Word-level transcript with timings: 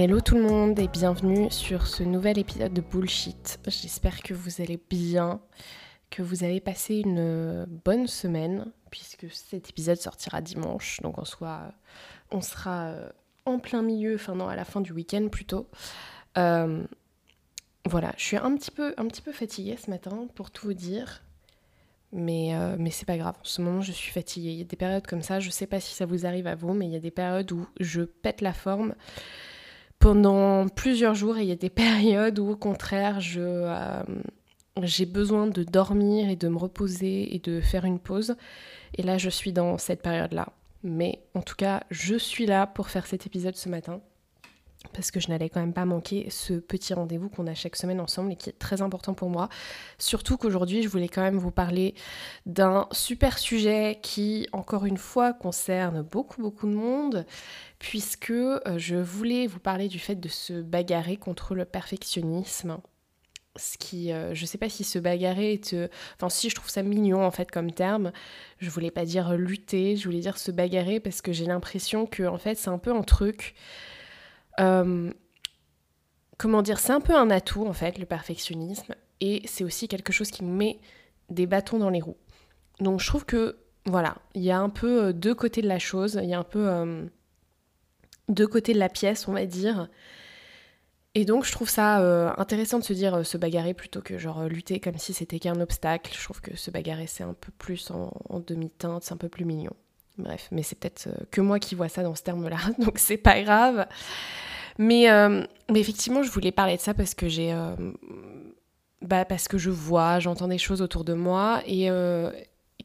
Hello 0.00 0.20
tout 0.20 0.36
le 0.36 0.42
monde 0.42 0.78
et 0.78 0.86
bienvenue 0.86 1.50
sur 1.50 1.88
ce 1.88 2.04
nouvel 2.04 2.38
épisode 2.38 2.72
de 2.72 2.80
Bullshit. 2.80 3.58
J'espère 3.66 4.22
que 4.22 4.32
vous 4.32 4.60
allez 4.60 4.78
bien, 4.88 5.40
que 6.08 6.22
vous 6.22 6.44
avez 6.44 6.60
passé 6.60 6.98
une 6.98 7.64
bonne 7.84 8.06
semaine, 8.06 8.70
puisque 8.92 9.26
cet 9.32 9.70
épisode 9.70 9.96
sortira 9.96 10.40
dimanche, 10.40 11.00
donc 11.00 11.18
en 11.18 11.24
soit 11.24 11.72
on 12.30 12.40
sera 12.40 12.90
euh, 12.90 13.10
en 13.44 13.58
plein 13.58 13.82
milieu, 13.82 14.14
enfin 14.14 14.36
non, 14.36 14.46
à 14.46 14.54
la 14.54 14.64
fin 14.64 14.80
du 14.80 14.92
week-end 14.92 15.26
plutôt. 15.32 15.68
Euh, 16.36 16.84
voilà, 17.84 18.12
je 18.16 18.22
suis 18.22 18.36
un 18.36 18.54
petit, 18.54 18.70
peu, 18.70 18.94
un 18.98 19.08
petit 19.08 19.22
peu 19.22 19.32
fatiguée 19.32 19.76
ce 19.84 19.90
matin, 19.90 20.28
pour 20.36 20.52
tout 20.52 20.68
vous 20.68 20.74
dire. 20.74 21.24
Mais, 22.12 22.54
euh, 22.54 22.76
mais 22.78 22.90
c'est 22.90 23.04
pas 23.04 23.18
grave. 23.18 23.34
En 23.40 23.44
ce 23.44 23.60
moment, 23.60 23.80
je 23.80 23.90
suis 23.90 24.12
fatiguée. 24.12 24.50
Il 24.50 24.58
y 24.58 24.62
a 24.62 24.64
des 24.64 24.76
périodes 24.76 25.08
comme 25.08 25.22
ça. 25.22 25.40
Je 25.40 25.50
sais 25.50 25.66
pas 25.66 25.80
si 25.80 25.92
ça 25.92 26.06
vous 26.06 26.24
arrive 26.24 26.46
à 26.46 26.54
vous, 26.54 26.72
mais 26.72 26.86
il 26.86 26.92
y 26.92 26.96
a 26.96 27.00
des 27.00 27.10
périodes 27.10 27.50
où 27.50 27.66
je 27.80 28.02
pète 28.02 28.42
la 28.42 28.52
forme 28.52 28.94
pendant 29.98 30.68
plusieurs 30.68 31.14
jours 31.14 31.38
il 31.38 31.48
y 31.48 31.52
a 31.52 31.56
des 31.56 31.70
périodes 31.84 32.38
où 32.38 32.50
au 32.50 32.56
contraire 32.56 33.18
euh, 33.36 34.02
j'ai 34.82 35.06
besoin 35.06 35.46
de 35.46 35.64
dormir 35.64 36.28
et 36.28 36.36
de 36.36 36.48
me 36.48 36.56
reposer 36.56 37.34
et 37.34 37.38
de 37.38 37.60
faire 37.60 37.84
une 37.84 37.98
pause. 37.98 38.36
Et 38.94 39.02
là 39.02 39.18
je 39.18 39.30
suis 39.30 39.52
dans 39.52 39.78
cette 39.78 40.02
période 40.02 40.32
là 40.32 40.48
mais 40.82 41.20
en 41.34 41.42
tout 41.42 41.56
cas 41.56 41.82
je 41.90 42.16
suis 42.16 42.46
là 42.46 42.66
pour 42.66 42.88
faire 42.88 43.06
cet 43.06 43.26
épisode 43.26 43.56
ce 43.56 43.68
matin 43.68 44.00
parce 44.92 45.10
que 45.10 45.20
je 45.20 45.28
n'allais 45.28 45.48
quand 45.48 45.60
même 45.60 45.72
pas 45.72 45.84
manquer 45.84 46.28
ce 46.30 46.54
petit 46.54 46.94
rendez-vous 46.94 47.28
qu'on 47.28 47.46
a 47.46 47.54
chaque 47.54 47.76
semaine 47.76 48.00
ensemble 48.00 48.32
et 48.32 48.36
qui 48.36 48.50
est 48.50 48.58
très 48.58 48.82
important 48.82 49.14
pour 49.14 49.30
moi. 49.30 49.48
Surtout 49.98 50.36
qu'aujourd'hui, 50.36 50.82
je 50.82 50.88
voulais 50.88 51.08
quand 51.08 51.22
même 51.22 51.38
vous 51.38 51.50
parler 51.50 51.94
d'un 52.46 52.88
super 52.92 53.38
sujet 53.38 53.98
qui, 54.02 54.48
encore 54.52 54.86
une 54.86 54.96
fois, 54.96 55.32
concerne 55.32 56.02
beaucoup, 56.02 56.40
beaucoup 56.40 56.66
de 56.66 56.74
monde, 56.74 57.26
puisque 57.78 58.30
euh, 58.30 58.58
je 58.76 58.96
voulais 58.96 59.46
vous 59.46 59.60
parler 59.60 59.88
du 59.88 59.98
fait 59.98 60.16
de 60.16 60.28
se 60.28 60.60
bagarrer 60.60 61.16
contre 61.16 61.54
le 61.54 61.64
perfectionnisme. 61.64 62.78
Ce 63.56 63.76
qui, 63.76 64.12
euh, 64.12 64.34
je 64.34 64.46
sais 64.46 64.58
pas 64.58 64.68
si 64.68 64.84
se 64.84 64.98
bagarrer 64.98 65.52
est, 65.52 65.72
euh, 65.74 65.88
enfin 66.16 66.28
si 66.28 66.48
je 66.48 66.54
trouve 66.54 66.70
ça 66.70 66.82
mignon 66.82 67.24
en 67.24 67.30
fait 67.30 67.50
comme 67.50 67.72
terme. 67.72 68.12
Je 68.58 68.70
voulais 68.70 68.92
pas 68.92 69.04
dire 69.04 69.36
lutter, 69.36 69.96
je 69.96 70.04
voulais 70.04 70.20
dire 70.20 70.38
se 70.38 70.52
bagarrer 70.52 71.00
parce 71.00 71.22
que 71.22 71.32
j'ai 71.32 71.46
l'impression 71.46 72.06
que 72.06 72.22
en 72.22 72.38
fait 72.38 72.54
c'est 72.54 72.70
un 72.70 72.78
peu 72.78 72.94
un 72.94 73.02
truc 73.02 73.54
euh, 74.60 75.12
comment 76.36 76.62
dire, 76.62 76.78
c'est 76.78 76.92
un 76.92 77.00
peu 77.00 77.14
un 77.14 77.30
atout 77.30 77.66
en 77.66 77.72
fait, 77.72 77.98
le 77.98 78.06
perfectionnisme, 78.06 78.94
et 79.20 79.42
c'est 79.46 79.64
aussi 79.64 79.88
quelque 79.88 80.12
chose 80.12 80.30
qui 80.30 80.44
met 80.44 80.80
des 81.30 81.46
bâtons 81.46 81.78
dans 81.78 81.90
les 81.90 82.00
roues. 82.00 82.16
Donc 82.80 83.00
je 83.00 83.06
trouve 83.06 83.24
que, 83.24 83.58
voilà, 83.86 84.16
il 84.34 84.42
y 84.42 84.50
a 84.50 84.58
un 84.58 84.70
peu 84.70 85.04
euh, 85.04 85.12
deux 85.12 85.34
côtés 85.34 85.62
de 85.62 85.68
la 85.68 85.78
chose, 85.78 86.18
il 86.22 86.28
y 86.28 86.34
a 86.34 86.38
un 86.38 86.44
peu 86.44 86.68
euh, 86.68 87.06
deux 88.28 88.46
côtés 88.46 88.72
de 88.72 88.78
la 88.78 88.88
pièce, 88.88 89.28
on 89.28 89.32
va 89.32 89.46
dire. 89.46 89.88
Et 91.14 91.24
donc 91.24 91.44
je 91.44 91.52
trouve 91.52 91.68
ça 91.68 91.96
intéressant 92.38 92.78
de 92.78 92.84
se 92.84 92.92
dire 92.92 93.26
se 93.26 93.36
bagarrer 93.38 93.74
plutôt 93.74 94.02
que 94.02 94.18
genre 94.18 94.44
lutter 94.44 94.78
comme 94.78 94.98
si 94.98 95.12
c'était 95.12 95.40
qu'un 95.40 95.60
obstacle. 95.60 96.14
Je 96.14 96.22
trouve 96.22 96.40
que 96.40 96.56
se 96.56 96.70
bagarrer 96.70 97.08
c'est 97.08 97.24
un 97.24 97.34
peu 97.34 97.50
plus 97.58 97.90
en, 97.90 98.12
en 98.28 98.38
demi-teinte, 98.38 99.02
c'est 99.02 99.14
un 99.14 99.16
peu 99.16 99.28
plus 99.28 99.44
mignon. 99.44 99.72
Bref, 100.18 100.48
mais 100.50 100.62
c'est 100.62 100.78
peut-être 100.78 101.08
que 101.30 101.40
moi 101.40 101.58
qui 101.58 101.74
vois 101.74 101.88
ça 101.88 102.02
dans 102.02 102.14
ce 102.14 102.22
terme-là, 102.22 102.58
donc 102.78 102.98
c'est 102.98 103.16
pas 103.16 103.40
grave. 103.42 103.86
Euh, 104.80 105.44
mais, 105.70 105.80
effectivement, 105.80 106.22
je 106.22 106.30
voulais 106.30 106.52
parler 106.52 106.76
de 106.76 106.80
ça 106.80 106.94
parce 106.94 107.14
que 107.14 107.28
j'ai. 107.28 107.52
Euh, 107.52 107.74
bah, 109.02 109.24
parce 109.24 109.48
que 109.48 109.58
je 109.58 109.70
vois, 109.70 110.18
j'entends 110.18 110.48
des 110.48 110.58
choses 110.58 110.82
autour 110.82 111.04
de 111.04 111.14
moi 111.14 111.62
et 111.66 111.90
euh, 111.90 112.30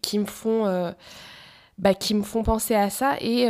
qui 0.02 0.20
me 0.20 0.26
font. 0.26 0.94
Bah, 1.80 1.96
qui 1.96 2.14
me 2.14 2.22
font 2.22 2.44
penser 2.44 2.76
à 2.76 2.92
ça 2.92 3.18
et, 3.20 3.48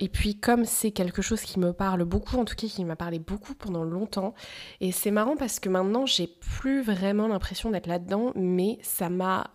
et 0.00 0.08
puis 0.08 0.40
comme 0.40 0.64
c'est 0.64 0.92
quelque 0.92 1.20
chose 1.20 1.42
qui 1.42 1.60
me 1.60 1.74
parle 1.74 2.04
beaucoup, 2.04 2.38
en 2.38 2.46
tout 2.46 2.54
cas 2.54 2.66
qui 2.66 2.82
m'a 2.86 2.96
parlé 2.96 3.18
beaucoup 3.18 3.54
pendant 3.54 3.84
longtemps, 3.84 4.32
et 4.80 4.92
c'est 4.92 5.10
marrant 5.10 5.36
parce 5.36 5.60
que 5.60 5.68
maintenant 5.68 6.06
j'ai 6.06 6.26
plus 6.26 6.80
vraiment 6.80 7.28
l'impression 7.28 7.70
d'être 7.70 7.86
là-dedans, 7.86 8.32
mais 8.34 8.78
ça 8.80 9.10
m'a 9.10 9.50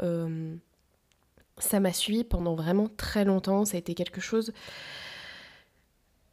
ça 1.62 1.80
m'a 1.80 1.94
suivi 1.94 2.24
pendant 2.24 2.56
vraiment 2.56 2.88
très 2.98 3.26
longtemps, 3.26 3.66
ça 3.66 3.78
a 3.78 3.80
été 3.80 3.94
quelque 3.94 4.22
chose 4.22 4.52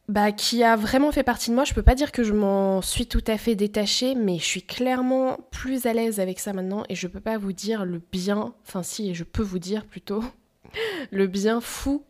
bah, 0.09 0.33
qui 0.33 0.65
a 0.65 0.75
vraiment 0.75 1.13
fait 1.13 1.23
partie 1.23 1.51
de 1.51 1.55
moi. 1.55 1.65
Je 1.65 1.75
peux 1.75 1.83
pas 1.83 1.95
dire 1.95 2.13
que 2.13 2.25
je 2.25 2.33
m'en 2.33 2.81
suis 2.81 3.07
tout 3.07 3.25
à 3.27 3.37
fait 3.37 3.55
détachée, 3.55 4.15
mais 4.15 4.39
je 4.39 4.45
suis 4.45 4.63
clairement 4.63 5.39
plus 5.51 5.87
à 5.87 5.93
l'aise 5.93 6.19
avec 6.19 6.41
ça 6.41 6.53
maintenant 6.53 6.85
et 6.89 6.95
je 6.95 7.07
peux 7.07 7.21
pas 7.21 7.37
vous 7.37 7.53
dire 7.53 7.85
le 7.85 8.01
bien, 8.11 8.55
enfin 8.67 8.83
si, 8.83 9.15
je 9.15 9.25
peux 9.25 9.43
vous 9.43 9.59
dire 9.59 9.85
plutôt 9.85 10.25
le 11.11 11.27
bien 11.27 11.61
fou 11.61 12.05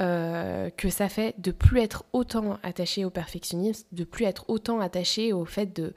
euh, 0.00 0.70
que 0.70 0.90
ça 0.90 1.08
fait 1.08 1.34
de 1.38 1.50
plus 1.50 1.80
être 1.80 2.04
autant 2.12 2.58
attaché 2.62 3.04
au 3.04 3.10
perfectionnisme, 3.10 3.86
de 3.92 4.04
plus 4.04 4.26
être 4.26 4.44
autant 4.48 4.80
attaché 4.80 5.32
au 5.32 5.44
fait 5.44 5.74
de 5.74 5.94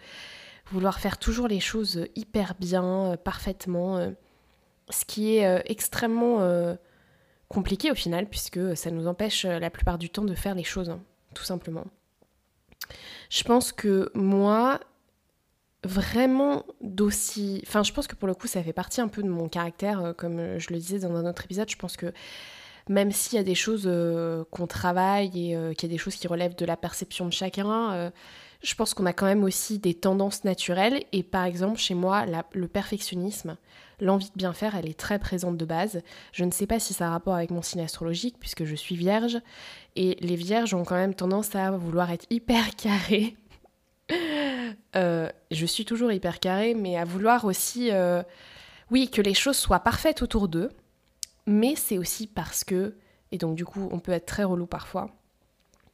vouloir 0.72 1.00
faire 1.00 1.18
toujours 1.18 1.48
les 1.48 1.60
choses 1.60 2.06
hyper 2.16 2.56
bien, 2.58 3.12
euh, 3.12 3.18
parfaitement, 3.18 3.98
euh, 3.98 4.12
ce 4.90 5.06
qui 5.06 5.38
est 5.38 5.64
extrêmement 5.66 6.76
compliqué 7.48 7.92
au 7.92 7.96
final 7.96 8.28
puisque 8.28 8.76
ça 8.76 8.92
nous 8.92 9.08
empêche 9.08 9.46
la 9.46 9.70
plupart 9.70 9.98
du 9.98 10.10
temps 10.10 10.26
de 10.26 10.36
faire 10.36 10.56
les 10.56 10.64
choses. 10.64 10.90
Hein 10.90 11.02
tout 11.34 11.44
simplement. 11.44 11.86
Je 13.30 13.44
pense 13.44 13.72
que 13.72 14.12
moi, 14.14 14.80
vraiment 15.84 16.66
d'aussi... 16.82 17.62
Enfin, 17.68 17.84
je 17.84 17.92
pense 17.92 18.08
que 18.08 18.16
pour 18.16 18.28
le 18.28 18.34
coup, 18.34 18.48
ça 18.48 18.64
fait 18.64 18.74
partie 18.74 19.02
un 19.02 19.08
peu 19.08 19.24
de 19.24 19.28
mon 19.30 19.50
caractère, 19.50 20.04
euh, 20.04 20.14
comme 20.14 20.40
euh, 20.40 20.60
je 20.60 20.72
le 20.72 20.78
disais 20.78 21.00
dans 21.00 21.16
un 21.16 21.26
autre 21.26 21.44
épisode, 21.44 21.70
je 21.70 21.76
pense 21.76 21.98
que 21.98 22.14
même 22.90 23.12
s'il 23.12 23.38
y 23.38 23.40
a 23.40 23.44
des 23.44 23.56
choses 23.56 23.84
euh, 23.86 24.44
qu'on 24.52 24.68
travaille 24.68 25.28
et 25.28 25.76
qu'il 25.76 25.90
y 25.90 25.92
a 25.92 25.94
des 25.94 25.98
choses 25.98 26.16
qui 26.16 26.28
relèvent 26.28 26.56
de 26.56 26.66
la 26.66 26.78
perception 26.78 27.26
de 27.26 27.34
chacun, 27.34 28.12
je 28.64 28.76
pense 28.76 28.94
qu'on 28.94 29.06
a 29.06 29.14
quand 29.14 29.26
même 29.26 29.44
aussi 29.44 29.78
des 29.78 29.94
tendances 29.94 30.46
naturelles. 30.46 31.04
Et 31.12 31.22
par 31.22 31.44
exemple, 31.44 31.80
chez 31.80 31.94
moi, 31.94 32.26
le 32.54 32.68
perfectionnisme, 32.68 33.58
l'envie 34.00 34.30
de 34.30 34.38
bien 34.38 34.54
faire, 34.54 34.76
elle 34.76 34.88
est 34.88 34.98
très 34.98 35.20
présente 35.20 35.58
de 35.58 35.66
base. 35.66 36.02
Je 36.32 36.46
ne 36.46 36.52
sais 36.52 36.66
pas 36.66 36.80
si 36.80 36.94
ça 36.94 37.08
a 37.08 37.12
rapport 37.12 37.36
avec 37.36 37.52
mon 37.52 37.62
signe 37.62 37.82
astrologique, 37.82 38.38
puisque 38.40 38.64
je 38.64 38.76
suis 38.76 38.96
vierge. 38.96 39.40
Et 39.96 40.18
les 40.22 40.36
vierges 40.36 40.74
ont 40.74 40.86
quand 40.86 40.96
même 40.96 41.14
tendance 41.14 41.56
à 41.56 41.72
vouloir 41.72 42.10
être 42.12 42.26
hyper 42.30 42.76
carrées. 42.76 43.36
Euh, 44.96 45.30
je 45.52 45.66
suis 45.66 45.86
toujours 45.86 46.12
hyper 46.12 46.40
carrée, 46.40 46.74
mais 46.74 46.98
à 46.98 47.04
vouloir 47.04 47.46
aussi, 47.46 47.92
euh, 47.92 48.24
oui, 48.92 49.10
que 49.10 49.22
les 49.22 49.34
choses 49.34 49.58
soient 49.58 49.80
parfaites 49.80 50.22
autour 50.22 50.48
d'eux. 50.48 50.70
Mais 51.48 51.76
c'est 51.76 51.98
aussi 51.98 52.28
parce 52.28 52.64
que, 52.64 52.96
et 53.34 53.38
donc 53.38 53.56
du 53.56 53.66
coup, 53.66 53.90
on 53.92 54.00
peut 54.00 54.14
être 54.14 54.26
très 54.26 54.46
relou 54.46 54.68
parfois, 54.68 55.10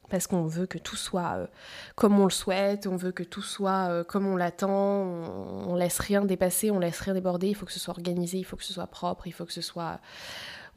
parce 0.10 0.28
qu'on 0.28 0.44
veut 0.44 0.66
que 0.66 0.78
tout 0.78 0.96
soit 0.96 1.36
euh, 1.38 1.48
comme 1.96 2.20
on 2.20 2.26
le 2.26 2.32
souhaite, 2.32 2.88
on 2.88 2.96
veut 2.96 3.12
que 3.12 3.24
tout 3.24 3.42
soit 3.42 4.04
comme 4.06 4.28
on 4.28 4.36
l'attend, 4.36 4.70
on, 4.70 5.70
on, 5.70 5.76
laisse 5.76 6.00
rien 6.00 6.26
dépasser, 6.26 6.72
on 6.72 6.80
laisse 6.80 7.00
rien 7.00 7.14
déborder, 7.14 7.48
il 7.48 7.56
faut 7.56 7.66
que 7.66 7.74
ce 7.74 7.80
soit 7.80 7.94
organisé, 7.94 8.38
il 8.38 8.44
faut 8.44 8.58
que 8.58 8.64
ce 8.64 8.74
soit 8.74 8.88
propre, 8.88 9.28
il 9.28 9.32
faut 9.32 9.46
que 9.46 9.54
ce 9.54 9.62
soit 9.62 10.00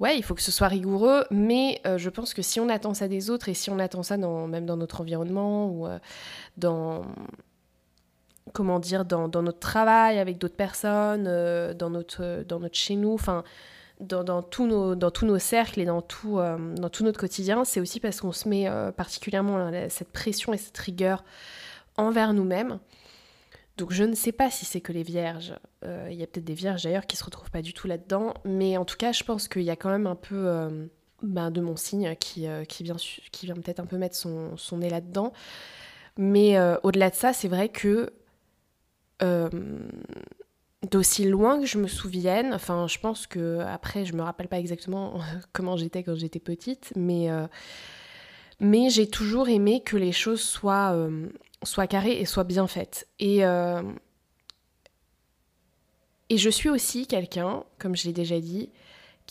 ouais, 0.03 0.19
il 0.19 0.23
faut 0.23 0.35
que 0.35 0.43
ce 0.43 0.51
soit 0.51 0.69
rigoureux, 0.69 1.25
mais 1.31 1.81
euh, 1.87 1.97
je 1.97 2.11
pense 2.11 2.35
que 2.35 2.43
si 2.43 2.61
on 2.61 2.69
attend 2.69 2.93
ça 2.93 3.09
des 3.09 3.31
autres 3.31 3.49
et 3.49 3.55
si 3.55 3.71
on 3.71 3.79
attend 3.79 4.03
ça 4.03 4.17
dans, 4.17 4.49
même 4.49 4.67
dans 4.67 4.77
notre 4.77 5.01
environnement 5.01 5.69
ou 5.69 5.87
euh, 5.87 5.99
dans 6.57 7.03
comment 8.53 8.81
dire 8.81 9.05
dans, 9.05 9.29
notre 9.29 9.61
travail 9.61 10.19
avec 10.19 10.39
d'autres 10.39 10.57
personnes, 10.57 11.27
euh, 11.29 11.73
dans 11.73 11.91
notre 11.91 12.45
dans 12.49 12.59
notre 12.59 12.77
chez 12.77 12.97
nous, 12.97 13.15
enfin 13.15 13.45
dans, 14.03 14.43
tous 14.43 14.67
nos, 14.67 14.95
dans 14.95 15.11
tous 15.11 15.27
nos 15.27 15.39
cercles 15.39 15.81
et 15.81 15.85
dans 15.85 16.03
tout, 16.03 16.37
dans 16.37 16.89
tout 16.91 17.05
notre 17.05 17.19
quotidien, 17.19 17.65
c'est 17.65 17.81
aussi 17.81 18.01
parce 18.01 18.21
qu'on 18.21 18.33
se 18.33 18.49
met 18.49 18.69
particulièrement 18.97 19.71
cette 19.89 20.11
pression 20.11 20.53
et 20.53 20.59
cette 20.59 20.79
rigueur 20.79 21.25
envers 21.97 22.35
nous-mêmes. 22.35 22.79
Donc 23.77 23.93
je 23.93 24.05
ne 24.05 24.15
sais 24.15 24.33
pas 24.33 24.51
si 24.51 24.65
c'est 24.65 24.81
que 24.81 24.93
les 24.93 25.03
vierges. 25.03 25.55
Euh, 25.85 26.09
il 26.11 26.19
y 26.19 26.23
a 26.23 26.27
peut-être 26.27 26.45
des 26.45 26.55
vierges 26.55 26.83
d'ailleurs 26.83 27.07
qui 27.07 27.17
se 27.17 27.25
retrouvent 27.25 27.51
pas 27.51 27.63
du 27.63 27.73
tout 27.73 27.87
là-dedans. 27.87 28.35
Mais 28.45 28.77
en 28.77 28.85
tout 28.85 28.97
cas, 28.97 29.13
je 29.13 29.25
pense 29.25 29.49
qu'il 29.49 29.63
y 29.63 29.71
a 29.71 29.77
quand 29.77 29.91
même 29.91 30.07
un 30.07 30.15
peu 30.15 30.47
euh, 30.47 30.87
ben, 31.23 31.51
de 31.51 31.61
mon 31.61 31.77
signe 31.77 32.15
qui, 32.17 32.47
euh, 32.47 32.65
qui 32.65 32.83
vient, 32.83 32.97
qui 33.33 33.47
vient 33.47 33.55
peut-être 33.55 33.81
un 33.81 33.87
peu 33.87 33.97
mettre 33.97 34.17
son, 34.17 34.57
son 34.57 34.79
nez 34.79 34.91
là-dedans. 34.91 35.33
Mais 36.19 36.61
au-delà 36.83 37.09
de 37.09 37.15
ça, 37.15 37.33
c'est 37.33 37.49
vrai 37.49 37.71
que 37.71 38.13
d'aussi 40.91 41.25
loin 41.25 41.61
que 41.61 41.67
je 41.67 41.79
me 41.79 41.89
souvienne, 41.89 42.53
enfin 42.55 42.87
je 42.87 42.99
pense 42.99 43.27
que 43.27 43.61
après 43.61 44.05
je 44.05 44.15
me 44.15 44.23
rappelle 44.23 44.49
pas 44.49 44.59
exactement 44.59 45.21
comment 45.53 45.77
j'étais 45.77 46.03
quand 46.03 46.15
j'étais 46.17 46.41
petite, 46.41 46.93
mais 46.97 47.29
Mais 48.61 48.91
j'ai 48.91 49.09
toujours 49.09 49.49
aimé 49.49 49.83
que 49.83 49.97
les 49.97 50.13
choses 50.13 50.41
soient, 50.41 50.97
soient 51.65 51.89
carrées 51.89 52.21
et 52.21 52.25
soient 52.27 52.45
bien 52.45 52.67
faites. 52.69 53.09
Et, 53.19 53.41
et 56.29 56.39
je 56.39 56.51
suis 56.51 56.69
aussi 56.69 57.07
quelqu'un, 57.07 57.65
comme 57.79 57.97
je 57.97 58.07
l'ai 58.07 58.13
déjà 58.13 58.39
dit, 58.41 58.71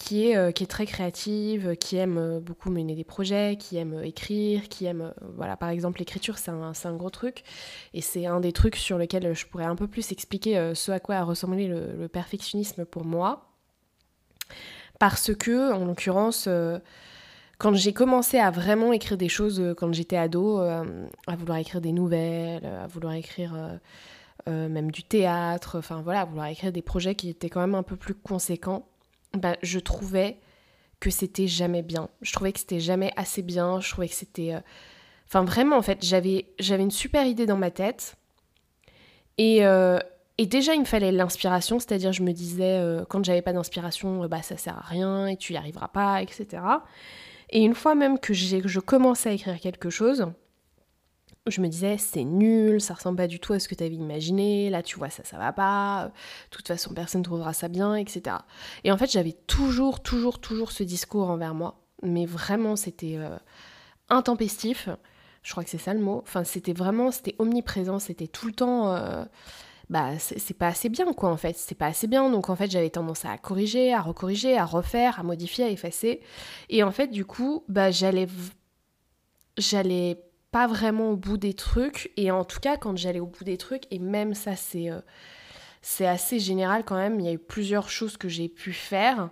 qui 0.01 0.27
est, 0.27 0.35
euh, 0.35 0.51
qui 0.51 0.63
est 0.63 0.67
très 0.67 0.87
créative, 0.87 1.75
qui 1.75 1.95
aime 1.97 2.17
euh, 2.17 2.39
beaucoup 2.39 2.71
mener 2.71 2.95
des 2.95 3.03
projets, 3.03 3.55
qui 3.55 3.77
aime 3.77 3.93
euh, 3.93 4.03
écrire, 4.03 4.67
qui 4.67 4.85
aime... 4.85 5.13
voilà, 5.35 5.55
par 5.55 5.69
exemple, 5.69 5.99
l'écriture, 5.99 6.39
c'est 6.39 6.49
un, 6.49 6.73
un, 6.83 6.95
gros 6.95 7.11
truc. 7.11 7.43
Et 7.93 8.01
c'est 8.01 8.25
un 8.25 8.39
des 8.39 8.51
trucs 8.51 8.77
sur 8.77 8.97
lesquels 8.97 9.35
je 9.35 9.45
pourrais 9.45 9.65
un 9.65 9.75
peu 9.75 9.87
plus 9.87 10.11
expliquer 10.11 10.71
ce 10.73 10.91
à 10.91 10.99
quoi 10.99 11.17
a 11.17 11.23
ressemblé 11.23 11.67
le, 11.67 12.07
perfectionnisme 12.07 12.83
pour 12.83 13.05
moi. 13.05 13.51
Parce 14.99 15.35
que, 15.35 15.71
en 15.71 15.85
l'occurrence, 15.85 16.49
quand 17.59 17.75
j'ai 17.75 17.93
commencé 17.93 18.39
à 18.39 18.49
vraiment 18.49 18.93
écrire 18.93 19.17
des 19.17 19.29
choses 19.29 19.61
quand 19.77 19.93
j'étais 19.93 20.17
ado, 20.17 20.59
à 20.59 21.35
vouloir 21.37 21.59
écrire 21.59 21.81
des 21.81 21.91
nouvelles, 21.91 22.65
à 22.65 22.87
vouloir 22.87 23.13
écrire... 23.13 23.53
même 24.47 24.91
du 24.91 25.03
théâtre, 25.03 25.77
enfin 25.77 26.01
voilà, 26.01 26.21
à 26.21 26.25
vouloir 26.25 26.47
écrire 26.47 26.71
des 26.71 26.81
projets 26.81 27.15
qui 27.15 27.29
étaient 27.29 27.49
quand 27.49 27.61
même 27.61 27.75
un 27.75 27.83
peu 27.83 27.95
plus 27.95 28.15
conséquents 28.15 28.90
bah, 29.33 29.57
je 29.61 29.79
trouvais 29.79 30.37
que 30.99 31.09
c'était 31.09 31.47
jamais 31.47 31.81
bien. 31.81 32.09
Je 32.21 32.31
trouvais 32.31 32.51
que 32.51 32.59
c'était 32.59 32.79
jamais 32.79 33.11
assez 33.15 33.41
bien. 33.41 33.79
Je 33.81 33.89
trouvais 33.89 34.07
que 34.07 34.15
c'était. 34.15 34.53
Euh, 34.53 34.59
enfin, 35.27 35.43
vraiment, 35.43 35.77
en 35.77 35.81
fait, 35.81 36.05
j'avais, 36.05 36.45
une 36.59 36.91
super 36.91 37.25
idée 37.25 37.45
dans 37.45 37.57
ma 37.57 37.71
tête. 37.71 38.15
Et, 39.37 39.65
euh, 39.65 39.99
et 40.37 40.45
déjà, 40.45 40.73
il 40.73 40.81
me 40.81 40.85
fallait 40.85 41.11
l'inspiration, 41.11 41.79
c'est-à-dire, 41.79 42.13
je 42.13 42.23
me 42.23 42.31
disais, 42.31 42.77
euh, 42.77 43.03
quand 43.09 43.23
j'avais 43.23 43.41
pas 43.41 43.53
d'inspiration, 43.53 44.27
bah, 44.27 44.41
ça 44.41 44.57
sert 44.57 44.77
à 44.77 44.81
rien 44.81 45.27
et 45.27 45.37
tu 45.37 45.53
y 45.53 45.57
arriveras 45.57 45.87
pas, 45.87 46.21
etc. 46.21 46.61
Et 47.49 47.61
une 47.61 47.75
fois 47.75 47.95
même 47.95 48.17
que 48.19 48.33
j'ai, 48.33 48.61
je 48.65 48.79
commençais 48.79 49.29
à 49.29 49.33
écrire 49.33 49.59
quelque 49.59 49.89
chose, 49.89 50.27
je 51.47 51.61
me 51.61 51.67
disais 51.67 51.97
c'est 51.97 52.23
nul, 52.23 52.79
ça 52.81 52.93
ressemble 52.93 53.17
pas 53.17 53.27
du 53.27 53.39
tout 53.39 53.53
à 53.53 53.59
ce 53.59 53.67
que 53.67 53.75
tu 53.75 53.83
avais 53.83 53.95
imaginé, 53.95 54.69
là 54.69 54.83
tu 54.83 54.97
vois 54.97 55.09
ça 55.09 55.23
ça 55.23 55.37
va 55.37 55.51
pas, 55.51 56.11
de 56.51 56.55
toute 56.55 56.67
façon 56.67 56.93
personne 56.93 57.21
ne 57.21 57.25
trouvera 57.25 57.53
ça 57.53 57.67
bien, 57.67 57.95
etc. 57.95 58.37
Et 58.83 58.91
en 58.91 58.97
fait 58.97 59.11
j'avais 59.11 59.33
toujours, 59.47 60.01
toujours, 60.01 60.39
toujours 60.39 60.71
ce 60.71 60.83
discours 60.83 61.29
envers 61.29 61.55
moi, 61.55 61.81
mais 62.03 62.25
vraiment 62.25 62.75
c'était 62.75 63.15
euh, 63.17 63.37
intempestif, 64.09 64.89
je 65.41 65.51
crois 65.51 65.63
que 65.63 65.69
c'est 65.69 65.79
ça 65.79 65.93
le 65.93 65.99
mot, 65.99 66.19
enfin 66.23 66.43
c'était 66.43 66.73
vraiment, 66.73 67.11
c'était 67.11 67.35
omniprésent, 67.39 67.99
c'était 67.99 68.27
tout 68.27 68.47
le 68.47 68.53
temps... 68.53 68.93
Euh, 68.93 69.25
bah 69.89 70.17
c'est 70.19 70.53
pas 70.53 70.67
assez 70.67 70.87
bien 70.87 71.11
quoi 71.11 71.29
en 71.29 71.35
fait, 71.35 71.57
c'est 71.57 71.75
pas 71.75 71.87
assez 71.87 72.07
bien 72.07 72.29
donc 72.29 72.49
en 72.49 72.55
fait 72.55 72.71
j'avais 72.71 72.89
tendance 72.89 73.25
à 73.25 73.37
corriger, 73.37 73.93
à 73.93 73.99
recorriger, 73.99 74.57
à 74.57 74.63
refaire, 74.63 75.19
à 75.19 75.23
modifier, 75.23 75.65
à 75.65 75.69
effacer 75.69 76.21
et 76.69 76.81
en 76.81 76.91
fait 76.91 77.07
du 77.07 77.25
coup 77.25 77.65
bah 77.67 77.91
j'allais 77.91 78.29
j'allais 79.57 80.30
pas 80.51 80.67
vraiment 80.67 81.11
au 81.11 81.15
bout 81.15 81.37
des 81.37 81.53
trucs. 81.53 82.11
Et 82.17 82.29
en 82.29 82.43
tout 82.43 82.59
cas, 82.59 82.77
quand 82.77 82.97
j'allais 82.97 83.19
au 83.19 83.25
bout 83.25 83.43
des 83.43 83.57
trucs, 83.57 83.83
et 83.91 83.99
même 83.99 84.33
ça, 84.33 84.55
c'est 84.55 84.89
euh, 84.89 84.99
assez 86.05 86.39
général 86.39 86.83
quand 86.83 86.97
même, 86.97 87.19
il 87.19 87.25
y 87.25 87.29
a 87.29 87.33
eu 87.33 87.39
plusieurs 87.39 87.89
choses 87.89 88.17
que 88.17 88.29
j'ai 88.29 88.49
pu 88.49 88.73
faire 88.73 89.29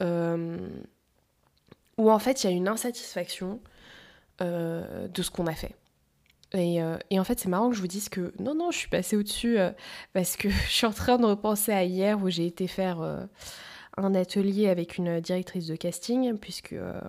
euh, 0.00 0.58
où 1.98 2.10
en 2.10 2.18
fait, 2.18 2.42
il 2.42 2.50
y 2.50 2.52
a 2.52 2.56
une 2.56 2.68
insatisfaction 2.68 3.60
euh, 4.40 5.06
de 5.08 5.22
ce 5.22 5.30
qu'on 5.30 5.46
a 5.46 5.54
fait. 5.54 5.76
Et, 6.54 6.80
et, 7.08 7.18
en 7.18 7.24
fait, 7.24 7.40
c'est 7.40 7.48
marrant 7.48 7.70
que 7.70 7.76
je 7.76 7.80
vous 7.80 7.86
dise 7.86 8.10
que 8.10 8.34
non, 8.38 8.54
non, 8.54 8.70
je 8.70 8.76
suis 8.76 8.88
passée 8.88 9.16
au-dessus 9.16 9.56
parce 10.12 10.36
que 10.36 10.50
je 10.68 10.68
suis 10.70 10.86
en 10.86 10.92
train 10.92 11.16
de 11.16 11.24
repenser 11.24 11.72
à 11.72 11.82
hier 11.82 12.22
où 12.22 12.28
j'ai 12.28 12.44
été 12.44 12.66
faire 12.66 13.26
un 13.96 14.14
atelier 14.14 14.68
avec 14.68 14.98
une 14.98 15.20
directrice 15.20 15.66
de 15.66 15.76
casting, 15.76 16.36
puisque 16.38 16.72
euh, 16.72 17.00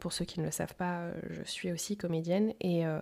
pour 0.00 0.12
ceux 0.12 0.24
qui 0.24 0.40
ne 0.40 0.46
le 0.46 0.50
savent 0.50 0.74
pas, 0.74 1.00
euh, 1.00 1.12
je 1.30 1.42
suis 1.44 1.70
aussi 1.72 1.96
comédienne, 1.96 2.54
et, 2.60 2.86
euh, 2.86 3.00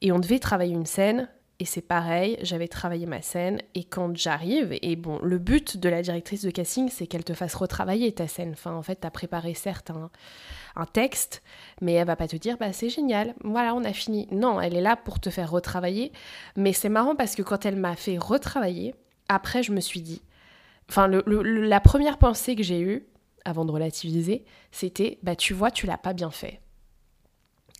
et 0.00 0.12
on 0.12 0.18
devait 0.18 0.38
travailler 0.38 0.74
une 0.74 0.86
scène. 0.86 1.28
Et 1.58 1.64
c'est 1.64 1.80
pareil, 1.80 2.36
j'avais 2.42 2.68
travaillé 2.68 3.06
ma 3.06 3.22
scène 3.22 3.62
et 3.74 3.82
quand 3.82 4.14
j'arrive, 4.14 4.76
et 4.82 4.94
bon, 4.94 5.18
le 5.22 5.38
but 5.38 5.78
de 5.78 5.88
la 5.88 6.02
directrice 6.02 6.42
de 6.42 6.50
casting, 6.50 6.90
c'est 6.90 7.06
qu'elle 7.06 7.24
te 7.24 7.32
fasse 7.32 7.54
retravailler 7.54 8.12
ta 8.12 8.28
scène. 8.28 8.50
Enfin, 8.52 8.74
en 8.74 8.82
fait, 8.82 8.96
t'as 8.96 9.08
préparé 9.08 9.54
certes 9.54 9.88
un, 9.88 10.10
un, 10.76 10.84
texte, 10.84 11.42
mais 11.80 11.94
elle 11.94 12.06
va 12.06 12.14
pas 12.14 12.28
te 12.28 12.36
dire, 12.36 12.58
bah 12.58 12.74
c'est 12.74 12.90
génial, 12.90 13.34
voilà, 13.42 13.74
on 13.74 13.84
a 13.84 13.94
fini. 13.94 14.28
Non, 14.30 14.60
elle 14.60 14.76
est 14.76 14.82
là 14.82 14.96
pour 14.96 15.18
te 15.18 15.30
faire 15.30 15.50
retravailler. 15.50 16.12
Mais 16.56 16.74
c'est 16.74 16.90
marrant 16.90 17.16
parce 17.16 17.34
que 17.34 17.40
quand 17.40 17.64
elle 17.64 17.76
m'a 17.76 17.96
fait 17.96 18.18
retravailler, 18.18 18.94
après, 19.30 19.62
je 19.62 19.72
me 19.72 19.80
suis 19.80 20.02
dit, 20.02 20.20
Enfin, 20.88 21.08
la 21.08 21.80
première 21.80 22.18
pensée 22.18 22.54
que 22.54 22.62
j'ai 22.62 22.80
eue, 22.80 23.06
avant 23.44 23.64
de 23.64 23.72
relativiser, 23.72 24.44
c'était 24.72 25.18
bah 25.22 25.36
tu 25.36 25.54
vois, 25.54 25.70
tu 25.70 25.86
l'as 25.86 25.98
pas 25.98 26.12
bien 26.12 26.30
fait. 26.30 26.60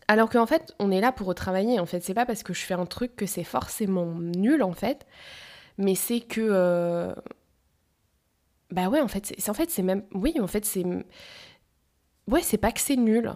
Alors 0.08 0.30
qu'en 0.30 0.46
fait, 0.46 0.74
on 0.78 0.90
est 0.90 1.00
là 1.00 1.12
pour 1.12 1.26
retravailler. 1.26 1.80
En 1.80 1.86
fait, 1.86 2.00
c'est 2.00 2.14
pas 2.14 2.26
parce 2.26 2.42
que 2.42 2.54
je 2.54 2.60
fais 2.60 2.74
un 2.74 2.86
truc 2.86 3.16
que 3.16 3.26
c'est 3.26 3.44
forcément 3.44 4.06
nul 4.06 4.62
en 4.62 4.72
fait, 4.72 5.06
mais 5.78 5.94
c'est 5.94 6.20
que 6.20 6.40
euh, 6.40 7.12
bah 8.70 8.88
ouais, 8.88 9.00
en 9.00 9.08
fait, 9.08 9.34
c'est 9.38 9.50
en 9.50 9.54
fait 9.54 9.70
c'est 9.70 9.82
même 9.82 10.04
oui, 10.12 10.34
en 10.40 10.46
fait 10.46 10.64
c'est 10.64 10.84
ouais, 12.28 12.42
c'est 12.42 12.58
pas 12.58 12.72
que 12.72 12.80
c'est 12.80 12.96
nul, 12.96 13.32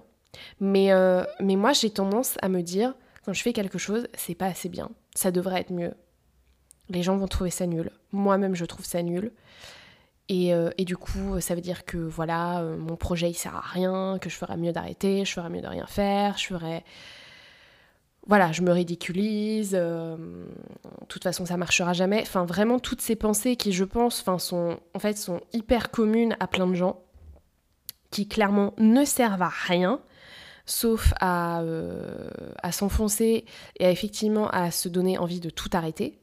mais 0.60 0.92
euh, 0.92 1.24
mais 1.40 1.56
moi 1.56 1.72
j'ai 1.72 1.90
tendance 1.90 2.36
à 2.42 2.48
me 2.48 2.62
dire 2.62 2.94
quand 3.24 3.32
je 3.32 3.42
fais 3.42 3.52
quelque 3.52 3.78
chose, 3.78 4.08
c'est 4.14 4.34
pas 4.34 4.46
assez 4.46 4.68
bien, 4.68 4.90
ça 5.14 5.30
devrait 5.30 5.60
être 5.60 5.72
mieux. 5.72 5.94
Les 6.90 7.02
gens 7.02 7.16
vont 7.16 7.28
trouver 7.28 7.50
ça 7.50 7.66
nul. 7.66 7.90
Moi-même, 8.12 8.54
je 8.54 8.64
trouve 8.64 8.84
ça 8.84 9.02
nul. 9.02 9.32
Euh, 10.30 10.70
et, 10.78 10.84
du 10.84 10.96
coup, 10.96 11.40
ça 11.40 11.54
veut 11.54 11.60
dire 11.60 11.84
que 11.84 11.96
voilà, 11.96 12.60
euh, 12.60 12.76
mon 12.76 12.96
projet 12.96 13.30
il 13.30 13.34
sert 13.34 13.56
à 13.56 13.60
rien, 13.60 14.18
que 14.20 14.30
je 14.30 14.36
ferais 14.36 14.56
mieux 14.56 14.72
d'arrêter, 14.72 15.24
je 15.24 15.32
ferais 15.32 15.50
mieux 15.50 15.60
de 15.60 15.66
rien 15.66 15.86
faire, 15.86 16.38
je 16.38 16.46
ferais. 16.46 16.84
Voilà, 18.26 18.52
je 18.52 18.62
me 18.62 18.70
ridiculise, 18.70 19.72
euh, 19.74 20.16
de 20.16 21.06
toute 21.08 21.24
façon 21.24 21.46
ça 21.46 21.56
marchera 21.56 21.94
jamais. 21.94 22.20
Enfin, 22.22 22.44
vraiment, 22.44 22.78
toutes 22.78 23.00
ces 23.00 23.16
pensées 23.16 23.56
qui, 23.56 23.72
je 23.72 23.82
pense, 23.82 24.22
sont, 24.38 24.78
en 24.94 24.98
fait, 24.98 25.18
sont 25.18 25.40
hyper 25.52 25.90
communes 25.90 26.36
à 26.38 26.46
plein 26.46 26.68
de 26.68 26.74
gens, 26.74 27.02
qui 28.10 28.28
clairement 28.28 28.74
ne 28.78 29.04
servent 29.04 29.42
à 29.42 29.48
rien, 29.48 30.00
sauf 30.64 31.12
à, 31.18 31.64
à 32.62 32.72
s'enfoncer 32.72 33.46
et 33.80 33.86
à, 33.86 33.90
effectivement 33.90 34.48
à 34.50 34.70
se 34.70 34.88
donner 34.88 35.18
envie 35.18 35.40
de 35.40 35.50
tout 35.50 35.70
arrêter. 35.72 36.19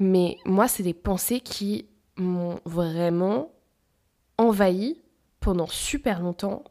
Mais 0.00 0.36
moi, 0.44 0.68
c'est 0.68 0.82
des 0.82 0.94
pensées 0.94 1.40
qui 1.40 1.86
m'ont 2.16 2.60
vraiment 2.64 3.50
envahi 4.36 5.00
pendant 5.40 5.66
super 5.66 6.20
longtemps. 6.20 6.64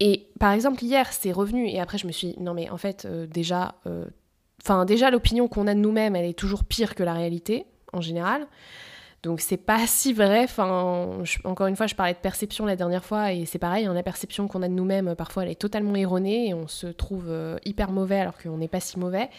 Et 0.00 0.28
par 0.38 0.52
exemple, 0.52 0.82
hier, 0.84 1.12
c'est 1.12 1.32
revenu 1.32 1.68
et 1.68 1.80
après, 1.80 1.98
je 1.98 2.06
me 2.06 2.12
suis 2.12 2.28
dit, 2.28 2.36
non, 2.40 2.54
mais 2.54 2.68
en 2.68 2.76
fait, 2.76 3.06
euh, 3.06 3.26
déjà, 3.26 3.76
euh, 3.86 4.04
enfin, 4.62 4.84
déjà, 4.84 5.10
l'opinion 5.10 5.48
qu'on 5.48 5.66
a 5.66 5.74
de 5.74 5.80
nous-mêmes, 5.80 6.16
elle 6.16 6.26
est 6.26 6.38
toujours 6.38 6.64
pire 6.64 6.94
que 6.94 7.02
la 7.02 7.14
réalité, 7.14 7.66
en 7.92 8.00
général. 8.00 8.46
Donc, 9.22 9.40
c'est 9.40 9.56
pas 9.56 9.78
si 9.86 10.12
vrai. 10.12 10.44
Enfin, 10.44 11.22
encore 11.44 11.66
une 11.66 11.76
fois, 11.76 11.86
je 11.86 11.94
parlais 11.94 12.12
de 12.12 12.18
perception 12.18 12.66
la 12.66 12.76
dernière 12.76 13.04
fois 13.04 13.32
et 13.32 13.46
c'est 13.46 13.58
pareil, 13.58 13.86
hein, 13.86 13.94
la 13.94 14.02
perception 14.02 14.48
qu'on 14.48 14.62
a 14.62 14.68
de 14.68 14.74
nous-mêmes, 14.74 15.14
parfois, 15.14 15.44
elle 15.44 15.50
est 15.50 15.60
totalement 15.60 15.96
erronée 15.96 16.48
et 16.48 16.54
on 16.54 16.68
se 16.68 16.88
trouve 16.88 17.26
euh, 17.28 17.56
hyper 17.64 17.90
mauvais 17.90 18.20
alors 18.20 18.36
qu'on 18.36 18.58
n'est 18.58 18.68
pas 18.68 18.80
si 18.80 18.98
mauvais. 18.98 19.30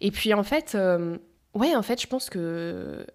Et 0.00 0.12
puis, 0.12 0.32
en 0.34 0.44
fait, 0.44 0.78
ouais, 1.56 1.74
en 1.74 1.82
fait, 1.82 2.00
je 2.00 2.06
pense 2.06 2.30
que 2.30 3.06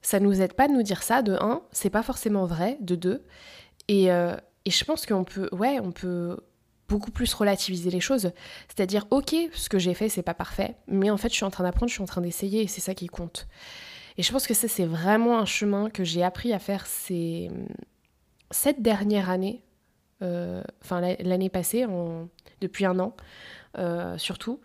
ça 0.00 0.20
nous 0.20 0.40
aide 0.40 0.54
pas 0.54 0.68
de 0.68 0.72
nous 0.72 0.82
dire 0.82 1.02
ça, 1.02 1.22
de 1.22 1.32
un, 1.32 1.62
c'est 1.72 1.90
pas 1.90 2.02
forcément 2.02 2.46
vrai, 2.46 2.78
de 2.80 2.94
deux. 2.94 3.24
Et, 3.88 4.12
euh, 4.12 4.36
et 4.64 4.70
je 4.70 4.84
pense 4.84 5.06
qu'on 5.06 5.24
peut, 5.24 5.48
ouais, 5.52 5.80
on 5.80 5.92
peut 5.92 6.38
beaucoup 6.88 7.10
plus 7.10 7.32
relativiser 7.34 7.90
les 7.90 8.00
choses. 8.00 8.30
C'est-à-dire, 8.68 9.06
ok, 9.10 9.34
ce 9.52 9.68
que 9.68 9.78
j'ai 9.78 9.94
fait, 9.94 10.08
c'est 10.08 10.22
pas 10.22 10.34
parfait, 10.34 10.76
mais 10.86 11.10
en 11.10 11.16
fait, 11.16 11.30
je 11.30 11.34
suis 11.34 11.44
en 11.44 11.50
train 11.50 11.64
d'apprendre, 11.64 11.88
je 11.88 11.94
suis 11.94 12.02
en 12.02 12.06
train 12.06 12.20
d'essayer, 12.20 12.62
et 12.62 12.66
c'est 12.66 12.80
ça 12.80 12.94
qui 12.94 13.06
compte. 13.06 13.48
Et 14.16 14.22
je 14.22 14.30
pense 14.30 14.46
que 14.46 14.54
ça, 14.54 14.68
c'est 14.68 14.84
vraiment 14.86 15.38
un 15.38 15.46
chemin 15.46 15.90
que 15.90 16.04
j'ai 16.04 16.22
appris 16.22 16.52
à 16.52 16.58
faire 16.58 16.86
ces... 16.86 17.50
cette 18.50 18.80
dernière 18.82 19.30
année, 19.30 19.64
euh, 20.22 20.62
enfin 20.82 21.00
l'année 21.00 21.48
passée, 21.48 21.86
depuis 22.60 22.84
un 22.84 22.98
an, 23.00 23.16
euh, 23.78 24.16
surtout, 24.18 24.60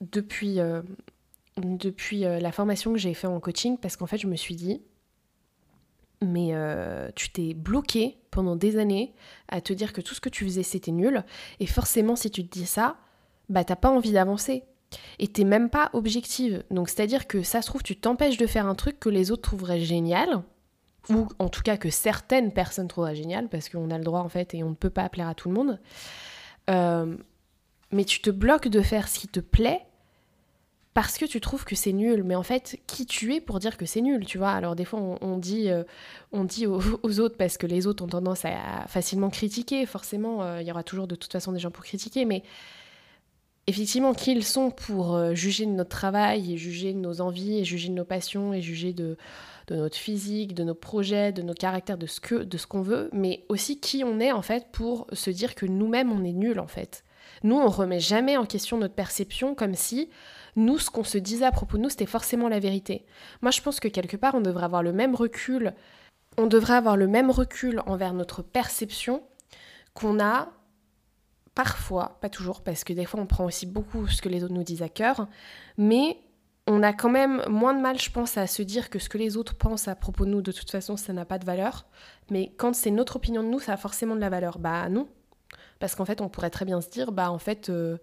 depuis 0.00 0.58
depuis 1.56 2.24
euh, 2.24 2.38
la 2.38 2.52
formation 2.52 2.92
que 2.92 2.98
j'ai 2.98 3.14
fait 3.14 3.26
en 3.26 3.40
coaching 3.40 3.78
parce 3.78 3.96
qu'en 3.96 4.06
fait 4.06 4.18
je 4.18 4.26
me 4.26 4.36
suis 4.36 4.56
dit 4.56 4.82
mais 6.22 6.50
euh, 6.52 7.10
tu 7.14 7.30
t'es 7.30 7.54
bloqué 7.54 8.18
pendant 8.30 8.56
des 8.56 8.78
années 8.78 9.14
à 9.48 9.60
te 9.60 9.72
dire 9.72 9.92
que 9.92 10.00
tout 10.00 10.14
ce 10.14 10.20
que 10.20 10.28
tu 10.28 10.44
faisais 10.44 10.62
c'était 10.62 10.92
nul. 10.92 11.24
Et 11.60 11.66
forcément 11.66 12.16
si 12.16 12.30
tu 12.30 12.46
te 12.46 12.58
dis 12.58 12.66
ça 12.66 12.96
bah 13.48 13.64
t'as 13.64 13.76
pas 13.76 13.90
envie 13.90 14.12
d'avancer. 14.12 14.64
Et 15.18 15.28
t'es 15.28 15.44
même 15.44 15.68
pas 15.68 15.90
objective. 15.94 16.62
Donc 16.70 16.88
c'est 16.88 17.02
à 17.02 17.06
dire 17.06 17.26
que 17.26 17.42
ça 17.42 17.60
se 17.60 17.66
trouve 17.66 17.82
tu 17.82 17.96
t'empêches 17.96 18.38
de 18.38 18.46
faire 18.46 18.66
un 18.66 18.74
truc 18.74 18.98
que 18.98 19.08
les 19.08 19.30
autres 19.30 19.42
trouveraient 19.42 19.80
génial 19.80 20.42
ou 21.10 21.28
en 21.38 21.48
tout 21.48 21.62
cas 21.62 21.76
que 21.76 21.90
certaines 21.90 22.52
personnes 22.52 22.88
trouveraient 22.88 23.14
génial 23.14 23.48
parce 23.48 23.68
qu'on 23.68 23.90
a 23.90 23.98
le 23.98 24.04
droit 24.04 24.20
en 24.20 24.28
fait 24.28 24.54
et 24.54 24.62
on 24.62 24.70
ne 24.70 24.74
peut 24.74 24.90
pas 24.90 25.08
plaire 25.08 25.28
à 25.28 25.34
tout 25.34 25.48
le 25.48 25.54
monde. 25.54 25.80
Euh, 26.70 27.16
mais 27.92 28.04
tu 28.04 28.20
te 28.20 28.30
bloques 28.30 28.68
de 28.68 28.82
faire 28.82 29.08
ce 29.08 29.18
qui 29.18 29.28
te 29.28 29.40
plaît 29.40 29.82
parce 30.96 31.18
que 31.18 31.26
tu 31.26 31.42
trouves 31.42 31.66
que 31.66 31.76
c'est 31.76 31.92
nul. 31.92 32.24
Mais 32.24 32.36
en 32.36 32.42
fait, 32.42 32.80
qui 32.86 33.04
tu 33.04 33.34
es 33.34 33.42
pour 33.42 33.58
dire 33.58 33.76
que 33.76 33.84
c'est 33.84 34.00
nul, 34.00 34.24
tu 34.24 34.38
vois? 34.38 34.52
Alors 34.52 34.74
des 34.74 34.86
fois, 34.86 34.98
on, 35.20 35.36
dit, 35.36 35.68
euh, 35.68 35.84
on 36.32 36.42
dit 36.42 36.66
aux, 36.66 37.20
autres 37.20 37.36
parce 37.36 37.58
que 37.58 37.66
les 37.66 37.86
autres 37.86 38.02
ont 38.02 38.08
tendance 38.08 38.46
à, 38.46 38.86
facilement 38.88 39.28
critiquer. 39.28 39.84
Forcément, 39.84 40.42
euh, 40.42 40.62
il 40.62 40.66
y 40.66 40.70
aura 40.70 40.82
toujours 40.82 41.06
de 41.06 41.14
toute 41.14 41.30
façon 41.30 41.52
des 41.52 41.58
gens 41.58 41.70
pour 41.70 41.84
critiquer, 41.84 42.24
mais 42.24 42.42
effectivement, 43.66 44.14
qui 44.14 44.32
ils 44.32 44.42
sont 44.42 44.70
pour 44.70 45.14
euh, 45.14 45.34
juger 45.34 45.66
de 45.66 45.72
notre 45.72 45.90
travail 45.90 46.54
et 46.54 46.56
juger 46.56 46.94
de 46.94 46.98
nos 46.98 47.20
envies 47.20 47.58
et 47.58 47.64
juger 47.66 47.90
de 47.90 47.94
nos 47.94 48.06
passions 48.06 48.54
et 48.54 48.62
juger 48.62 48.94
de, 48.94 49.18
de 49.66 49.76
notre 49.76 49.98
physique, 49.98 50.54
de 50.54 50.64
nos 50.64 50.74
projets, 50.74 51.30
de 51.30 51.42
nos 51.42 51.52
caractères, 51.52 51.98
de 51.98 52.06
ce 52.06 52.20
que, 52.20 52.36
de 52.36 52.56
ce 52.56 52.66
qu'on 52.66 52.80
veut, 52.80 53.10
mais 53.12 53.44
aussi 53.50 53.80
qui 53.80 54.02
on 54.02 54.18
est 54.18 54.32
en 54.32 54.40
fait 54.40 54.68
pour 54.72 55.08
se 55.12 55.28
dire 55.28 55.54
que 55.54 55.66
nous-mêmes 55.66 56.10
on 56.10 56.24
est 56.24 56.32
nul 56.32 56.58
en 56.58 56.68
fait. 56.68 57.04
Nous, 57.42 57.56
on 57.56 57.68
remet 57.68 58.00
jamais 58.00 58.38
en 58.38 58.46
question 58.46 58.78
notre 58.78 58.94
perception 58.94 59.54
comme 59.54 59.74
si 59.74 60.08
nous, 60.56 60.78
ce 60.78 60.90
qu'on 60.90 61.04
se 61.04 61.18
disait 61.18 61.44
à 61.44 61.52
propos 61.52 61.76
de 61.76 61.82
nous, 61.82 61.90
c'était 61.90 62.06
forcément 62.06 62.48
la 62.48 62.58
vérité. 62.58 63.04
Moi, 63.42 63.50
je 63.50 63.60
pense 63.60 63.80
que 63.80 63.88
quelque 63.88 64.16
part, 64.16 64.34
on 64.34 64.40
devrait 64.40 64.64
avoir 64.64 64.82
le 64.82 64.92
même 64.92 65.14
recul, 65.14 65.74
on 66.38 66.46
devrait 66.46 66.74
avoir 66.74 66.96
le 66.96 67.06
même 67.06 67.30
recul 67.30 67.82
envers 67.86 68.14
notre 68.14 68.42
perception 68.42 69.22
qu'on 69.94 70.20
a 70.20 70.48
parfois, 71.54 72.18
pas 72.20 72.28
toujours, 72.28 72.62
parce 72.62 72.84
que 72.84 72.92
des 72.92 73.06
fois, 73.06 73.20
on 73.20 73.26
prend 73.26 73.44
aussi 73.44 73.66
beaucoup 73.66 74.06
ce 74.08 74.20
que 74.20 74.28
les 74.28 74.44
autres 74.44 74.52
nous 74.52 74.62
disent 74.62 74.82
à 74.82 74.90
cœur, 74.90 75.26
mais 75.78 76.18
on 76.66 76.82
a 76.82 76.92
quand 76.92 77.08
même 77.08 77.42
moins 77.48 77.74
de 77.74 77.80
mal, 77.80 77.98
je 77.98 78.10
pense, 78.10 78.36
à 78.36 78.46
se 78.46 78.62
dire 78.62 78.90
que 78.90 78.98
ce 78.98 79.08
que 79.08 79.18
les 79.18 79.36
autres 79.36 79.54
pensent 79.54 79.88
à 79.88 79.94
propos 79.94 80.24
de 80.24 80.30
nous, 80.30 80.42
de 80.42 80.52
toute 80.52 80.70
façon, 80.70 80.96
ça 80.96 81.12
n'a 81.12 81.24
pas 81.24 81.38
de 81.38 81.44
valeur. 81.44 81.86
Mais 82.30 82.52
quand 82.56 82.74
c'est 82.74 82.90
notre 82.90 83.16
opinion 83.16 83.42
de 83.42 83.48
nous, 83.48 83.60
ça 83.60 83.74
a 83.74 83.76
forcément 83.76 84.16
de 84.16 84.20
la 84.20 84.28
valeur. 84.28 84.58
Bah 84.58 84.88
non. 84.88 85.08
Parce 85.78 85.94
qu'en 85.94 86.04
fait, 86.04 86.20
on 86.20 86.28
pourrait 86.28 86.50
très 86.50 86.64
bien 86.64 86.80
se 86.80 86.88
dire, 86.88 87.12
bah 87.12 87.30
en 87.30 87.38
fait, 87.38 87.70
euh, 87.70 87.98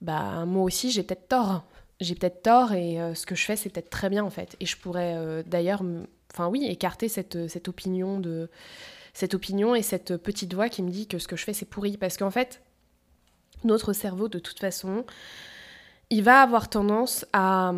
bah 0.00 0.44
moi 0.46 0.62
aussi 0.62 0.90
j'ai 0.90 1.02
peut-être 1.02 1.28
tort. 1.28 1.64
J'ai 2.00 2.14
peut-être 2.14 2.42
tort 2.42 2.72
et 2.72 3.00
euh, 3.00 3.14
ce 3.14 3.24
que 3.26 3.34
je 3.34 3.44
fais 3.44 3.56
c'est 3.56 3.70
peut-être 3.70 3.90
très 3.90 4.10
bien 4.10 4.24
en 4.24 4.30
fait. 4.30 4.56
Et 4.60 4.66
je 4.66 4.76
pourrais 4.76 5.14
euh, 5.16 5.42
d'ailleurs, 5.46 5.82
enfin 6.32 6.48
oui, 6.48 6.66
écarter 6.66 7.08
cette, 7.08 7.48
cette 7.48 7.68
opinion 7.68 8.20
de 8.20 8.50
cette 9.12 9.34
opinion 9.34 9.74
et 9.74 9.82
cette 9.82 10.16
petite 10.16 10.54
voix 10.54 10.68
qui 10.68 10.82
me 10.82 10.90
dit 10.90 11.06
que 11.06 11.18
ce 11.18 11.28
que 11.28 11.36
je 11.36 11.44
fais 11.44 11.52
c'est 11.52 11.64
pourri. 11.64 11.96
Parce 11.96 12.16
qu'en 12.16 12.30
fait, 12.30 12.62
notre 13.62 13.92
cerveau 13.92 14.28
de 14.28 14.38
toute 14.38 14.58
façon, 14.58 15.04
il 16.10 16.22
va 16.22 16.42
avoir 16.42 16.68
tendance 16.68 17.24
à 17.32 17.72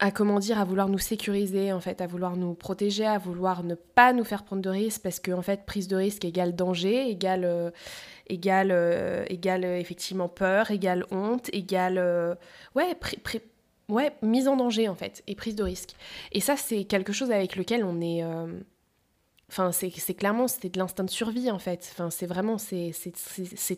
à 0.00 0.12
comment 0.12 0.38
dire, 0.38 0.58
à 0.60 0.64
vouloir 0.64 0.88
nous 0.88 0.98
sécuriser, 0.98 1.72
en 1.72 1.80
fait, 1.80 2.00
à 2.00 2.06
vouloir 2.06 2.36
nous 2.36 2.54
protéger, 2.54 3.04
à 3.04 3.18
vouloir 3.18 3.64
ne 3.64 3.74
pas 3.74 4.12
nous 4.12 4.22
faire 4.22 4.44
prendre 4.44 4.62
de 4.62 4.70
risques, 4.70 5.02
parce 5.02 5.18
que 5.18 5.32
en 5.32 5.42
fait, 5.42 5.66
prise 5.66 5.88
de 5.88 5.96
risque 5.96 6.24
égale 6.24 6.54
danger, 6.54 7.10
égale, 7.10 7.44
euh, 7.44 7.70
égale, 8.28 8.70
euh, 8.70 9.24
égale 9.28 9.64
euh, 9.64 9.78
effectivement 9.78 10.28
peur, 10.28 10.70
égale 10.70 11.04
honte, 11.10 11.50
égale 11.52 11.98
ouais, 12.76 12.96
ouais, 13.88 14.12
mise 14.22 14.46
en 14.46 14.56
danger 14.56 14.88
en 14.88 14.94
fait, 14.94 15.24
et 15.26 15.34
prise 15.34 15.56
de 15.56 15.64
risque. 15.64 15.90
Et 16.30 16.40
ça, 16.40 16.56
c'est 16.56 16.84
quelque 16.84 17.12
chose 17.12 17.32
avec 17.32 17.56
lequel 17.56 17.82
on 17.84 18.00
est. 18.00 18.24
Enfin, 19.50 19.72
c'est 19.72 19.90
clairement, 20.14 20.46
c'était 20.46 20.68
de 20.68 20.78
l'instinct 20.78 21.04
de 21.04 21.10
survie 21.10 21.50
en 21.50 21.58
fait. 21.58 21.88
Enfin, 21.92 22.10
c'est 22.10 22.26
vraiment, 22.26 22.56
c'est 22.58 22.92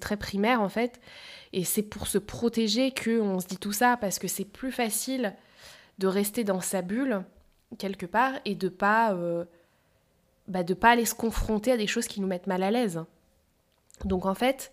très 0.01 0.17
primaire 0.19 0.61
en 0.61 0.69
fait. 0.69 1.01
Et 1.55 1.65
c'est 1.65 1.83
pour 1.83 2.09
se 2.09 2.19
protéger 2.19 2.93
qu'on 2.93 3.41
se 3.41 3.47
dit 3.47 3.57
tout 3.57 3.73
ça, 3.73 3.97
parce 3.99 4.19
que 4.19 4.29
c'est 4.29 4.45
plus 4.45 4.73
facile 4.73 5.33
de 6.01 6.07
rester 6.07 6.45
dans 6.45 6.63
sa 6.63 6.81
bulle 6.81 7.23
quelque 7.79 8.07
part 8.07 8.33
et 8.47 8.55
de 8.55 8.69
pas 8.69 9.13
euh, 9.13 9.45
bah, 10.49 10.65
de 10.65 10.75
pas 10.75 10.91
aller 10.91 11.05
se 11.05 11.15
confronter 11.15 11.73
à 11.73 11.77
des 11.77 11.87
choses 11.87 12.09
qui 12.09 12.21
nous 12.21 12.27
mettent 12.27 12.47
mal 12.47 12.63
à 12.63 12.71
l'aise. 12.71 13.05
Donc 14.07 14.25
en 14.25 14.35
fait, 14.35 14.73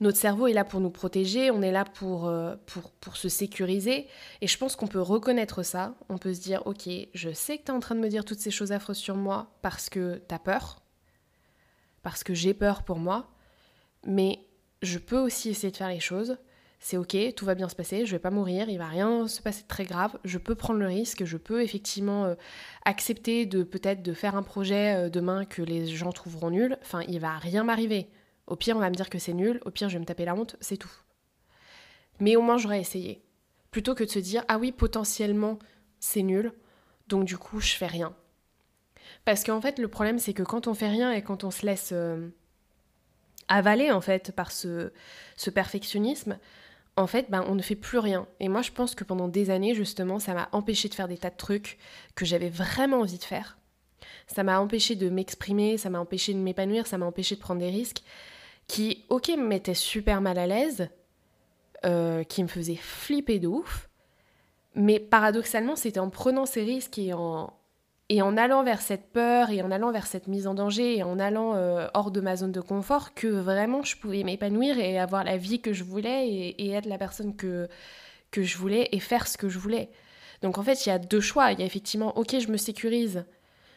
notre 0.00 0.16
cerveau 0.16 0.46
est 0.46 0.54
là 0.54 0.64
pour 0.64 0.80
nous 0.80 0.90
protéger, 0.90 1.50
on 1.50 1.60
est 1.60 1.70
là 1.70 1.84
pour, 1.84 2.26
euh, 2.26 2.56
pour, 2.64 2.90
pour, 2.92 3.16
se 3.16 3.28
sécuriser. 3.28 4.08
Et 4.40 4.46
je 4.46 4.56
pense 4.56 4.74
qu'on 4.74 4.86
peut 4.86 5.02
reconnaître 5.02 5.62
ça. 5.62 5.94
On 6.08 6.16
peut 6.16 6.32
se 6.32 6.40
dire, 6.40 6.66
ok, 6.66 6.88
je 7.12 7.30
sais 7.30 7.58
que 7.58 7.64
tu 7.64 7.70
es 7.70 7.74
en 7.74 7.80
train 7.80 7.94
de 7.94 8.00
me 8.00 8.08
dire 8.08 8.24
toutes 8.24 8.40
ces 8.40 8.50
choses 8.50 8.72
affreuses 8.72 8.96
sur 8.96 9.16
moi 9.16 9.52
parce 9.60 9.90
que 9.90 10.22
tu 10.26 10.34
as 10.34 10.38
peur, 10.38 10.80
parce 12.02 12.24
que 12.24 12.32
j'ai 12.32 12.54
peur 12.54 12.84
pour 12.84 12.98
moi. 12.98 13.28
Mais 14.06 14.40
je 14.82 14.98
peux 14.98 15.18
aussi 15.18 15.50
essayer 15.50 15.70
de 15.70 15.76
faire 15.76 15.88
les 15.88 16.00
choses 16.00 16.38
c'est 16.84 16.98
ok, 16.98 17.16
tout 17.34 17.46
va 17.46 17.54
bien 17.54 17.70
se 17.70 17.74
passer, 17.74 18.04
je 18.04 18.10
vais 18.10 18.18
pas 18.18 18.30
mourir, 18.30 18.68
il 18.68 18.76
va 18.76 18.86
rien 18.86 19.26
se 19.26 19.40
passer 19.40 19.62
de 19.62 19.68
très 19.68 19.84
grave, 19.84 20.18
je 20.22 20.36
peux 20.36 20.54
prendre 20.54 20.78
le 20.78 20.86
risque, 20.86 21.24
je 21.24 21.38
peux 21.38 21.62
effectivement 21.62 22.26
euh, 22.26 22.34
accepter 22.84 23.46
de 23.46 23.62
peut-être 23.62 24.02
de 24.02 24.12
faire 24.12 24.36
un 24.36 24.42
projet 24.42 24.94
euh, 24.94 25.08
demain 25.08 25.46
que 25.46 25.62
les 25.62 25.86
gens 25.86 26.12
trouveront 26.12 26.50
nul, 26.50 26.76
enfin 26.82 27.00
il 27.08 27.20
va 27.20 27.38
rien 27.38 27.64
m'arriver. 27.64 28.10
Au 28.46 28.54
pire 28.54 28.76
on 28.76 28.80
va 28.80 28.90
me 28.90 28.94
dire 28.94 29.08
que 29.08 29.18
c'est 29.18 29.32
nul, 29.32 29.62
au 29.64 29.70
pire 29.70 29.88
je 29.88 29.94
vais 29.94 30.00
me 30.00 30.04
taper 30.04 30.26
la 30.26 30.34
honte, 30.34 30.56
c'est 30.60 30.76
tout. 30.76 30.92
Mais 32.20 32.36
au 32.36 32.42
moins 32.42 32.58
j'aurais 32.58 32.80
essayé. 32.80 33.24
Plutôt 33.70 33.94
que 33.94 34.04
de 34.04 34.10
se 34.10 34.18
dire 34.18 34.44
ah 34.48 34.58
oui 34.58 34.70
potentiellement 34.70 35.58
c'est 36.00 36.22
nul, 36.22 36.52
donc 37.08 37.24
du 37.24 37.38
coup 37.38 37.60
je 37.60 37.76
fais 37.76 37.86
rien. 37.86 38.14
Parce 39.24 39.42
qu'en 39.42 39.62
fait 39.62 39.78
le 39.78 39.88
problème 39.88 40.18
c'est 40.18 40.34
que 40.34 40.42
quand 40.42 40.66
on 40.66 40.74
fait 40.74 40.90
rien 40.90 41.12
et 41.12 41.22
quand 41.22 41.44
on 41.44 41.50
se 41.50 41.64
laisse 41.64 41.92
euh, 41.94 42.28
avaler 43.48 43.90
en 43.90 44.02
fait 44.02 44.32
par 44.32 44.52
ce, 44.52 44.92
ce 45.38 45.48
perfectionnisme, 45.48 46.38
en 46.96 47.06
fait, 47.06 47.30
ben, 47.30 47.44
on 47.48 47.54
ne 47.54 47.62
fait 47.62 47.74
plus 47.74 47.98
rien. 47.98 48.26
Et 48.40 48.48
moi, 48.48 48.62
je 48.62 48.70
pense 48.70 48.94
que 48.94 49.04
pendant 49.04 49.28
des 49.28 49.50
années, 49.50 49.74
justement, 49.74 50.18
ça 50.18 50.34
m'a 50.34 50.48
empêché 50.52 50.88
de 50.88 50.94
faire 50.94 51.08
des 51.08 51.18
tas 51.18 51.30
de 51.30 51.36
trucs 51.36 51.78
que 52.14 52.24
j'avais 52.24 52.48
vraiment 52.48 53.00
envie 53.00 53.18
de 53.18 53.24
faire. 53.24 53.58
Ça 54.26 54.42
m'a 54.44 54.60
empêché 54.60 54.94
de 54.94 55.08
m'exprimer, 55.08 55.76
ça 55.76 55.90
m'a 55.90 55.98
empêché 55.98 56.32
de 56.32 56.38
m'épanouir, 56.38 56.86
ça 56.86 56.98
m'a 56.98 57.06
empêché 57.06 57.34
de 57.34 57.40
prendre 57.40 57.60
des 57.60 57.70
risques 57.70 58.02
qui, 58.68 59.04
ok, 59.08 59.28
me 59.30 59.46
mettaient 59.46 59.74
super 59.74 60.20
mal 60.20 60.38
à 60.38 60.46
l'aise, 60.46 60.88
euh, 61.84 62.22
qui 62.24 62.42
me 62.42 62.48
faisaient 62.48 62.76
flipper 62.76 63.38
de 63.38 63.48
ouf. 63.48 63.88
Mais 64.74 64.98
paradoxalement, 64.98 65.76
c'était 65.76 66.00
en 66.00 66.10
prenant 66.10 66.46
ces 66.46 66.62
risques 66.62 66.98
et 66.98 67.12
en, 67.12 67.52
et 68.10 68.22
en 68.22 68.36
allant 68.36 68.62
vers 68.62 68.82
cette 68.82 69.12
peur 69.12 69.50
et 69.50 69.62
en 69.62 69.70
allant 69.70 69.90
vers 69.90 70.06
cette 70.06 70.28
mise 70.28 70.46
en 70.46 70.54
danger 70.54 70.98
et 70.98 71.02
en 71.02 71.18
allant 71.18 71.54
euh, 71.54 71.88
hors 71.94 72.10
de 72.10 72.20
ma 72.20 72.36
zone 72.36 72.52
de 72.52 72.60
confort 72.60 73.14
que 73.14 73.26
vraiment 73.26 73.82
je 73.82 73.96
pouvais 73.96 74.22
m'épanouir 74.24 74.78
et 74.78 74.98
avoir 74.98 75.24
la 75.24 75.36
vie 75.36 75.60
que 75.60 75.72
je 75.72 75.84
voulais 75.84 76.28
et, 76.28 76.70
être 76.72 76.86
la 76.86 76.98
personne 76.98 77.34
que, 77.34 77.68
que 78.30 78.42
je 78.42 78.58
voulais 78.58 78.88
et 78.92 79.00
faire 79.00 79.26
ce 79.26 79.38
que 79.38 79.48
je 79.48 79.58
voulais. 79.58 79.90
Donc 80.42 80.58
en 80.58 80.62
fait, 80.62 80.84
il 80.84 80.90
y 80.90 80.92
a 80.92 80.98
deux 80.98 81.20
choix. 81.20 81.52
Il 81.52 81.60
y 81.60 81.62
a 81.62 81.66
effectivement, 81.66 82.16
ok, 82.18 82.38
je 82.38 82.48
me 82.48 82.58
sécurise, 82.58 83.24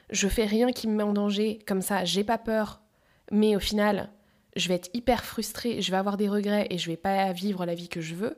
je 0.09 0.27
fais 0.27 0.45
rien 0.45 0.71
qui 0.71 0.87
me 0.87 0.95
met 0.95 1.03
en 1.03 1.13
danger, 1.13 1.59
comme 1.65 1.81
ça, 1.81 2.03
j'ai 2.03 2.25
pas 2.25 2.37
peur, 2.37 2.81
mais 3.31 3.55
au 3.55 3.59
final, 3.59 4.09
je 4.57 4.67
vais 4.67 4.75
être 4.75 4.89
hyper 4.93 5.23
frustrée, 5.23 5.81
je 5.81 5.91
vais 5.91 5.97
avoir 5.97 6.17
des 6.17 6.27
regrets 6.27 6.67
et 6.69 6.77
je 6.77 6.89
vais 6.89 6.97
pas 6.97 7.31
vivre 7.31 7.65
la 7.65 7.75
vie 7.75 7.87
que 7.87 8.01
je 8.01 8.15
veux. 8.15 8.37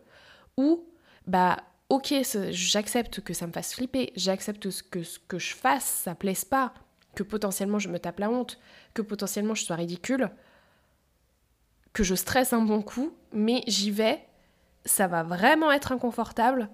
Ou, 0.57 0.85
bah, 1.25 1.57
ok, 1.89 2.13
j'accepte 2.51 3.21
que 3.21 3.33
ça 3.33 3.47
me 3.47 3.51
fasse 3.51 3.73
flipper, 3.73 4.13
j'accepte 4.15 4.69
que 4.89 5.03
ce 5.03 5.19
que 5.19 5.39
je 5.39 5.55
fasse, 5.55 5.85
ça 5.85 6.15
plaise 6.15 6.45
pas, 6.45 6.73
que 7.15 7.23
potentiellement 7.23 7.79
je 7.79 7.89
me 7.89 7.99
tape 7.99 8.19
la 8.19 8.29
honte, 8.29 8.59
que 8.93 9.01
potentiellement 9.01 9.55
je 9.55 9.63
sois 9.63 9.75
ridicule, 9.75 10.29
que 11.93 12.03
je 12.03 12.15
stresse 12.15 12.53
un 12.53 12.61
bon 12.61 12.81
coup, 12.81 13.13
mais 13.33 13.63
j'y 13.67 13.91
vais, 13.91 14.23
ça 14.85 15.07
va 15.07 15.23
vraiment 15.23 15.71
être 15.71 15.91
inconfortable, 15.91 16.69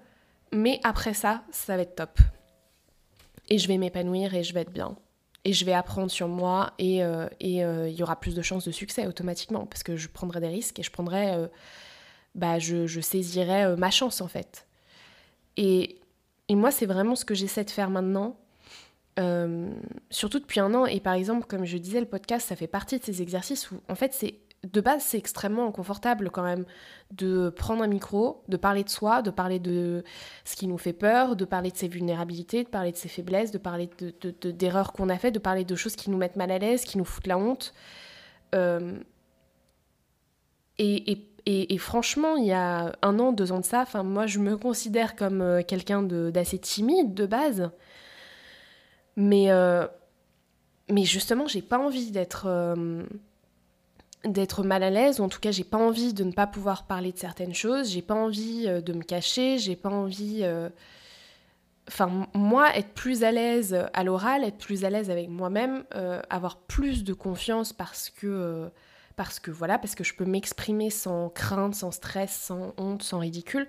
mais 0.52 0.80
après 0.84 1.14
ça, 1.14 1.42
ça 1.50 1.76
va 1.76 1.82
être 1.82 1.96
top. 1.96 2.20
Et 3.48 3.58
je 3.58 3.68
vais 3.68 3.78
m'épanouir 3.78 4.34
et 4.34 4.42
je 4.42 4.52
vais 4.52 4.60
être 4.60 4.72
bien. 4.72 4.96
Et 5.44 5.52
je 5.52 5.64
vais 5.64 5.72
apprendre 5.72 6.10
sur 6.10 6.26
moi 6.26 6.72
et 6.78 7.04
euh, 7.04 7.26
euh, 7.44 7.88
il 7.88 7.94
y 7.94 8.02
aura 8.02 8.18
plus 8.18 8.34
de 8.34 8.42
chances 8.42 8.64
de 8.64 8.72
succès 8.72 9.06
automatiquement 9.06 9.64
parce 9.64 9.84
que 9.84 9.96
je 9.96 10.08
prendrai 10.08 10.40
des 10.40 10.48
risques 10.48 10.80
et 10.80 10.82
je 10.82 10.90
prendrai, 10.90 11.34
euh, 11.34 11.46
bah, 12.34 12.58
je, 12.58 12.88
je 12.88 13.00
saisirai 13.00 13.76
ma 13.76 13.92
chance 13.92 14.20
en 14.20 14.26
fait. 14.26 14.65
Et, 15.56 15.98
moi, 16.50 16.70
c'est 16.70 16.86
vraiment 16.86 17.16
ce 17.16 17.24
que 17.24 17.34
j'essaie 17.34 17.64
de 17.64 17.70
faire 17.70 17.90
maintenant, 17.90 18.36
euh, 19.18 19.70
surtout 20.10 20.38
depuis 20.38 20.60
un 20.60 20.74
an. 20.74 20.86
Et 20.86 21.00
par 21.00 21.14
exemple, 21.14 21.46
comme 21.46 21.64
je 21.64 21.78
disais, 21.78 22.00
le 22.00 22.06
podcast, 22.06 22.48
ça 22.48 22.56
fait 22.56 22.66
partie 22.66 22.98
de 22.98 23.04
ces 23.04 23.22
exercices 23.22 23.70
où, 23.70 23.80
en 23.88 23.94
fait, 23.94 24.12
c'est 24.12 24.40
de 24.72 24.80
base, 24.80 25.02
c'est 25.02 25.18
extrêmement 25.18 25.66
inconfortable 25.68 26.30
quand 26.30 26.42
même 26.42 26.64
de 27.12 27.50
prendre 27.50 27.82
un 27.82 27.86
micro, 27.86 28.42
de 28.48 28.56
parler 28.56 28.84
de 28.84 28.88
soi, 28.88 29.22
de 29.22 29.30
parler 29.30 29.58
de 29.58 30.02
ce 30.44 30.56
qui 30.56 30.66
nous 30.66 30.78
fait 30.78 30.92
peur, 30.92 31.36
de 31.36 31.44
parler 31.44 31.70
de 31.70 31.76
ses 31.76 31.88
vulnérabilités, 31.88 32.64
de 32.64 32.68
parler 32.68 32.92
de 32.92 32.96
ses 32.96 33.08
faiblesses, 33.08 33.50
de 33.50 33.58
parler 33.58 33.88
d'erreurs 34.42 34.92
qu'on 34.92 35.08
a 35.08 35.18
faites, 35.18 35.34
de 35.34 35.38
parler 35.38 35.64
de 35.64 35.76
choses 35.76 35.96
qui 35.96 36.10
nous 36.10 36.18
mettent 36.18 36.36
mal 36.36 36.50
à 36.50 36.58
l'aise, 36.58 36.84
qui 36.84 36.98
nous 36.98 37.04
foutent 37.04 37.26
la 37.26 37.38
honte. 37.38 37.74
Euh, 38.54 38.98
et, 40.78 41.26
et, 41.48 41.78
franchement, 41.78 42.34
il 42.36 42.46
y 42.46 42.52
a 42.52 42.92
un 43.02 43.18
an, 43.20 43.30
deux 43.30 43.52
ans 43.52 43.60
de 43.60 43.64
ça, 43.64 43.84
moi, 44.02 44.26
je 44.26 44.40
me 44.40 44.56
considère 44.56 45.14
comme 45.14 45.40
euh, 45.40 45.62
quelqu'un 45.62 46.02
d'assez 46.02 46.58
timide 46.58 47.14
de 47.14 47.24
base. 47.24 47.70
Mais, 49.14 49.52
euh, 49.52 49.86
mais 50.90 51.04
justement, 51.04 51.46
j'ai 51.46 51.62
pas 51.62 51.78
envie 51.78 52.10
d'être 52.10 52.46
euh, 52.48 53.04
d'être 54.24 54.64
mal 54.64 54.82
à 54.82 54.90
l'aise, 54.90 55.20
en 55.20 55.28
tout 55.28 55.38
cas, 55.38 55.52
j'ai 55.52 55.62
pas 55.62 55.78
envie 55.78 56.12
de 56.14 56.24
ne 56.24 56.32
pas 56.32 56.48
pouvoir 56.48 56.84
parler 56.88 57.12
de 57.12 57.18
certaines 57.18 57.54
choses, 57.54 57.90
j'ai 57.90 58.02
pas 58.02 58.14
envie 58.14 58.66
de 58.66 58.92
me 58.92 59.02
cacher, 59.02 59.58
j'ai 59.58 59.76
pas 59.76 59.90
envie. 59.90 60.44
Enfin, 61.86 62.26
moi, 62.34 62.76
être 62.76 62.92
plus 62.92 63.22
à 63.22 63.30
l'aise 63.30 63.86
à 63.92 64.02
l'oral, 64.02 64.42
être 64.42 64.58
plus 64.58 64.84
à 64.84 64.90
l'aise 64.90 65.10
avec 65.10 65.28
moi-même, 65.28 65.84
avoir 66.28 66.56
plus 66.56 67.04
de 67.04 67.12
confiance 67.12 67.72
parce 67.72 68.10
que 68.10 68.68
parce 69.16 69.40
que 69.40 69.50
voilà, 69.50 69.78
parce 69.78 69.94
que 69.94 70.04
je 70.04 70.14
peux 70.14 70.24
m'exprimer 70.24 70.90
sans 70.90 71.30
crainte, 71.30 71.74
sans 71.74 71.90
stress, 71.90 72.32
sans 72.32 72.74
honte, 72.76 73.02
sans 73.02 73.18
ridicule, 73.18 73.66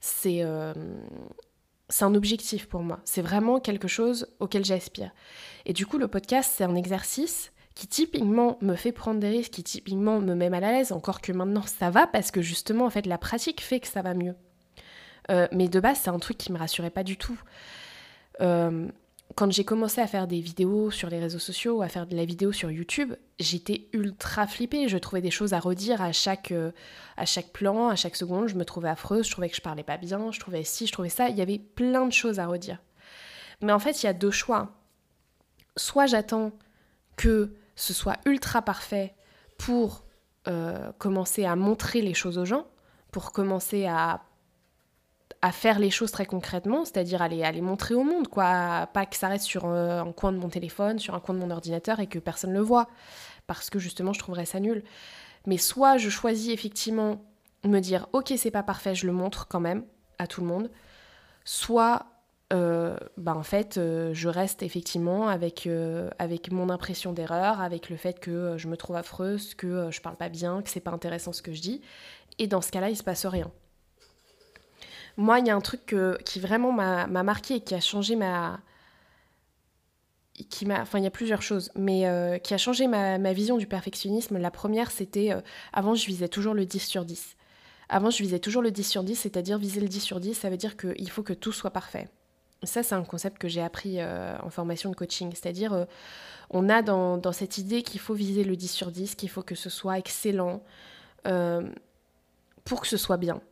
c'est 0.00 0.42
euh, 0.42 0.74
un 2.00 2.14
objectif 2.14 2.68
pour 2.68 2.82
moi. 2.82 3.00
C'est 3.04 3.22
vraiment 3.22 3.58
quelque 3.58 3.88
chose 3.88 4.28
auquel 4.38 4.64
j'aspire. 4.64 5.10
Et 5.66 5.72
du 5.72 5.86
coup, 5.86 5.98
le 5.98 6.08
podcast, 6.08 6.52
c'est 6.54 6.64
un 6.64 6.74
exercice 6.74 7.52
qui 7.74 7.86
typiquement 7.86 8.58
me 8.60 8.74
fait 8.74 8.92
prendre 8.92 9.18
des 9.18 9.30
risques, 9.30 9.52
qui 9.52 9.62
typiquement 9.62 10.20
me 10.20 10.34
met 10.34 10.50
mal 10.50 10.64
à 10.64 10.72
l'aise, 10.72 10.92
encore 10.92 11.20
que 11.20 11.32
maintenant 11.32 11.62
ça 11.62 11.90
va 11.90 12.06
parce 12.06 12.30
que 12.30 12.42
justement, 12.42 12.84
en 12.84 12.90
fait, 12.90 13.06
la 13.06 13.18
pratique 13.18 13.62
fait 13.62 13.80
que 13.80 13.88
ça 13.88 14.02
va 14.02 14.14
mieux. 14.14 14.34
Euh, 15.30 15.48
mais 15.52 15.68
de 15.68 15.80
base, 15.80 16.00
c'est 16.02 16.10
un 16.10 16.18
truc 16.18 16.36
qui 16.36 16.52
me 16.52 16.58
rassurait 16.58 16.90
pas 16.90 17.04
du 17.04 17.16
tout. 17.16 17.40
Euh, 18.40 18.88
quand 19.34 19.50
j'ai 19.50 19.64
commencé 19.64 20.00
à 20.00 20.06
faire 20.06 20.26
des 20.26 20.40
vidéos 20.40 20.90
sur 20.90 21.08
les 21.08 21.18
réseaux 21.18 21.38
sociaux, 21.38 21.82
à 21.82 21.88
faire 21.88 22.06
de 22.06 22.16
la 22.16 22.24
vidéo 22.24 22.52
sur 22.52 22.70
YouTube, 22.70 23.14
j'étais 23.38 23.88
ultra 23.92 24.46
flippée. 24.46 24.88
Je 24.88 24.98
trouvais 24.98 25.22
des 25.22 25.30
choses 25.30 25.52
à 25.52 25.60
redire 25.60 26.02
à 26.02 26.12
chaque, 26.12 26.52
euh, 26.52 26.72
à 27.16 27.24
chaque 27.24 27.52
plan, 27.52 27.88
à 27.88 27.96
chaque 27.96 28.16
seconde. 28.16 28.48
Je 28.48 28.56
me 28.56 28.64
trouvais 28.64 28.88
affreuse, 28.88 29.26
je 29.26 29.30
trouvais 29.30 29.48
que 29.48 29.56
je 29.56 29.62
parlais 29.62 29.82
pas 29.82 29.96
bien, 29.96 30.30
je 30.32 30.40
trouvais 30.40 30.64
ci, 30.64 30.86
je 30.86 30.92
trouvais 30.92 31.08
ça. 31.08 31.28
Il 31.28 31.36
y 31.36 31.42
avait 31.42 31.58
plein 31.58 32.06
de 32.06 32.12
choses 32.12 32.38
à 32.38 32.46
redire. 32.46 32.78
Mais 33.60 33.72
en 33.72 33.78
fait, 33.78 34.02
il 34.02 34.06
y 34.06 34.08
a 34.08 34.12
deux 34.12 34.30
choix. 34.30 34.70
Soit 35.76 36.06
j'attends 36.06 36.52
que 37.16 37.54
ce 37.76 37.94
soit 37.94 38.16
ultra 38.26 38.60
parfait 38.62 39.14
pour 39.56 40.04
euh, 40.48 40.92
commencer 40.98 41.44
à 41.44 41.56
montrer 41.56 42.02
les 42.02 42.14
choses 42.14 42.36
aux 42.36 42.44
gens, 42.44 42.66
pour 43.12 43.32
commencer 43.32 43.86
à 43.86 44.22
à 45.42 45.50
faire 45.50 45.80
les 45.80 45.90
choses 45.90 46.12
très 46.12 46.24
concrètement, 46.24 46.84
c'est-à-dire 46.84 47.20
à 47.20 47.28
les, 47.28 47.60
montrer 47.60 47.94
au 47.94 48.04
monde, 48.04 48.28
quoi. 48.28 48.88
Pas 48.92 49.06
que 49.06 49.16
ça 49.16 49.26
reste 49.26 49.44
sur 49.44 49.66
euh, 49.66 50.00
un, 50.00 50.12
coin 50.12 50.30
de 50.30 50.38
mon 50.38 50.48
téléphone, 50.48 51.00
sur 51.00 51.16
un 51.16 51.20
coin 51.20 51.34
de 51.34 51.40
mon 51.40 51.50
ordinateur 51.50 51.98
et 51.98 52.06
que 52.06 52.20
personne 52.20 52.50
ne 52.50 52.58
le 52.58 52.62
voit, 52.62 52.88
parce 53.48 53.68
que 53.68 53.80
justement 53.80 54.12
je 54.12 54.20
trouverais 54.20 54.46
ça 54.46 54.60
nul. 54.60 54.84
Mais 55.46 55.58
soit 55.58 55.98
je 55.98 56.08
choisis 56.08 56.52
effectivement 56.52 57.24
me 57.64 57.80
dire 57.80 58.06
ok 58.12 58.32
c'est 58.36 58.52
pas 58.52 58.62
parfait, 58.62 58.94
je 58.94 59.06
le 59.06 59.12
montre 59.12 59.48
quand 59.48 59.58
même 59.60 59.84
à 60.18 60.28
tout 60.28 60.42
le 60.42 60.46
monde, 60.46 60.70
soit 61.44 62.06
euh, 62.52 62.96
bah 63.16 63.34
en 63.34 63.42
fait 63.42 63.78
euh, 63.78 64.14
je 64.14 64.28
reste 64.28 64.62
effectivement 64.62 65.26
avec, 65.26 65.68
avec 66.20 66.52
mon 66.52 66.70
impression 66.70 67.12
d'erreur, 67.12 67.60
avec 67.60 67.90
le 67.90 67.96
fait 67.96 68.20
que 68.20 68.56
je 68.58 68.68
me 68.68 68.76
trouve 68.76 68.94
affreuse, 68.94 69.54
que 69.54 69.90
je 69.90 70.00
parle 70.00 70.16
pas 70.16 70.28
bien, 70.28 70.62
que 70.62 70.70
c'est 70.70 70.80
pas 70.80 70.92
intéressant 70.92 71.32
ce 71.32 71.42
que 71.42 71.52
je 71.52 71.60
dis, 71.60 71.82
et 72.38 72.46
dans 72.46 72.60
ce 72.60 72.70
cas-là 72.70 72.90
il 72.90 72.96
se 72.96 73.02
passe 73.02 73.26
rien. 73.26 73.50
Moi, 75.16 75.40
il 75.40 75.46
y 75.46 75.50
a 75.50 75.56
un 75.56 75.60
truc 75.60 75.94
qui 76.24 76.40
vraiment 76.40 76.72
m'a 76.72 77.22
marqué 77.22 77.56
et 77.56 77.60
qui 77.60 77.74
a 77.74 77.80
changé 77.80 78.16
ma. 78.16 78.60
Qui 80.48 80.66
enfin, 80.72 80.98
il 80.98 81.04
y 81.04 81.06
a 81.06 81.10
plusieurs 81.10 81.42
choses, 81.42 81.70
mais 81.76 82.06
euh, 82.06 82.38
qui 82.38 82.54
a 82.54 82.58
changé 82.58 82.86
ma, 82.86 83.32
vision 83.32 83.58
du 83.58 83.66
perfectionnisme. 83.66 84.38
La 84.38 84.50
première, 84.50 84.90
c'était. 84.90 85.32
Euh, 85.32 85.40
avant, 85.72 85.94
je 85.94 86.06
visais 86.06 86.28
toujours 86.28 86.54
le 86.54 86.64
10 86.64 86.80
sur 86.80 87.04
10. 87.04 87.36
Avant, 87.88 88.10
je 88.10 88.22
visais 88.22 88.38
toujours 88.38 88.62
le 88.62 88.70
10 88.70 88.82
sur 88.84 89.04
10, 89.04 89.16
c'est-à-dire 89.16 89.58
viser 89.58 89.80
le 89.80 89.88
10 89.88 90.00
sur 90.00 90.18
10, 90.18 90.34
ça 90.34 90.48
veut 90.48 90.56
dire 90.56 90.78
qu'il 90.78 91.10
faut 91.10 91.22
que 91.22 91.34
tout 91.34 91.52
soit 91.52 91.70
parfait. 91.70 92.08
Ça, 92.62 92.82
c'est 92.82 92.94
un 92.94 93.04
concept 93.04 93.38
que 93.38 93.48
j'ai 93.48 93.60
appris 93.60 94.00
euh, 94.00 94.34
en 94.42 94.48
formation 94.48 94.88
de 94.88 94.96
coaching. 94.96 95.30
C'est-à-dire, 95.34 95.86
on 96.48 96.70
a 96.70 96.80
dans, 96.80 97.32
cette 97.32 97.58
idée 97.58 97.82
qu'il 97.82 98.00
faut 98.00 98.14
viser 98.14 98.44
le 98.44 98.56
10 98.56 98.68
sur 98.68 98.90
10, 98.90 99.14
qu'il 99.16 99.28
faut 99.28 99.42
que 99.42 99.54
ce 99.54 99.68
soit 99.68 99.98
excellent 99.98 100.62
pour 102.64 102.80
que 102.80 102.86
ce 102.86 102.96
soit 102.96 103.18
bien. 103.18 103.42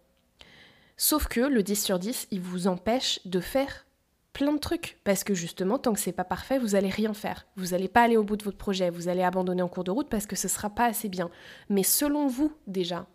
Sauf 1.03 1.29
que 1.29 1.41
le 1.41 1.63
10 1.63 1.83
sur 1.83 1.99
10, 1.99 2.29
il 2.31 2.43
vous 2.43 2.67
empêche 2.67 3.21
de 3.25 3.41
faire 3.41 3.87
plein 4.35 4.53
de 4.53 4.59
trucs. 4.59 4.99
Parce 5.03 5.25
que 5.25 5.33
justement, 5.33 5.79
tant 5.79 5.95
que 5.95 5.99
c'est 5.99 6.13
pas 6.13 6.25
parfait, 6.25 6.59
vous 6.59 6.75
allez 6.75 6.91
rien 6.91 7.15
faire. 7.15 7.47
Vous 7.57 7.69
n'allez 7.69 7.89
pas 7.89 8.03
aller 8.03 8.19
au 8.19 8.23
bout 8.23 8.37
de 8.37 8.45
votre 8.45 8.59
projet, 8.59 8.91
vous 8.91 9.09
allez 9.09 9.23
abandonner 9.23 9.63
en 9.63 9.69
cours 9.69 9.83
de 9.83 9.91
route 9.91 10.11
parce 10.11 10.27
que 10.27 10.37
ce 10.37 10.47
sera 10.47 10.69
pas 10.69 10.85
assez 10.85 11.09
bien. 11.09 11.31
Mais 11.71 11.85
selon 11.85 12.27
vous, 12.27 12.53
déjà. 12.67 13.07